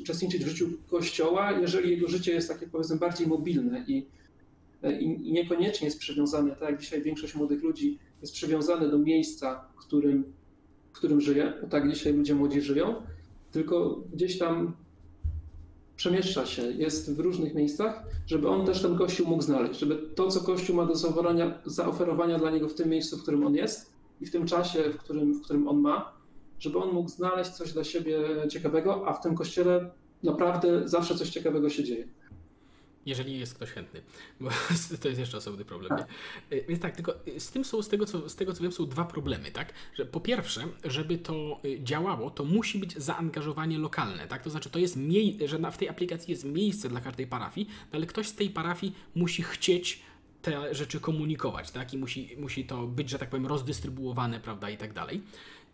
uczestniczyć 0.00 0.44
w 0.44 0.48
życiu 0.48 0.68
kościoła, 0.90 1.52
jeżeli 1.52 1.90
jego 1.90 2.08
życie 2.08 2.32
jest 2.32 2.48
takie 2.48 2.66
powiedzmy 2.66 2.96
bardziej 2.96 3.26
mobilne 3.26 3.84
i, 3.88 4.06
i, 5.00 5.32
niekoniecznie 5.32 5.84
jest 5.84 5.98
przywiązane, 5.98 6.50
tak 6.50 6.70
jak 6.70 6.80
dzisiaj 6.80 7.02
większość 7.02 7.34
młodych 7.34 7.62
ludzi 7.62 7.98
jest 8.20 8.32
przywiązane 8.32 8.88
do 8.88 8.98
miejsca, 8.98 9.64
w 9.74 9.76
którym, 9.76 10.24
w 10.92 10.96
którym 10.96 11.20
żyje, 11.20 11.52
bo 11.62 11.68
tak 11.68 11.92
dzisiaj 11.92 12.12
ludzie 12.12 12.34
młodzi 12.34 12.60
żyją, 12.60 12.94
tylko 13.52 14.04
gdzieś 14.12 14.38
tam 14.38 14.76
przemieszcza 15.96 16.46
się, 16.46 16.62
jest 16.62 17.16
w 17.16 17.20
różnych 17.20 17.54
miejscach, 17.54 18.02
żeby 18.26 18.48
on 18.48 18.66
też 18.66 18.82
ten 18.82 18.98
kościół 18.98 19.28
mógł 19.28 19.42
znaleźć, 19.42 19.80
żeby 19.80 19.96
to, 20.14 20.28
co 20.28 20.40
kościół 20.40 20.76
ma 20.76 20.86
do 20.86 20.94
zaoferowania, 20.94 21.58
zaoferowania 21.66 22.38
dla 22.38 22.50
niego 22.50 22.68
w 22.68 22.74
tym 22.74 22.88
miejscu, 22.88 23.18
w 23.18 23.22
którym 23.22 23.46
on 23.46 23.54
jest 23.54 23.92
i 24.20 24.26
w 24.26 24.32
tym 24.32 24.46
czasie, 24.46 24.82
w 24.90 24.96
którym, 24.96 25.34
w 25.34 25.42
którym 25.42 25.68
on 25.68 25.78
ma, 25.78 26.12
żeby 26.58 26.78
on 26.78 26.92
mógł 26.92 27.08
znaleźć 27.08 27.50
coś 27.50 27.72
dla 27.72 27.84
siebie 27.84 28.18
ciekawego, 28.50 29.08
a 29.08 29.12
w 29.12 29.20
tym 29.20 29.34
kościele 29.34 29.90
naprawdę 30.22 30.88
zawsze 30.88 31.14
coś 31.14 31.30
ciekawego 31.30 31.70
się 31.70 31.84
dzieje. 31.84 32.08
Jeżeli 33.06 33.38
jest 33.38 33.54
ktoś 33.54 33.70
chętny, 33.70 34.02
bo 34.40 34.50
to 35.02 35.08
jest 35.08 35.20
jeszcze 35.20 35.36
osobny 35.36 35.64
problem. 35.64 35.98
Nie? 35.98 36.04
E, 36.58 36.64
więc 36.68 36.82
tak, 36.82 36.96
tylko 36.96 37.14
z 37.38 37.50
tym 37.50 37.64
są, 37.64 37.82
z 37.82 37.88
tego, 37.88 38.06
co, 38.06 38.28
z 38.28 38.36
tego 38.36 38.52
co 38.52 38.62
wiem, 38.62 38.72
są 38.72 38.86
dwa 38.86 39.04
problemy, 39.04 39.50
tak? 39.50 39.72
Że 39.94 40.06
po 40.06 40.20
pierwsze, 40.20 40.68
żeby 40.84 41.18
to 41.18 41.60
działało, 41.78 42.30
to 42.30 42.44
musi 42.44 42.78
być 42.78 42.96
zaangażowanie 42.96 43.78
lokalne, 43.78 44.26
tak? 44.26 44.42
To 44.42 44.50
znaczy, 44.50 44.70
to 44.70 44.78
jest 44.78 44.96
mniej, 44.96 45.38
że 45.48 45.58
na, 45.58 45.70
w 45.70 45.78
tej 45.78 45.88
aplikacji 45.88 46.30
jest 46.30 46.44
miejsce 46.44 46.88
dla 46.88 47.00
każdej 47.00 47.26
parafii, 47.26 47.66
no 47.92 47.96
ale 47.96 48.06
ktoś 48.06 48.28
z 48.28 48.34
tej 48.34 48.50
parafii 48.50 48.94
musi 49.14 49.42
chcieć 49.42 50.02
te 50.42 50.74
rzeczy 50.74 51.00
komunikować, 51.00 51.70
tak? 51.70 51.94
I 51.94 51.98
musi, 51.98 52.36
musi 52.38 52.64
to 52.64 52.86
być, 52.86 53.10
że 53.10 53.18
tak 53.18 53.30
powiem, 53.30 53.46
rozdystrybuowane, 53.46 54.40
prawda, 54.40 54.70
i 54.70 54.76
tak 54.76 54.92
dalej. 54.92 55.22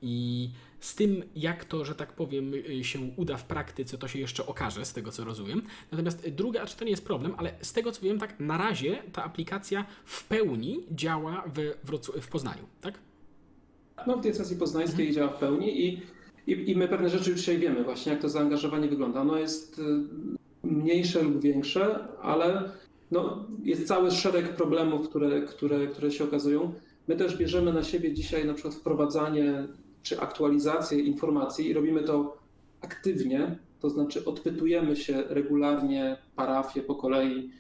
I 0.03 0.51
z 0.81 0.95
tym, 0.95 1.23
jak 1.37 1.65
to, 1.65 1.85
że 1.85 1.95
tak 1.95 2.13
powiem, 2.13 2.55
y, 2.55 2.85
się 2.85 2.99
uda 3.17 3.37
w 3.37 3.45
praktyce, 3.45 3.99
to 3.99 4.09
się 4.09 4.19
jeszcze 4.19 4.47
okaże, 4.47 4.85
z 4.85 4.93
tego 4.93 5.13
co 5.13 5.25
rozumiem. 5.25 5.63
Natomiast 5.93 6.29
druga, 6.29 6.67
czy 6.67 6.77
to 6.77 6.85
nie 6.85 6.91
jest 6.91 7.05
problem, 7.05 7.35
ale 7.37 7.55
z 7.61 7.73
tego 7.73 7.93
co 7.93 8.03
wiem, 8.03 8.19
tak 8.19 8.41
na 8.41 8.59
razie 8.59 9.03
ta 9.13 9.25
aplikacja 9.25 9.85
w 10.05 10.29
pełni 10.29 10.87
działa 10.91 11.45
w, 11.55 11.91
w 12.23 12.29
Poznaniu, 12.29 12.63
tak? 12.81 12.99
No, 14.07 14.17
w 14.17 14.21
diecezji 14.21 14.57
poznańskiej 14.57 15.09
mhm. 15.09 15.15
działa 15.15 15.37
w 15.37 15.41
pełni 15.41 15.87
i, 15.87 16.03
i, 16.47 16.71
i 16.71 16.77
my 16.77 16.89
pewne 16.89 17.09
rzeczy 17.09 17.31
już 17.31 17.39
dzisiaj 17.39 17.59
wiemy 17.59 17.85
właśnie, 17.85 18.13
jak 18.13 18.23
to 18.23 18.29
zaangażowanie 18.29 18.89
wygląda. 18.89 19.21
Ono 19.21 19.39
jest 19.39 19.79
y, 19.79 19.83
mniejsze 20.63 21.23
lub 21.23 21.41
większe, 21.41 22.09
ale 22.23 22.71
no, 23.11 23.47
jest 23.65 23.87
cały 23.87 24.11
szereg 24.11 24.57
problemów, 24.57 25.09
które, 25.09 25.43
które, 25.43 25.87
które 25.87 26.11
się 26.11 26.25
okazują. 26.25 26.73
My 27.09 27.17
też 27.17 27.37
bierzemy 27.37 27.73
na 27.73 27.83
siebie 27.83 28.15
dzisiaj 28.15 28.47
na 28.47 28.55
przykład 28.55 28.75
wprowadzanie 28.75 29.69
czy 30.03 30.21
aktualizację 30.21 30.99
informacji 31.01 31.69
i 31.69 31.73
robimy 31.73 32.03
to 32.03 32.37
aktywnie, 32.81 33.59
to 33.81 33.91
znaczy 33.91 34.25
odpytujemy 34.25 34.97
się 34.97 35.23
regularnie 35.29 36.17
parafie 36.37 36.83
po 36.83 36.95
kolei, 36.95 37.51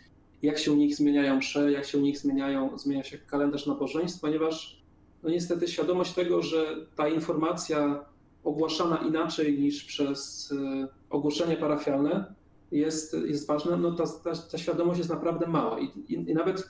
jak 0.42 0.58
się 0.58 0.72
u 0.72 0.76
nich 0.76 0.96
zmieniają 0.96 1.36
msze, 1.36 1.72
jak 1.72 1.84
się 1.84 1.98
u 1.98 2.00
nich 2.00 2.18
zmieniają, 2.18 2.78
zmienia 2.78 3.04
się 3.04 3.18
kalendarz 3.18 3.66
nabożeństw, 3.66 4.20
ponieważ 4.20 4.82
no 5.22 5.30
niestety 5.30 5.68
świadomość 5.68 6.12
tego, 6.12 6.42
że 6.42 6.76
ta 6.96 7.08
informacja 7.08 8.04
ogłaszana 8.44 8.96
inaczej 8.96 9.58
niż 9.58 9.84
przez 9.84 10.52
e, 10.52 10.88
ogłoszenie 11.10 11.56
parafialne 11.56 12.34
jest, 12.72 13.16
jest 13.26 13.46
ważna, 13.46 13.76
no 13.76 13.92
ta, 13.92 14.04
ta, 14.24 14.32
ta 14.50 14.58
świadomość 14.58 14.98
jest 14.98 15.10
naprawdę 15.10 15.46
mała 15.46 15.80
i, 15.80 15.84
i, 15.84 16.30
i 16.30 16.34
nawet 16.34 16.68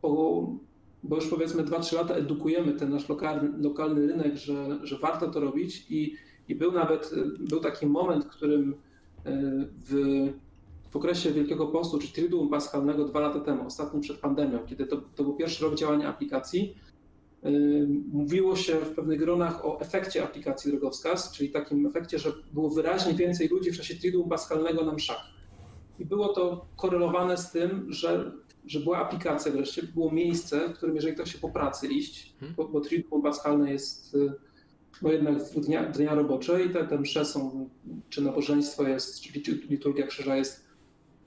po, 0.00 0.46
bo 1.04 1.16
już 1.16 1.26
powiedzmy 1.26 1.64
2-3 1.64 1.96
lata 1.96 2.14
edukujemy 2.14 2.72
ten 2.72 2.90
nasz 2.90 3.08
lokalny, 3.08 3.62
lokalny 3.62 4.06
rynek, 4.06 4.36
że, 4.36 4.78
że 4.82 4.98
warto 4.98 5.28
to 5.28 5.40
robić 5.40 5.86
i, 5.90 6.14
i 6.48 6.54
był 6.54 6.72
nawet 6.72 7.10
był 7.38 7.60
taki 7.60 7.86
moment, 7.86 8.24
w 8.24 8.28
którym 8.28 8.74
e, 9.24 9.40
w, 9.86 9.94
w 10.90 10.96
okresie 10.96 11.32
Wielkiego 11.32 11.66
Postu, 11.66 11.98
czy 11.98 12.12
Triduum 12.12 12.48
Paschalnego 12.48 13.04
dwa 13.04 13.20
lata 13.20 13.40
temu, 13.40 13.66
ostatnim 13.66 14.02
przed 14.02 14.18
pandemią, 14.18 14.58
kiedy 14.66 14.86
to, 14.86 15.02
to 15.14 15.24
był 15.24 15.34
pierwszy 15.34 15.64
rok 15.64 15.74
działania 15.74 16.08
aplikacji, 16.08 16.74
e, 17.42 17.50
mówiło 18.12 18.56
się 18.56 18.74
w 18.74 18.94
pewnych 18.94 19.18
gronach 19.18 19.64
o 19.66 19.80
efekcie 19.80 20.24
aplikacji 20.24 20.70
Drogowskaz, 20.70 21.32
czyli 21.32 21.50
takim 21.50 21.86
efekcie, 21.86 22.18
że 22.18 22.32
było 22.52 22.70
wyraźnie 22.70 23.14
więcej 23.14 23.48
ludzi 23.48 23.72
w 23.72 23.76
czasie 23.76 23.94
Triduum 23.94 24.28
Paschalnego 24.28 24.84
na 24.84 24.92
mszach. 24.92 25.34
I 25.98 26.04
było 26.04 26.28
to 26.28 26.66
korelowane 26.76 27.36
z 27.36 27.50
tym, 27.50 27.86
że 27.92 28.32
że 28.66 28.80
była 28.80 28.98
aplikacja 28.98 29.52
wreszcie, 29.52 29.82
było 29.82 30.12
miejsce, 30.12 30.68
w 30.68 30.72
którym 30.72 30.94
jeżeli 30.94 31.14
ktoś 31.14 31.32
się 31.32 31.38
po 31.38 31.48
pracy 31.48 31.86
iść, 31.86 32.34
hmm. 32.40 32.54
bo, 32.56 32.68
bo 32.68 32.80
Triduum 32.80 33.22
Paschalne 33.22 33.72
jest 33.72 34.14
y, 34.14 34.32
no 35.02 35.12
jednak 35.12 35.42
w 35.42 35.60
dnia, 35.60 35.84
dnia 35.84 36.14
robocze 36.14 36.64
i 36.64 36.70
te, 36.70 36.84
te 36.84 36.98
msze 36.98 37.24
są, 37.24 37.68
czy 38.08 38.22
nabożeństwo 38.22 38.88
jest, 38.88 39.20
czy 39.20 39.52
liturgia 39.70 40.06
krzyża 40.06 40.36
jest 40.36 40.64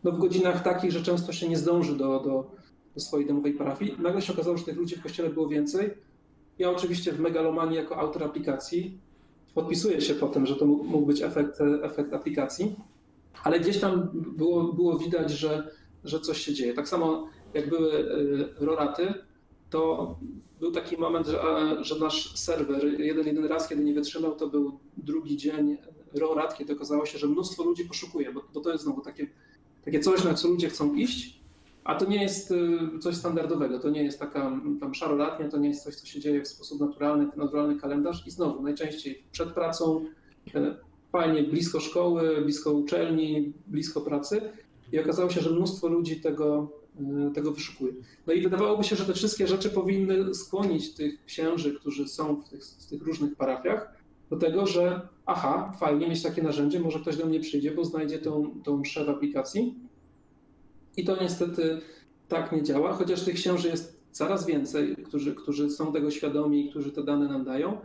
no 0.04 0.12
w 0.12 0.18
godzinach 0.18 0.64
takich, 0.64 0.92
że 0.92 1.04
często 1.04 1.34
się 1.34 1.50
nie 1.50 1.58
zdąży 1.58 1.98
do, 1.98 2.20
do, 2.20 2.52
do 2.94 3.02
swojej 3.02 3.28
domowej 3.28 3.54
parafii. 3.54 3.96
Nagle 4.00 4.22
się 4.22 4.34
okazało, 4.34 4.58
że 4.58 4.66
tych 4.66 4.78
ludzi 4.78 4.96
w 4.96 5.04
kościele 5.04 5.30
było 5.30 5.48
więcej. 5.48 5.90
Ja 6.60 6.72
oczywiście 6.72 7.12
w 7.12 7.20
megalomanii 7.20 7.78
jako 7.78 7.98
autor 7.98 8.24
aplikacji 8.24 9.00
podpisuję 9.54 10.02
się 10.02 10.14
po 10.14 10.28
tym, 10.28 10.46
że 10.46 10.56
to 10.56 10.66
mógł 10.66 11.06
być 11.06 11.22
efekt, 11.22 11.62
efekt 11.82 12.14
aplikacji, 12.14 12.76
ale 13.44 13.60
gdzieś 13.60 13.80
tam 13.80 14.10
było, 14.14 14.74
było 14.74 14.98
widać, 14.98 15.32
że 15.32 15.72
że 16.08 16.20
coś 16.20 16.38
się 16.38 16.54
dzieje. 16.54 16.74
Tak 16.74 16.88
samo 16.88 17.30
jak 17.54 17.70
były 17.70 17.94
y, 17.94 18.66
roraty, 18.66 19.14
to 19.70 20.16
był 20.60 20.72
taki 20.72 20.98
moment, 20.98 21.28
że, 21.28 21.40
że 21.82 22.00
nasz 22.00 22.40
serwer 22.40 23.00
jeden, 23.00 23.28
jeden 23.28 23.46
raz, 23.46 23.68
kiedy 23.70 23.84
nie 23.84 23.94
wytrzymał, 23.94 24.36
to 24.36 24.48
był 24.48 24.80
drugi 24.98 25.38
dzień 25.38 25.78
rorat, 26.14 26.58
kiedy 26.58 26.74
okazało 26.74 27.06
się, 27.06 27.18
że 27.18 27.28
mnóstwo 27.28 27.64
ludzi 27.64 27.86
poszukuje, 27.86 28.32
bo, 28.32 28.44
bo 28.54 28.62
to 28.62 28.72
jest 28.72 28.84
znowu 28.84 29.02
takie, 29.02 29.28
takie 29.86 30.00
coś, 30.00 30.24
na 30.24 30.34
co 30.34 30.48
ludzie 30.48 30.70
chcą 30.70 30.96
iść, 30.96 31.40
a 31.84 31.96
to 31.96 32.06
nie 32.06 32.22
jest 32.22 32.52
y, 32.52 33.00
coś 33.00 33.16
standardowego, 33.16 33.80
to 33.80 33.90
nie 33.90 34.04
jest 34.04 34.20
taka 34.20 34.60
tam 34.80 34.94
szarolatnia, 34.94 35.50
to 35.50 35.58
nie 35.58 35.70
jest 35.70 35.84
coś, 35.84 35.96
co 35.96 36.08
się 36.08 36.20
dzieje 36.20 36.42
w 36.42 36.48
sposób 36.48 36.80
naturalny, 36.80 37.28
naturalny 37.36 37.80
kalendarz. 37.80 38.28
I 38.28 38.32
znowu 38.32 38.64
najczęściej 38.64 39.24
przed 39.32 39.50
pracą, 39.50 40.06
y, 40.56 40.76
fajnie 41.12 41.44
blisko 41.44 41.80
szkoły, 41.80 42.42
blisko 42.42 42.72
uczelni, 42.72 43.54
blisko 43.68 44.02
pracy, 44.02 44.42
i 44.92 45.00
okazało 45.00 45.30
się, 45.30 45.42
że 45.42 45.50
mnóstwo 45.50 45.88
ludzi 45.88 46.22
tego, 46.22 46.72
e, 47.28 47.32
tego 47.34 47.52
wyszukuje. 47.52 47.94
No 48.28 48.34
i 48.34 48.42
wydawałoby 48.42 48.84
się, 48.84 48.96
że 48.96 49.06
te 49.06 49.14
wszystkie 49.14 49.48
rzeczy 49.48 49.70
powinny 49.70 50.34
skłonić 50.36 50.94
tych 50.94 51.26
księży, 51.26 51.74
którzy 51.74 52.08
są 52.08 52.42
w 52.42 52.50
tych, 52.50 52.66
w 52.66 52.86
tych 52.86 53.02
różnych 53.02 53.36
parafiach, 53.36 53.98
do 54.30 54.38
tego, 54.38 54.66
że 54.66 55.02
aha, 55.26 55.74
fajnie 55.80 56.08
mieć 56.08 56.24
takie 56.24 56.44
narzędzie, 56.44 56.80
może 56.80 57.00
ktoś 57.00 57.18
do 57.18 57.26
mnie 57.26 57.40
przyjdzie, 57.40 57.72
bo 57.72 57.86
znajdzie 57.86 58.20
tą, 58.20 58.62
tą 58.64 58.78
mszę 58.78 59.06
w 59.06 59.10
aplikacji. 59.10 59.76
I 60.98 61.04
to 61.06 61.22
niestety 61.22 61.82
tak 62.28 62.52
nie 62.52 62.64
działa, 62.64 62.94
chociaż 62.94 63.24
tych 63.24 63.36
księży 63.36 63.68
jest 63.68 64.00
coraz 64.12 64.46
więcej, 64.46 64.96
którzy, 64.96 65.36
którzy 65.36 65.70
są 65.70 65.94
tego 65.94 66.12
świadomi 66.12 66.66
i 66.66 66.70
którzy 66.70 66.92
te 66.92 67.04
dane 67.04 67.28
nam 67.28 67.44
dają, 67.44 67.78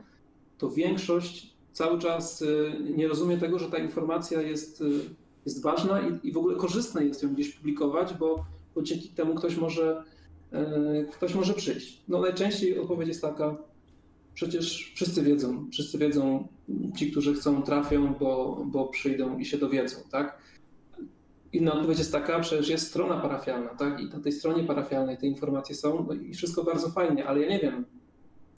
to 0.58 0.70
większość 0.70 1.52
cały 1.72 1.98
czas 1.98 2.42
e, 2.42 2.80
nie 2.80 3.08
rozumie 3.08 3.38
tego, 3.38 3.58
że 3.58 3.70
ta 3.70 3.78
informacja 3.78 4.42
jest 4.42 4.82
e, 4.82 4.84
jest 5.44 5.62
ważna 5.62 6.00
i, 6.00 6.28
i 6.28 6.32
w 6.32 6.36
ogóle 6.36 6.56
korzystne 6.56 7.04
jest 7.04 7.22
ją 7.22 7.34
gdzieś 7.34 7.50
publikować, 7.50 8.14
bo, 8.14 8.44
bo 8.74 8.82
dzięki 8.82 9.08
temu 9.08 9.34
ktoś 9.34 9.56
może, 9.56 10.04
e, 10.52 11.04
ktoś 11.12 11.34
może 11.34 11.54
przyjść. 11.54 12.02
No 12.08 12.20
najczęściej 12.20 12.78
odpowiedź 12.78 13.08
jest 13.08 13.22
taka, 13.22 13.56
przecież 14.34 14.92
wszyscy 14.94 15.22
wiedzą, 15.22 15.70
wszyscy 15.72 15.98
wiedzą, 15.98 16.48
ci, 16.96 17.10
którzy 17.10 17.34
chcą, 17.34 17.62
trafią, 17.62 18.14
bo, 18.14 18.62
bo 18.66 18.84
przyjdą 18.88 19.38
i 19.38 19.44
się 19.44 19.58
dowiedzą, 19.58 19.96
tak? 20.10 20.38
Inna 21.52 21.72
odpowiedź 21.72 21.98
jest 21.98 22.12
taka, 22.12 22.40
przecież 22.40 22.68
jest 22.68 22.88
strona 22.88 23.20
parafialna, 23.20 23.68
tak? 23.68 24.00
I 24.00 24.04
na 24.04 24.20
tej 24.20 24.32
stronie 24.32 24.64
parafialnej 24.64 25.18
te 25.18 25.26
informacje 25.26 25.74
są 25.74 26.06
no 26.08 26.14
i 26.14 26.34
wszystko 26.34 26.64
bardzo 26.64 26.90
fajnie, 26.90 27.26
ale 27.26 27.40
ja 27.40 27.48
nie 27.48 27.58
wiem, 27.58 27.84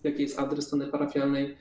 jaki 0.05 0.23
jest 0.23 0.39
adres 0.39 0.67
strony 0.67 0.87
parafialnej. 0.87 1.57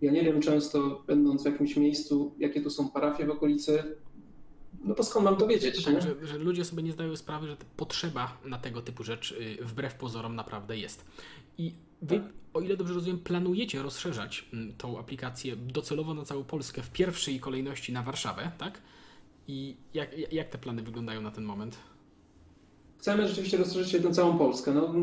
Ja 0.00 0.12
nie 0.12 0.24
wiem 0.24 0.40
często, 0.40 1.02
będąc 1.06 1.42
w 1.42 1.46
jakimś 1.46 1.76
miejscu, 1.76 2.34
jakie 2.38 2.60
tu 2.62 2.70
są 2.70 2.88
parafie 2.88 3.26
w 3.26 3.30
okolicy, 3.30 3.96
no 4.84 4.94
to 4.94 5.02
skąd 5.02 5.24
mam 5.24 5.36
to 5.36 5.46
wiedzieć? 5.46 5.84
Tak, 5.84 6.02
że, 6.02 6.26
że, 6.26 6.38
ludzie 6.38 6.64
sobie 6.64 6.82
nie 6.82 6.92
zdają 6.92 7.16
sprawy, 7.16 7.46
że 7.46 7.56
potrzeba 7.76 8.38
na 8.44 8.58
tego 8.58 8.82
typu 8.82 9.04
rzecz 9.04 9.32
y, 9.32 9.64
wbrew 9.64 9.94
pozorom 9.94 10.36
naprawdę 10.36 10.78
jest. 10.78 11.04
I 11.58 11.74
wy, 12.02 12.20
tak. 12.20 12.32
o 12.54 12.60
ile 12.60 12.76
dobrze 12.76 12.94
rozumiem, 12.94 13.18
planujecie 13.18 13.82
rozszerzać 13.82 14.48
mm, 14.52 14.72
tą 14.78 14.98
aplikację 14.98 15.56
docelowo 15.56 16.14
na 16.14 16.24
całą 16.24 16.44
Polskę 16.44 16.82
w 16.82 16.90
pierwszej 16.90 17.40
kolejności 17.40 17.92
na 17.92 18.02
Warszawę, 18.02 18.50
tak? 18.58 18.80
I 19.48 19.76
jak, 19.94 20.32
jak 20.32 20.48
te 20.48 20.58
plany 20.58 20.82
wyglądają 20.82 21.20
na 21.20 21.30
ten 21.30 21.44
moment? 21.44 21.76
Chcemy 22.98 23.28
rzeczywiście 23.28 23.56
rozszerzyć 23.56 23.92
się 23.92 24.00
na 24.00 24.10
całą 24.10 24.38
Polskę. 24.38 24.74
No, 24.74 24.94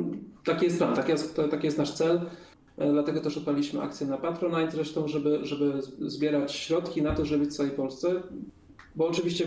taki 0.44 0.66
jest 0.66 0.78
plan, 0.78 0.96
taki 0.96 1.12
jest, 1.12 1.42
taki 1.52 1.66
jest 1.66 1.78
nasz 1.78 1.92
cel. 1.92 2.22
E, 2.78 2.92
dlatego 2.92 3.22
też 3.22 3.38
odpaliśmy 3.38 3.82
akcję 3.82 4.08
na 4.08 4.18
Patronite 4.18 4.72
zresztą, 4.72 5.08
żeby, 5.08 5.40
żeby 5.44 5.82
zbierać 6.00 6.52
środki 6.52 7.02
na 7.02 7.16
to, 7.16 7.26
żeby 7.26 7.46
w 7.46 7.54
całej 7.54 7.72
Polsce 7.72 8.22
bo 8.98 9.08
oczywiście 9.08 9.46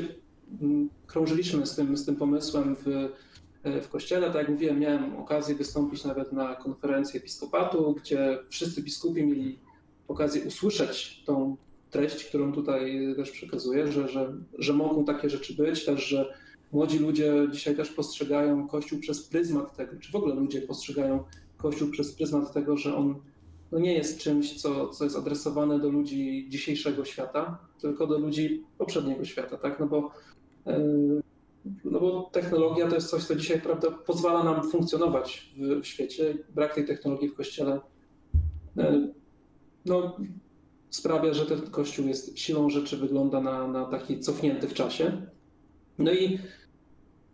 mm, 0.60 0.88
krążyliśmy 1.06 1.66
z 1.66 1.74
tym, 1.74 1.96
z 1.96 2.06
tym 2.06 2.16
pomysłem 2.16 2.76
w, 2.76 2.88
e, 3.62 3.80
w 3.80 3.88
kościele. 3.88 4.26
Tak 4.26 4.36
jak 4.36 4.48
mówiłem, 4.48 4.78
miałem 4.78 5.16
okazję 5.16 5.54
wystąpić 5.54 6.04
nawet 6.04 6.32
na 6.32 6.54
konferencji 6.54 7.18
episkopatu, 7.18 7.94
gdzie 8.02 8.38
wszyscy 8.48 8.82
biskupi 8.82 9.26
mieli 9.26 9.58
okazję 10.08 10.42
usłyszeć 10.42 11.22
tą 11.26 11.56
treść, 11.90 12.24
którą 12.24 12.52
tutaj 12.52 13.14
też 13.16 13.30
przekazuję, 13.30 13.92
że, 13.92 14.08
że, 14.08 14.32
że 14.58 14.72
mogą 14.72 15.04
takie 15.04 15.30
rzeczy 15.30 15.54
być, 15.54 15.84
też, 15.84 16.06
że 16.06 16.34
młodzi 16.72 16.98
ludzie 16.98 17.34
dzisiaj 17.52 17.76
też 17.76 17.90
postrzegają 17.90 18.68
Kościół 18.68 19.00
przez 19.00 19.22
pryzmat 19.22 19.76
tego, 19.76 19.92
czy 20.00 20.12
w 20.12 20.16
ogóle 20.16 20.34
ludzie 20.34 20.62
postrzegają 20.62 21.24
Kościół 21.56 21.90
przez 21.90 22.14
pryzmat 22.14 22.52
tego, 22.52 22.76
że 22.76 22.96
on 22.96 23.20
no 23.72 23.78
nie 23.78 23.94
jest 23.94 24.20
czymś, 24.20 24.60
co, 24.60 24.88
co 24.88 25.04
jest 25.04 25.16
adresowane 25.16 25.78
do 25.78 25.88
ludzi 25.88 26.46
dzisiejszego 26.48 27.04
świata, 27.04 27.58
tylko 27.80 28.06
do 28.06 28.18
ludzi 28.18 28.64
poprzedniego 28.78 29.24
świata, 29.24 29.56
tak? 29.56 29.80
No 29.80 29.86
bo, 29.86 30.10
e, 30.66 30.80
no 31.84 32.00
bo 32.00 32.30
technologia 32.32 32.88
to 32.88 32.94
jest 32.94 33.10
coś, 33.10 33.24
co 33.24 33.36
dzisiaj 33.36 33.60
prawda, 33.60 33.90
pozwala 33.90 34.44
nam 34.44 34.70
funkcjonować 34.70 35.52
w, 35.56 35.80
w 35.82 35.86
świecie. 35.86 36.34
Brak 36.54 36.74
tej 36.74 36.86
technologii 36.86 37.28
w 37.28 37.34
kościele 37.34 37.80
e, 38.78 39.08
no, 39.86 40.16
sprawia, 40.90 41.34
że 41.34 41.46
ten 41.46 41.60
kościół 41.60 42.08
jest 42.08 42.38
siłą 42.38 42.70
rzeczy, 42.70 42.96
wygląda 42.96 43.40
na, 43.40 43.68
na 43.68 43.84
taki 43.84 44.20
cofnięty 44.20 44.68
w 44.68 44.74
czasie. 44.74 45.26
No 45.98 46.12
i 46.12 46.38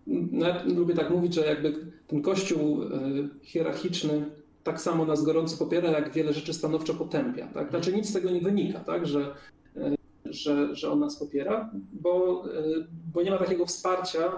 no, 0.06 0.46
lubię 0.64 0.94
tak 0.94 1.10
mówić, 1.10 1.34
że 1.34 1.46
jakby 1.46 1.92
ten 2.06 2.22
kościół 2.22 2.80
hierarchiczny 3.42 4.30
tak 4.66 4.80
samo 4.80 5.04
nas 5.04 5.22
gorąco 5.22 5.56
popiera, 5.56 5.90
jak 5.90 6.12
wiele 6.12 6.32
rzeczy 6.32 6.54
stanowczo 6.54 6.94
potępia. 6.94 7.46
Tak? 7.46 7.70
Znaczy 7.70 7.92
nic 7.92 8.10
z 8.10 8.12
tego 8.12 8.30
nie 8.30 8.40
wynika, 8.40 8.80
tak? 8.80 9.06
że, 9.06 9.34
że, 10.24 10.74
że 10.74 10.90
on 10.90 11.00
nas 11.00 11.16
popiera, 11.16 11.70
bo, 11.92 12.44
bo 13.14 13.22
nie 13.22 13.30
ma 13.30 13.38
takiego 13.38 13.66
wsparcia 13.66 14.32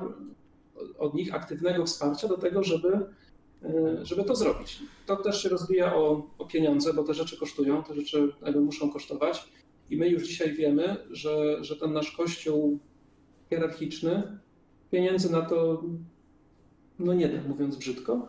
od 0.98 1.14
nich, 1.14 1.34
aktywnego 1.34 1.86
wsparcia 1.86 2.28
do 2.28 2.38
tego, 2.38 2.62
żeby, 2.62 3.06
żeby 4.02 4.24
to 4.24 4.36
zrobić. 4.36 4.82
To 5.06 5.16
też 5.16 5.42
się 5.42 5.48
rozwija 5.48 5.94
o, 5.94 6.26
o 6.38 6.46
pieniądze, 6.46 6.94
bo 6.94 7.04
te 7.04 7.14
rzeczy 7.14 7.38
kosztują, 7.38 7.82
te 7.82 7.94
rzeczy 7.94 8.32
muszą 8.60 8.90
kosztować. 8.90 9.52
I 9.90 9.96
my 9.96 10.08
już 10.08 10.28
dzisiaj 10.28 10.54
wiemy, 10.54 10.96
że, 11.10 11.64
że 11.64 11.76
ten 11.76 11.92
nasz 11.92 12.12
kościół 12.16 12.78
hierarchiczny 13.50 14.38
pieniędzy 14.90 15.32
na 15.32 15.42
to 15.42 15.82
no 16.98 17.14
nie 17.14 17.28
da, 17.28 17.48
mówiąc 17.48 17.76
brzydko. 17.76 18.28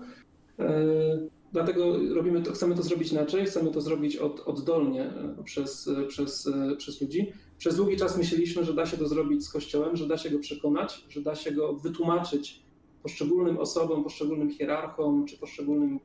Dlatego 1.54 1.98
robimy 2.14 2.42
to, 2.42 2.52
chcemy 2.52 2.76
to 2.76 2.84
zrobić 2.84 3.12
inaczej, 3.12 3.46
chcemy 3.46 3.72
to 3.72 3.82
zrobić 3.82 4.18
od, 4.18 4.40
oddolnie 4.40 5.04
e, 5.04 5.44
przez, 5.44 5.88
e, 5.88 6.04
przez, 6.04 6.48
e, 6.48 6.76
przez 6.76 7.02
ludzi. 7.02 7.34
Przez 7.58 7.76
długi 7.76 7.98
czas 7.98 8.18
myśleliśmy, 8.18 8.66
że 8.66 8.74
da 8.74 8.86
się 8.86 8.98
to 8.98 9.08
zrobić 9.08 9.46
z 9.46 9.50
Kościołem, 9.50 9.96
że 9.96 10.08
da 10.08 10.18
się 10.18 10.30
go 10.30 10.40
przekonać, 10.40 11.06
że 11.10 11.22
da 11.22 11.36
się 11.36 11.52
go 11.52 11.74
wytłumaczyć 11.74 12.62
poszczególnym 13.04 13.58
osobom, 13.58 14.04
poszczególnym 14.04 14.52
hierarchom 14.52 15.26
czy 15.26 15.38
poszczególnym 15.38 16.00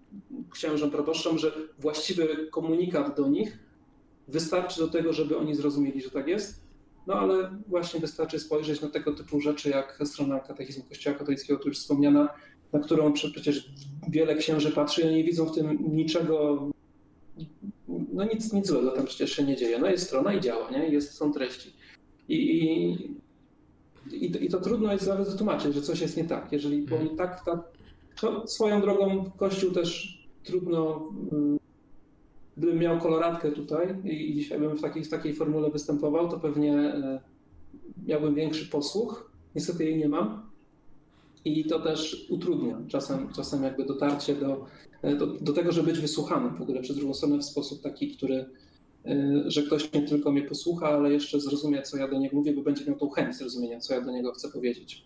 księżom, 0.51 0.90
proboszczom, 0.90 1.38
że 1.38 1.53
właściwy 1.78 2.49
komunikat 2.51 3.16
do 3.16 3.28
nich 3.28 3.59
wystarczy 4.28 4.80
do 4.80 4.88
tego, 4.88 5.12
żeby 5.12 5.38
oni 5.38 5.55
zrozumieli, 5.55 6.03
że 6.03 6.11
tak 6.11 6.28
jest. 6.28 6.64
No 7.07 7.14
ale 7.14 7.57
właśnie 7.68 8.01
wystarczy 8.01 8.40
spojrzeć 8.40 8.80
na 8.80 8.88
tego 8.88 9.12
typu 9.12 9.40
rzeczy, 9.40 9.70
jak 9.70 9.99
strona 10.05 10.40
katechizmu 10.40 10.84
Kościoła 10.88 11.18
katolickiego, 11.18 11.61
tu 11.61 11.68
już 11.68 11.78
wspomniana, 11.78 12.28
na 12.74 12.80
którą 12.80 13.12
przecież 13.12 13.70
wiele 14.08 14.34
księży 14.34 14.70
patrzy 14.70 15.02
i 15.02 15.14
nie 15.14 15.24
widzą 15.24 15.46
w 15.46 15.54
tym 15.54 15.78
niczego, 15.96 16.68
no 17.88 18.24
nic, 18.24 18.52
nic 18.52 18.66
złego 18.66 18.90
tam 18.90 19.06
przecież 19.06 19.32
się 19.32 19.44
nie 19.44 19.56
dzieje. 19.56 19.78
No 19.78 19.90
jest 19.90 20.06
strona 20.06 20.34
i 20.34 20.40
działa, 20.40 20.70
nie? 20.70 20.88
Jest, 20.88 21.12
są 21.12 21.32
treści. 21.32 21.72
I, 22.28 22.36
i, 24.10 24.44
i, 24.44 24.48
to, 24.48 24.60
trudno 24.60 24.92
jest 24.92 25.06
nawet 25.06 25.28
wytłumaczyć, 25.28 25.74
że 25.74 25.82
coś 25.82 26.00
jest 26.00 26.16
nie 26.16 26.24
tak. 26.24 26.52
Jeżeli 26.52 26.82
bo 26.82 26.96
mhm. 26.96 27.16
tak, 27.16 27.44
tak, 27.44 27.58
to 28.20 28.46
swoją 28.46 28.80
drogą 28.80 29.30
Kościół 29.36 29.70
też 29.70 30.18
trudno, 30.44 31.12
mm, 31.32 31.58
gdybym 32.56 32.78
miał 32.78 32.98
koloratkę 32.98 33.52
tutaj 33.52 33.96
i 34.04 34.34
dzisiaj 34.34 34.60
bym 34.60 34.76
w 34.76 34.82
takiej, 34.82 35.04
w 35.04 35.10
takiej 35.10 35.34
formule 35.34 35.70
występował, 35.70 36.28
to 36.28 36.40
pewnie 36.40 36.74
e, 36.74 37.20
miałbym 38.06 38.34
większy 38.34 38.70
posłuch. 38.70 39.30
Niestety 39.54 39.84
jej 39.84 39.98
nie 39.98 40.08
mam 40.08 40.53
i 41.45 41.64
to 41.64 41.80
też 41.80 42.26
utrudnia 42.28 42.80
czasem, 42.88 43.32
czasem 43.32 43.62
jakby 43.62 43.84
dotarcie 43.84 44.34
do, 44.34 44.66
do, 45.18 45.26
do 45.26 45.53
tego, 45.53 45.72
żeby 45.72 45.90
być 45.90 46.01
wysłuchanym 46.01 46.57
w 46.57 46.62
ogóle 46.62 46.80
przez 46.80 46.97
drugą 46.97 47.14
stronę 47.14 47.38
w 47.38 47.45
sposób 47.45 47.82
taki, 47.82 48.16
który, 48.16 48.45
e, 49.07 49.42
że 49.47 49.62
ktoś 49.62 49.92
nie 49.92 50.03
tylko 50.03 50.32
mnie 50.32 50.42
posłucha, 50.42 50.88
ale 50.88 51.12
jeszcze 51.12 51.40
zrozumie, 51.40 51.82
co 51.82 51.97
ja 51.97 52.09
do 52.09 52.18
niego 52.18 52.36
mówię, 52.36 52.53
bo 52.53 52.62
będzie 52.62 52.84
miał 52.84 52.97
tą 52.97 53.11
chęć 53.11 53.36
zrozumienia, 53.36 53.80
co 53.80 53.95
ja 53.95 54.01
do 54.01 54.12
niego 54.12 54.32
chcę 54.32 54.49
powiedzieć. 54.49 55.05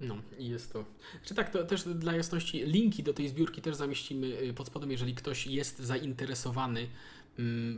No 0.00 0.16
i 0.38 0.48
jest 0.48 0.72
to. 0.72 0.84
Czy 1.24 1.34
tak, 1.34 1.50
to 1.50 1.64
też 1.64 1.84
dla 1.84 2.16
jasności, 2.16 2.62
linki 2.64 3.02
do 3.02 3.14
tej 3.14 3.28
zbiórki 3.28 3.62
też 3.62 3.76
zamieścimy 3.76 4.26
y, 4.26 4.54
pod 4.54 4.66
spodem, 4.66 4.90
jeżeli 4.90 5.14
ktoś 5.14 5.46
jest 5.46 5.78
zainteresowany 5.78 6.86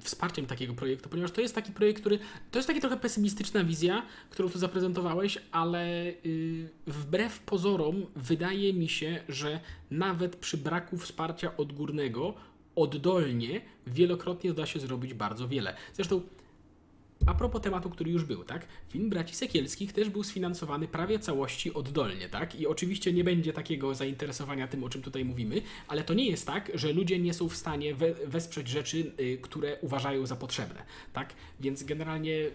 wsparciem 0.01 0.47
takiego 0.47 0.75
projektu, 0.75 1.09
ponieważ 1.09 1.31
to 1.31 1.41
jest 1.41 1.55
taki 1.55 1.73
projekt, 1.73 2.01
który 2.01 2.19
to 2.51 2.59
jest 2.59 2.69
taka 2.69 2.81
trochę 2.81 2.97
pesymistyczna 2.97 3.65
wizja, 3.65 4.03
którą 4.31 4.49
tu 4.49 4.59
zaprezentowałeś, 4.59 5.39
ale 5.53 6.05
yy, 6.25 6.69
wbrew 6.87 7.41
pozorom 7.41 8.07
wydaje 8.17 8.73
mi 8.73 8.89
się, 8.89 9.21
że 9.29 9.61
nawet 9.91 10.37
przy 10.37 10.57
braku 10.57 10.99
wsparcia 10.99 11.57
odgórnego 11.57 12.35
oddolnie 12.75 13.61
wielokrotnie 13.87 14.53
da 14.53 14.67
się 14.67 14.81
zrobić 14.81 15.15
bardzo 15.15 15.49
wiele. 15.49 15.77
Zresztą 15.95 16.23
a 17.27 17.35
propos 17.35 17.63
tematu, 17.63 17.91
który 17.91 18.11
już 18.11 18.25
był, 18.25 18.45
tak? 18.45 18.67
Film 18.89 19.11
Braci 19.11 19.35
Sekielskich 19.35 19.93
też 19.93 20.11
był 20.11 20.23
sfinansowany 20.23 20.89
prawie 20.89 21.19
całości 21.19 21.75
oddolnie, 21.75 22.29
tak? 22.29 22.55
I 22.55 22.67
oczywiście 22.67 23.13
nie 23.13 23.25
będzie 23.25 23.53
takiego 23.53 23.95
zainteresowania 23.95 24.69
tym, 24.69 24.85
o 24.85 24.89
czym 24.89 25.03
tutaj 25.03 25.25
mówimy, 25.25 25.63
ale 25.89 26.05
to 26.05 26.15
nie 26.15 26.31
jest 26.31 26.47
tak, 26.47 26.71
że 26.75 26.93
ludzie 26.93 27.19
nie 27.19 27.35
są 27.35 27.49
w 27.49 27.57
stanie 27.57 27.95
we 27.95 28.15
wesprzeć 28.15 28.69
rzeczy, 28.69 29.13
y, 29.21 29.39
które 29.43 29.79
uważają 29.81 30.27
za 30.27 30.37
potrzebne, 30.37 30.83
tak? 31.13 31.35
Więc 31.61 31.83
generalnie 31.83 32.51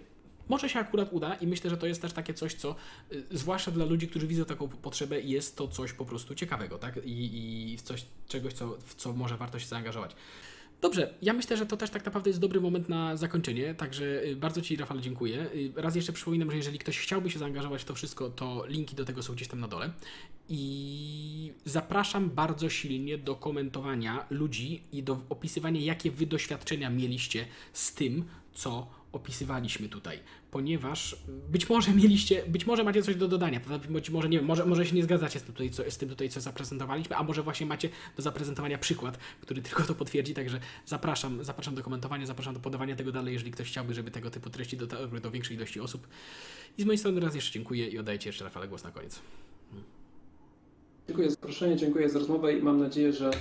może 0.49 0.69
się 0.69 0.79
akurat 0.79 1.13
uda 1.13 1.35
i 1.35 1.47
myślę, 1.47 1.69
że 1.69 1.77
to 1.77 1.87
jest 1.87 2.01
też 2.01 2.13
takie 2.13 2.33
coś, 2.33 2.53
co 2.53 2.75
y, 3.11 3.23
zwłaszcza 3.31 3.71
dla 3.71 3.85
ludzi, 3.85 4.07
którzy 4.07 4.27
widzą 4.27 4.45
taką 4.45 4.67
potrzebę, 4.67 5.21
jest 5.21 5.57
to 5.57 5.67
coś 5.67 5.93
po 5.93 6.05
prostu 6.05 6.35
ciekawego, 6.35 6.77
tak? 6.77 7.05
I, 7.05 7.73
i 7.73 7.77
coś, 7.77 8.05
czegoś, 8.27 8.53
co, 8.53 8.77
w 8.85 8.95
co 8.95 9.13
może 9.13 9.37
warto 9.37 9.59
się 9.59 9.67
zaangażować. 9.67 10.15
Dobrze, 10.81 11.13
ja 11.21 11.33
myślę, 11.33 11.57
że 11.57 11.65
to 11.65 11.77
też 11.77 11.89
tak 11.89 12.05
naprawdę 12.05 12.29
jest 12.29 12.39
dobry 12.39 12.61
moment 12.61 12.89
na 12.89 13.17
zakończenie, 13.17 13.73
także 13.73 14.23
y, 14.23 14.35
bardzo 14.35 14.61
Ci 14.61 14.75
Rafał 14.75 14.99
dziękuję. 14.99 15.49
Y, 15.55 15.71
raz 15.75 15.95
jeszcze 15.95 16.13
przypominam, 16.13 16.51
że 16.51 16.57
jeżeli 16.57 16.79
ktoś 16.79 16.99
chciałby 16.99 17.31
się 17.31 17.39
zaangażować 17.39 17.81
w 17.81 17.85
to 17.85 17.95
wszystko, 17.95 18.29
to 18.29 18.65
linki 18.67 18.95
do 18.95 19.05
tego 19.05 19.23
są 19.23 19.33
gdzieś 19.33 19.47
tam 19.47 19.59
na 19.59 19.67
dole. 19.67 19.91
I 20.49 21.53
zapraszam 21.65 22.29
bardzo 22.29 22.69
silnie 22.69 23.17
do 23.17 23.35
komentowania 23.35 24.25
ludzi 24.29 24.83
i 24.91 25.03
do 25.03 25.21
opisywania, 25.29 25.81
jakie 25.81 26.11
Wy 26.11 26.25
doświadczenia 26.25 26.89
mieliście 26.89 27.45
z 27.73 27.93
tym, 27.93 28.25
co 28.53 28.87
opisywaliśmy 29.11 29.89
tutaj, 29.89 30.19
ponieważ 30.57 31.15
być 31.49 31.69
może 31.69 31.91
mieliście, 31.93 32.43
być 32.47 32.65
może 32.65 32.83
macie 32.83 33.03
coś 33.03 33.15
do 33.15 33.27
dodania, 33.27 33.61
być 33.89 34.09
może 34.09 34.29
nie 34.29 34.37
wiem, 34.37 34.47
może, 34.47 34.65
może 34.65 34.85
się 34.85 34.95
nie 34.95 35.03
zgadzacie 35.03 35.39
z 35.39 35.43
tym, 35.43 35.53
tutaj, 35.53 35.69
co, 35.69 35.91
z 35.91 35.97
tym 35.97 36.09
tutaj, 36.09 36.29
co 36.29 36.41
zaprezentowaliśmy, 36.41 37.15
a 37.15 37.23
może 37.23 37.43
właśnie 37.43 37.65
macie 37.65 37.89
do 38.15 38.21
zaprezentowania 38.21 38.77
przykład, 38.77 39.17
który 39.41 39.61
tylko 39.61 39.83
to 39.83 39.95
potwierdzi, 39.95 40.33
także 40.33 40.59
zapraszam, 40.85 41.43
zapraszam 41.43 41.75
do 41.75 41.83
komentowania, 41.83 42.25
zapraszam 42.25 42.53
do 42.53 42.59
podawania 42.59 42.95
tego 42.95 43.11
dalej, 43.11 43.33
jeżeli 43.33 43.51
ktoś 43.51 43.67
chciałby, 43.67 43.93
żeby 43.93 44.11
tego 44.11 44.31
typu 44.31 44.49
treści 44.49 44.77
dotarły 44.77 45.19
do 45.19 45.31
większej 45.31 45.57
ilości 45.57 45.79
osób. 45.79 46.07
I 46.77 46.81
z 46.81 46.85
mojej 46.85 46.97
strony 46.97 47.19
raz 47.19 47.35
jeszcze 47.35 47.53
dziękuję 47.53 47.87
i 47.87 47.99
oddajcie 47.99 48.29
jeszcze 48.29 48.43
Rafale 48.43 48.67
głos 48.67 48.83
na 48.83 48.91
koniec. 48.91 49.19
Dziękuję 51.07 51.29
za 51.29 51.35
zaproszenie, 51.35 51.75
dziękuję 51.75 52.09
za 52.09 52.19
rozmowę 52.19 52.57
i 52.57 52.61
mam 52.61 52.79
nadzieję, 52.79 53.13
że 53.13 53.31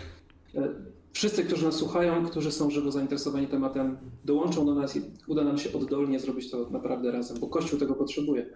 e, 0.55 0.69
wszyscy, 1.17 1.45
którzy 1.45 1.65
nas 1.65 1.75
słuchają, 1.75 2.27
którzy 2.27 2.53
są 2.53 2.71
żywo 2.71 2.91
zainteresowani 2.91 3.47
tematem, 3.47 3.97
dołączą 4.25 4.67
do 4.67 4.75
nas 4.75 4.97
i 4.97 5.03
uda 5.27 5.45
nam 5.45 5.59
się 5.59 5.73
oddolnie 5.73 6.21
zrobić 6.21 6.51
to 6.51 6.71
naprawdę 6.71 7.13
razem, 7.13 7.41
bo 7.41 7.47
Kościół 7.49 7.79
tego 7.79 7.95
potrzebuje. 7.95 8.47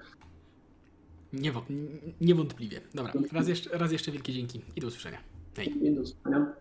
niewątpliwie. 2.20 2.80
Dobra, 2.94 3.12
raz 3.32 3.48
jeszcze, 3.48 3.78
raz 3.78 3.92
jeszcze 3.92 4.12
wielkie 4.12 4.32
dzięki 4.32 4.60
i 4.76 4.80
do 4.80 4.86
usłyszenia. 4.86 5.18
Hej. 5.56 5.94
Do 5.94 6.00
usłyszenia. 6.00 6.52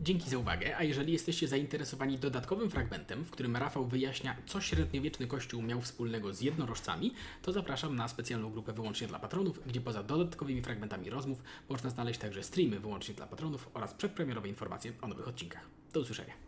Dzięki 0.00 0.30
za 0.30 0.38
uwagę, 0.38 0.76
a 0.76 0.82
jeżeli 0.82 1.12
jesteście 1.12 1.48
zainteresowani 1.48 2.18
dodatkowym 2.18 2.70
fragmentem, 2.70 3.24
w 3.24 3.30
którym 3.30 3.56
Rafał 3.56 3.86
wyjaśnia, 3.86 4.36
co 4.46 4.60
średniowieczny 4.60 5.26
kościół 5.26 5.62
miał 5.62 5.80
wspólnego 5.80 6.34
z 6.34 6.40
jednorożcami, 6.40 7.14
to 7.42 7.52
zapraszam 7.52 7.96
na 7.96 8.08
specjalną 8.08 8.50
grupę 8.50 8.72
wyłącznie 8.72 9.08
dla 9.08 9.18
patronów, 9.18 9.60
gdzie 9.66 9.80
poza 9.80 10.02
dodatkowymi 10.02 10.62
fragmentami 10.62 11.10
rozmów 11.10 11.42
można 11.68 11.90
znaleźć 11.90 12.20
także 12.20 12.42
streamy 12.42 12.80
wyłącznie 12.80 13.14
dla 13.14 13.26
patronów 13.26 13.70
oraz 13.74 13.94
przedpremierowe 13.94 14.48
informacje 14.48 14.92
o 15.02 15.08
nowych 15.08 15.28
odcinkach. 15.28 15.62
Do 15.92 16.00
usłyszenia. 16.00 16.47